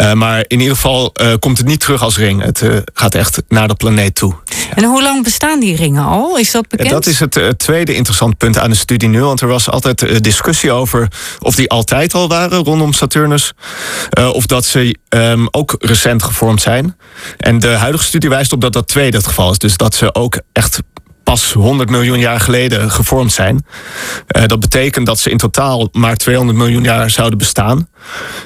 Uh, 0.00 0.12
maar 0.12 0.44
in 0.46 0.60
ieder 0.60 0.74
geval 0.74 1.12
uh, 1.20 1.34
komt 1.38 1.58
het 1.58 1.66
niet 1.66 1.80
terug 1.80 2.02
als 2.02 2.16
ring. 2.16 2.42
Het 2.42 2.62
uh, 2.62 2.76
gaat 2.94 3.14
echt 3.14 3.42
naar 3.48 3.68
de 3.68 3.74
planeet 3.74 4.14
toe. 4.14 4.34
En 4.74 4.84
hoe 4.84 5.02
lang 5.02 5.24
bestaan 5.24 5.60
die 5.60 5.76
ringen 5.76 6.04
al? 6.04 6.38
Is 6.38 6.50
dat 6.50 6.68
bekend? 6.68 6.90
Dat 6.90 7.06
is 7.06 7.20
het 7.20 7.54
tweede 7.56 7.94
interessant 7.94 8.36
punt 8.36 8.58
aan 8.58 8.70
de 8.70 8.76
studie 8.76 9.08
nu. 9.08 9.22
Want 9.22 9.40
er 9.40 9.48
was 9.48 9.70
altijd 9.70 10.22
discussie 10.22 10.72
over 10.72 11.08
of 11.38 11.54
die 11.54 11.70
altijd 11.70 12.14
al 12.14 12.28
waren 12.28 12.64
rondom 12.64 12.92
Saturnus. 12.92 13.52
of 14.32 14.46
dat 14.46 14.64
ze 14.64 14.96
um, 15.08 15.48
ook 15.50 15.76
recent 15.78 16.22
gevormd 16.22 16.62
zijn. 16.62 16.96
En 17.36 17.58
de 17.58 17.68
huidige 17.68 18.04
studie 18.04 18.28
wijst 18.28 18.52
op 18.52 18.60
dat 18.60 18.72
dat 18.72 18.88
tweede 18.88 19.16
het 19.16 19.26
geval 19.26 19.50
is. 19.50 19.58
Dus 19.58 19.76
dat 19.76 19.94
ze 19.94 20.14
ook 20.14 20.40
echt 20.52 20.80
pas 21.26 21.52
100 21.52 21.90
miljoen 21.90 22.18
jaar 22.18 22.40
geleden 22.40 22.90
gevormd 22.90 23.32
zijn. 23.32 23.66
Uh, 24.36 24.42
dat 24.46 24.60
betekent 24.60 25.06
dat 25.06 25.18
ze 25.18 25.30
in 25.30 25.36
totaal 25.36 25.88
maar 25.92 26.16
200 26.16 26.58
miljoen 26.58 26.82
jaar 26.82 27.10
zouden 27.10 27.38
bestaan. 27.38 27.88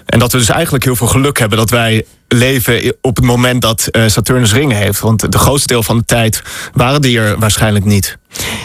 En 0.06 0.18
dat 0.18 0.32
we 0.32 0.38
dus 0.38 0.48
eigenlijk 0.48 0.84
heel 0.84 0.96
veel 0.96 1.06
geluk 1.06 1.38
hebben 1.38 1.58
dat 1.58 1.70
wij 1.70 2.04
leven 2.28 2.96
op 3.00 3.16
het 3.16 3.24
moment 3.24 3.62
dat 3.62 3.88
uh, 3.92 4.02
Saturnus 4.06 4.52
ringen 4.52 4.76
heeft. 4.76 5.00
Want 5.00 5.32
de 5.32 5.38
grootste 5.38 5.66
deel 5.66 5.82
van 5.82 5.98
de 5.98 6.04
tijd 6.04 6.42
waren 6.72 7.00
die 7.00 7.18
er 7.18 7.38
waarschijnlijk 7.38 7.84
niet. 7.84 8.18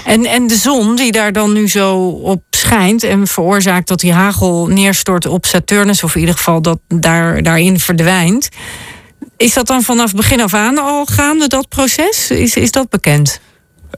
En, 0.05 0.25
en 0.25 0.47
de 0.47 0.55
zon 0.55 0.95
die 0.95 1.11
daar 1.11 1.33
dan 1.33 1.53
nu 1.53 1.69
zo 1.69 2.07
op 2.07 2.43
schijnt 2.49 3.03
en 3.03 3.27
veroorzaakt 3.27 3.87
dat 3.87 3.99
die 3.99 4.13
hagel 4.13 4.67
neerstort 4.67 5.25
op 5.25 5.45
Saturnus, 5.45 6.03
of 6.03 6.13
in 6.15 6.19
ieder 6.19 6.35
geval 6.35 6.61
dat 6.61 6.79
daar, 6.87 7.43
daarin 7.43 7.79
verdwijnt. 7.79 8.49
Is 9.37 9.53
dat 9.53 9.67
dan 9.67 9.81
vanaf 9.81 10.13
begin 10.13 10.41
af 10.41 10.53
aan 10.53 10.77
al 10.77 11.05
gaande, 11.05 11.47
dat 11.47 11.69
proces? 11.69 12.31
Is, 12.31 12.55
is 12.55 12.71
dat 12.71 12.89
bekend? 12.89 13.39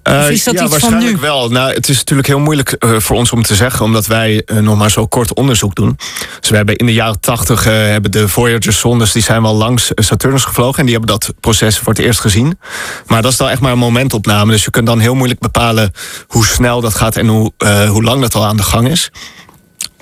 Uh, 0.04 0.36
ja, 0.36 0.68
waarschijnlijk 0.68 1.20
wel. 1.20 1.50
Nou, 1.50 1.74
het 1.74 1.90
is 1.90 1.98
natuurlijk 1.98 2.28
heel 2.28 2.40
moeilijk 2.40 2.76
uh, 2.80 3.00
voor 3.00 3.16
ons 3.16 3.32
om 3.32 3.44
te 3.44 3.56
zeggen, 3.56 3.86
omdat 3.86 4.06
wij 4.06 4.44
uh, 4.46 4.60
nog 4.60 4.78
maar 4.78 4.92
zo 4.92 5.08
kort 5.08 5.34
onderzoek 5.34 5.76
doen. 5.76 5.98
Dus 6.40 6.50
we 6.50 6.56
hebben 6.56 6.76
in 6.76 6.86
de 6.86 6.94
jaren 6.94 7.20
tachtig 7.20 7.64
hebben 7.64 8.12
de 8.12 8.28
Voyager-zondes, 8.28 9.12
die 9.12 9.22
zijn 9.22 9.42
wel 9.42 9.56
langs 9.56 9.92
Saturnus 9.96 10.44
gevlogen 10.44 10.80
en 10.80 10.86
die 10.86 10.96
hebben 10.96 11.20
dat 11.20 11.34
proces 11.40 11.78
voor 11.78 11.94
het 11.94 12.02
eerst 12.02 12.20
gezien. 12.20 12.60
Maar 13.08 13.22
dat 13.22 13.32
is 13.32 13.38
dan 13.38 13.50
echt 13.50 13.62
maar 13.62 13.72
een 13.72 13.78
momentopname, 13.78 14.52
dus 14.52 14.64
je 14.64 14.72
kunt 14.72 14.86
dan 14.86 15.00
heel 15.00 15.16
moeilijk 15.16 15.40
bepalen 15.40 15.92
hoe 16.28 16.46
snel 16.46 16.82
dat 16.82 16.96
gaat 16.96 17.16
en 17.16 17.28
hoe, 17.28 17.52
hoe 17.88 18.04
lang 18.04 18.22
dat 18.22 18.36
al 18.36 18.46
aan 18.46 18.58
de 18.58 18.64
gang 18.64 18.90
is. 18.90 19.12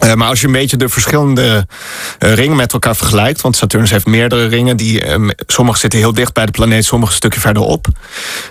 Uh, 0.03 0.13
maar 0.13 0.27
als 0.27 0.41
je 0.41 0.47
een 0.47 0.53
beetje 0.53 0.77
de 0.77 0.89
verschillende 0.89 1.67
uh, 2.19 2.33
ringen 2.33 2.55
met 2.55 2.73
elkaar 2.73 2.95
vergelijkt, 2.95 3.41
want 3.41 3.55
Saturnus 3.55 3.91
heeft 3.91 4.05
meerdere 4.05 4.45
ringen, 4.45 4.77
die, 4.77 5.05
uh, 5.05 5.29
sommige 5.47 5.79
zitten 5.79 5.99
heel 5.99 6.13
dicht 6.13 6.33
bij 6.33 6.45
de 6.45 6.51
planeet, 6.51 6.85
sommige 6.85 7.11
een 7.11 7.17
stukje 7.17 7.39
verderop. 7.39 7.87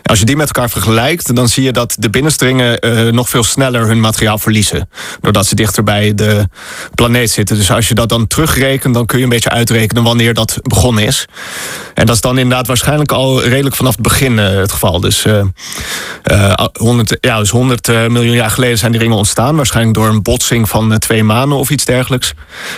Als 0.02 0.18
je 0.18 0.24
die 0.24 0.36
met 0.36 0.46
elkaar 0.46 0.70
vergelijkt, 0.70 1.34
dan 1.34 1.48
zie 1.48 1.62
je 1.64 1.72
dat 1.72 1.96
de 1.98 2.10
binnenste 2.10 2.44
ringen 2.44 3.14
nog 3.14 3.28
veel 3.28 3.44
sneller 3.44 3.86
hun 3.86 4.00
materiaal 4.00 4.38
verliezen, 4.38 4.88
doordat 5.20 5.46
ze 5.46 5.54
dichter 5.54 5.84
bij 5.84 6.14
de 6.14 6.48
planeet 6.94 7.30
zitten. 7.30 7.56
Dus 7.56 7.70
als 7.70 7.88
je 7.88 7.94
dat 7.94 8.08
dan 8.08 8.26
terugrekent, 8.26 8.94
dan 8.94 9.06
kun 9.06 9.18
je 9.18 9.24
een 9.24 9.30
beetje 9.30 9.50
uitrekenen 9.50 10.02
wanneer 10.02 10.34
dat 10.34 10.58
begonnen 10.62 11.04
is. 11.04 11.26
En 11.94 12.06
dat 12.06 12.14
is 12.14 12.20
dan 12.20 12.38
inderdaad 12.38 12.66
waarschijnlijk 12.66 13.12
al 13.12 13.42
redelijk 13.42 13.76
vanaf 13.76 13.92
het 13.92 14.02
begin 14.02 14.38
het 14.38 14.72
geval. 14.72 15.00
Dus, 15.00 15.26
100, 16.72 17.16
ja, 17.20 17.38
dus 17.38 17.50
100 17.50 17.86
miljoen 17.86 18.34
jaar 18.34 18.50
geleden 18.50 18.78
zijn 18.78 18.92
die 18.92 19.00
ringen 19.00 19.16
ontstaan, 19.16 19.56
waarschijnlijk 19.56 19.96
door 19.96 20.08
een 20.08 20.22
botsing 20.22 20.68
van 20.68 20.98
twee 20.98 21.24
maanden 21.24 21.33
of 21.42 21.70
iets 21.70 21.84
dergelijks. 21.84 22.32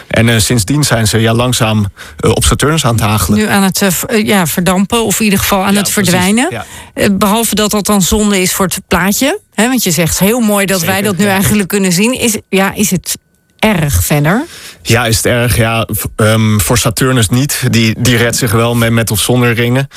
En 0.06 0.28
uh, 0.28 0.38
sindsdien 0.38 0.84
zijn 0.84 1.06
ze 1.06 1.18
ja, 1.18 1.34
langzaam 1.34 1.86
uh, 2.20 2.30
op 2.30 2.44
Saturnus 2.44 2.84
aan 2.84 2.94
het 2.94 3.04
hagelen. 3.04 3.38
Nu 3.38 3.46
aan 3.46 3.62
het 3.62 3.82
uh, 3.82 4.26
ja, 4.26 4.46
verdampen 4.46 5.04
of 5.04 5.18
in 5.18 5.24
ieder 5.24 5.38
geval 5.38 5.64
aan 5.64 5.72
ja, 5.72 5.78
het 5.78 5.90
verdwijnen. 5.90 6.48
Ja. 6.50 6.64
behalve 7.12 7.54
dat 7.54 7.70
dat 7.70 7.86
dan 7.86 8.02
zonde 8.02 8.40
is 8.40 8.52
voor 8.52 8.64
het 8.64 8.80
plaatje. 8.88 9.40
Hè, 9.54 9.68
want 9.68 9.82
je 9.82 9.90
zegt 9.90 10.18
heel 10.18 10.40
mooi 10.40 10.66
dat 10.66 10.80
Zeker, 10.80 10.94
wij 10.94 11.02
dat 11.02 11.16
nu 11.16 11.26
eigenlijk 11.26 11.68
kunnen 11.68 11.92
zien. 11.92 12.20
Is, 12.20 12.38
ja, 12.48 12.74
is 12.74 12.90
het 12.90 13.18
erg 13.58 14.04
verder? 14.04 14.44
Ja, 14.82 15.06
is 15.06 15.16
het 15.16 15.26
erg? 15.26 15.56
Ja, 15.56 15.88
um, 16.16 16.60
voor 16.60 16.78
Saturnus 16.78 17.28
niet. 17.28 17.62
Die, 17.70 17.94
die 17.98 18.16
redt 18.16 18.36
zich 18.36 18.52
wel 18.52 18.74
met, 18.74 18.90
met 18.90 19.10
of 19.10 19.20
zonder 19.20 19.54
ringen. 19.54 19.88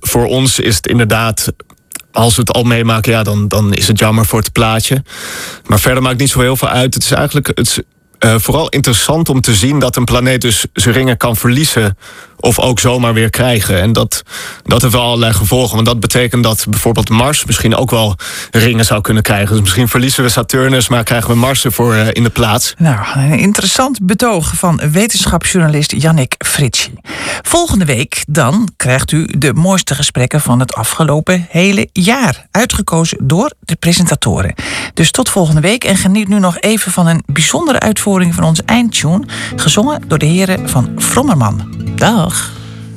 voor 0.00 0.26
ons 0.26 0.58
is 0.58 0.76
het 0.76 0.86
inderdaad 0.86 1.52
als 2.12 2.34
we 2.34 2.40
het 2.40 2.52
al 2.52 2.62
meemaken, 2.62 3.12
ja, 3.12 3.22
dan, 3.22 3.48
dan 3.48 3.74
is 3.74 3.88
het 3.88 3.98
jammer 3.98 4.26
voor 4.26 4.38
het 4.38 4.52
plaatje. 4.52 5.02
Maar 5.66 5.80
verder 5.80 6.02
maakt 6.02 6.18
niet 6.18 6.30
zo 6.30 6.40
heel 6.40 6.56
veel 6.56 6.68
uit. 6.68 6.94
Het 6.94 7.02
is 7.02 7.10
eigenlijk 7.10 7.50
het, 7.54 7.82
uh, 8.20 8.34
vooral 8.38 8.68
interessant 8.68 9.28
om 9.28 9.40
te 9.40 9.54
zien 9.54 9.78
dat 9.78 9.96
een 9.96 10.04
planeet 10.04 10.40
dus 10.40 10.66
zijn 10.72 10.94
ringen 10.94 11.16
kan 11.16 11.36
verliezen 11.36 11.96
of 12.40 12.58
ook 12.58 12.80
zomaar 12.80 13.14
weer 13.14 13.30
krijgen. 13.30 13.80
En 13.80 13.92
dat, 13.92 14.22
dat 14.62 14.82
heeft 14.82 14.94
wel 14.94 15.02
allerlei 15.02 15.32
gevolgen. 15.32 15.74
Want 15.74 15.86
dat 15.86 16.00
betekent 16.00 16.42
dat 16.42 16.66
bijvoorbeeld 16.68 17.08
Mars 17.08 17.44
misschien 17.44 17.76
ook 17.76 17.90
wel 17.90 18.16
ringen 18.50 18.84
zou 18.84 19.00
kunnen 19.00 19.22
krijgen. 19.22 19.50
Dus 19.50 19.60
misschien 19.60 19.88
verliezen 19.88 20.24
we 20.24 20.28
Saturnus, 20.28 20.88
maar 20.88 21.04
krijgen 21.04 21.30
we 21.30 21.36
Mars 21.36 21.64
ervoor 21.64 21.94
uh, 21.94 22.06
in 22.12 22.22
de 22.22 22.30
plaats. 22.30 22.74
Nou, 22.78 22.98
een 23.14 23.38
interessant 23.38 24.06
betoog 24.06 24.52
van 24.54 24.80
wetenschapsjournalist 24.92 25.92
Jannik 25.96 26.34
Fritschi. 26.38 26.92
Volgende 27.42 27.84
week 27.84 28.24
dan 28.28 28.68
krijgt 28.76 29.12
u 29.12 29.28
de 29.38 29.52
mooiste 29.54 29.94
gesprekken 29.94 30.40
van 30.40 30.60
het 30.60 30.74
afgelopen 30.74 31.46
hele 31.48 31.88
jaar. 31.92 32.46
Uitgekozen 32.50 33.18
door 33.22 33.52
de 33.60 33.76
presentatoren. 33.76 34.54
Dus 34.94 35.10
tot 35.10 35.28
volgende 35.28 35.60
week 35.60 35.84
en 35.84 35.96
geniet 35.96 36.28
nu 36.28 36.38
nog 36.38 36.58
even 36.58 36.92
van 36.92 37.06
een 37.06 37.22
bijzondere 37.26 37.80
uitvoering 37.80 38.34
van 38.34 38.44
onze 38.44 38.62
eindtune. 38.66 39.26
Gezongen 39.56 40.02
door 40.08 40.18
de 40.18 40.26
heren 40.26 40.68
van 40.68 40.90
Frommerman. 40.98 41.74
Dag. 41.94 42.29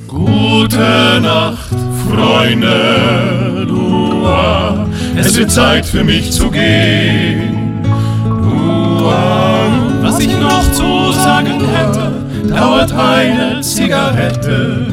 Gute 0.08 1.19
Nacht, 1.22 1.69
Freunde, 2.08 3.65
Dua. 3.67 4.88
Es 5.15 5.38
wird 5.38 5.52
Zeit 5.52 5.86
für 5.86 6.04
mich 6.04 6.32
zu 6.32 6.50
gehen. 6.50 7.82
Dua. 8.24 9.65
Was 10.02 10.19
ich 10.19 10.38
noch 10.39 10.72
zu 10.72 11.12
sagen 11.12 11.62
hätte, 11.65 12.12
dauert 12.54 12.91
eine 12.93 13.62
Zigarette. 13.62 14.88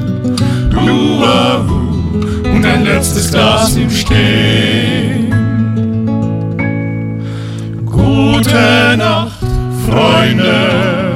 Dua. 0.71 1.65
Und 2.45 2.65
ein 2.65 2.85
letztes 2.85 3.31
Glas 3.31 3.77
im 3.77 3.91
Stehen. 3.91 5.31
Gute 7.87 8.97
Nacht, 8.97 9.39
Freunde, 9.87 11.10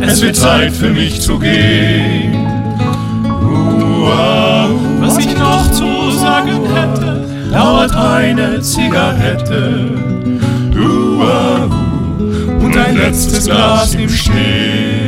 Es 0.00 0.20
wird 0.20 0.36
Zeit 0.36 0.72
für 0.72 0.90
mich 0.90 1.20
zu 1.20 1.38
gehen. 1.38 2.34
Uah, 3.42 4.68
was 5.00 5.18
ich 5.18 5.36
noch 5.36 5.70
zu 5.70 6.10
sagen 6.10 6.60
hätte, 6.74 7.26
dauert 7.52 7.94
eine 7.94 8.60
Zigarette. 8.60 9.90
Uah, 10.76 11.68
und 12.60 12.76
ein 12.76 12.96
letztes 12.96 13.46
Glas 13.46 13.94
im 13.94 14.08
Stehen. 14.08 15.01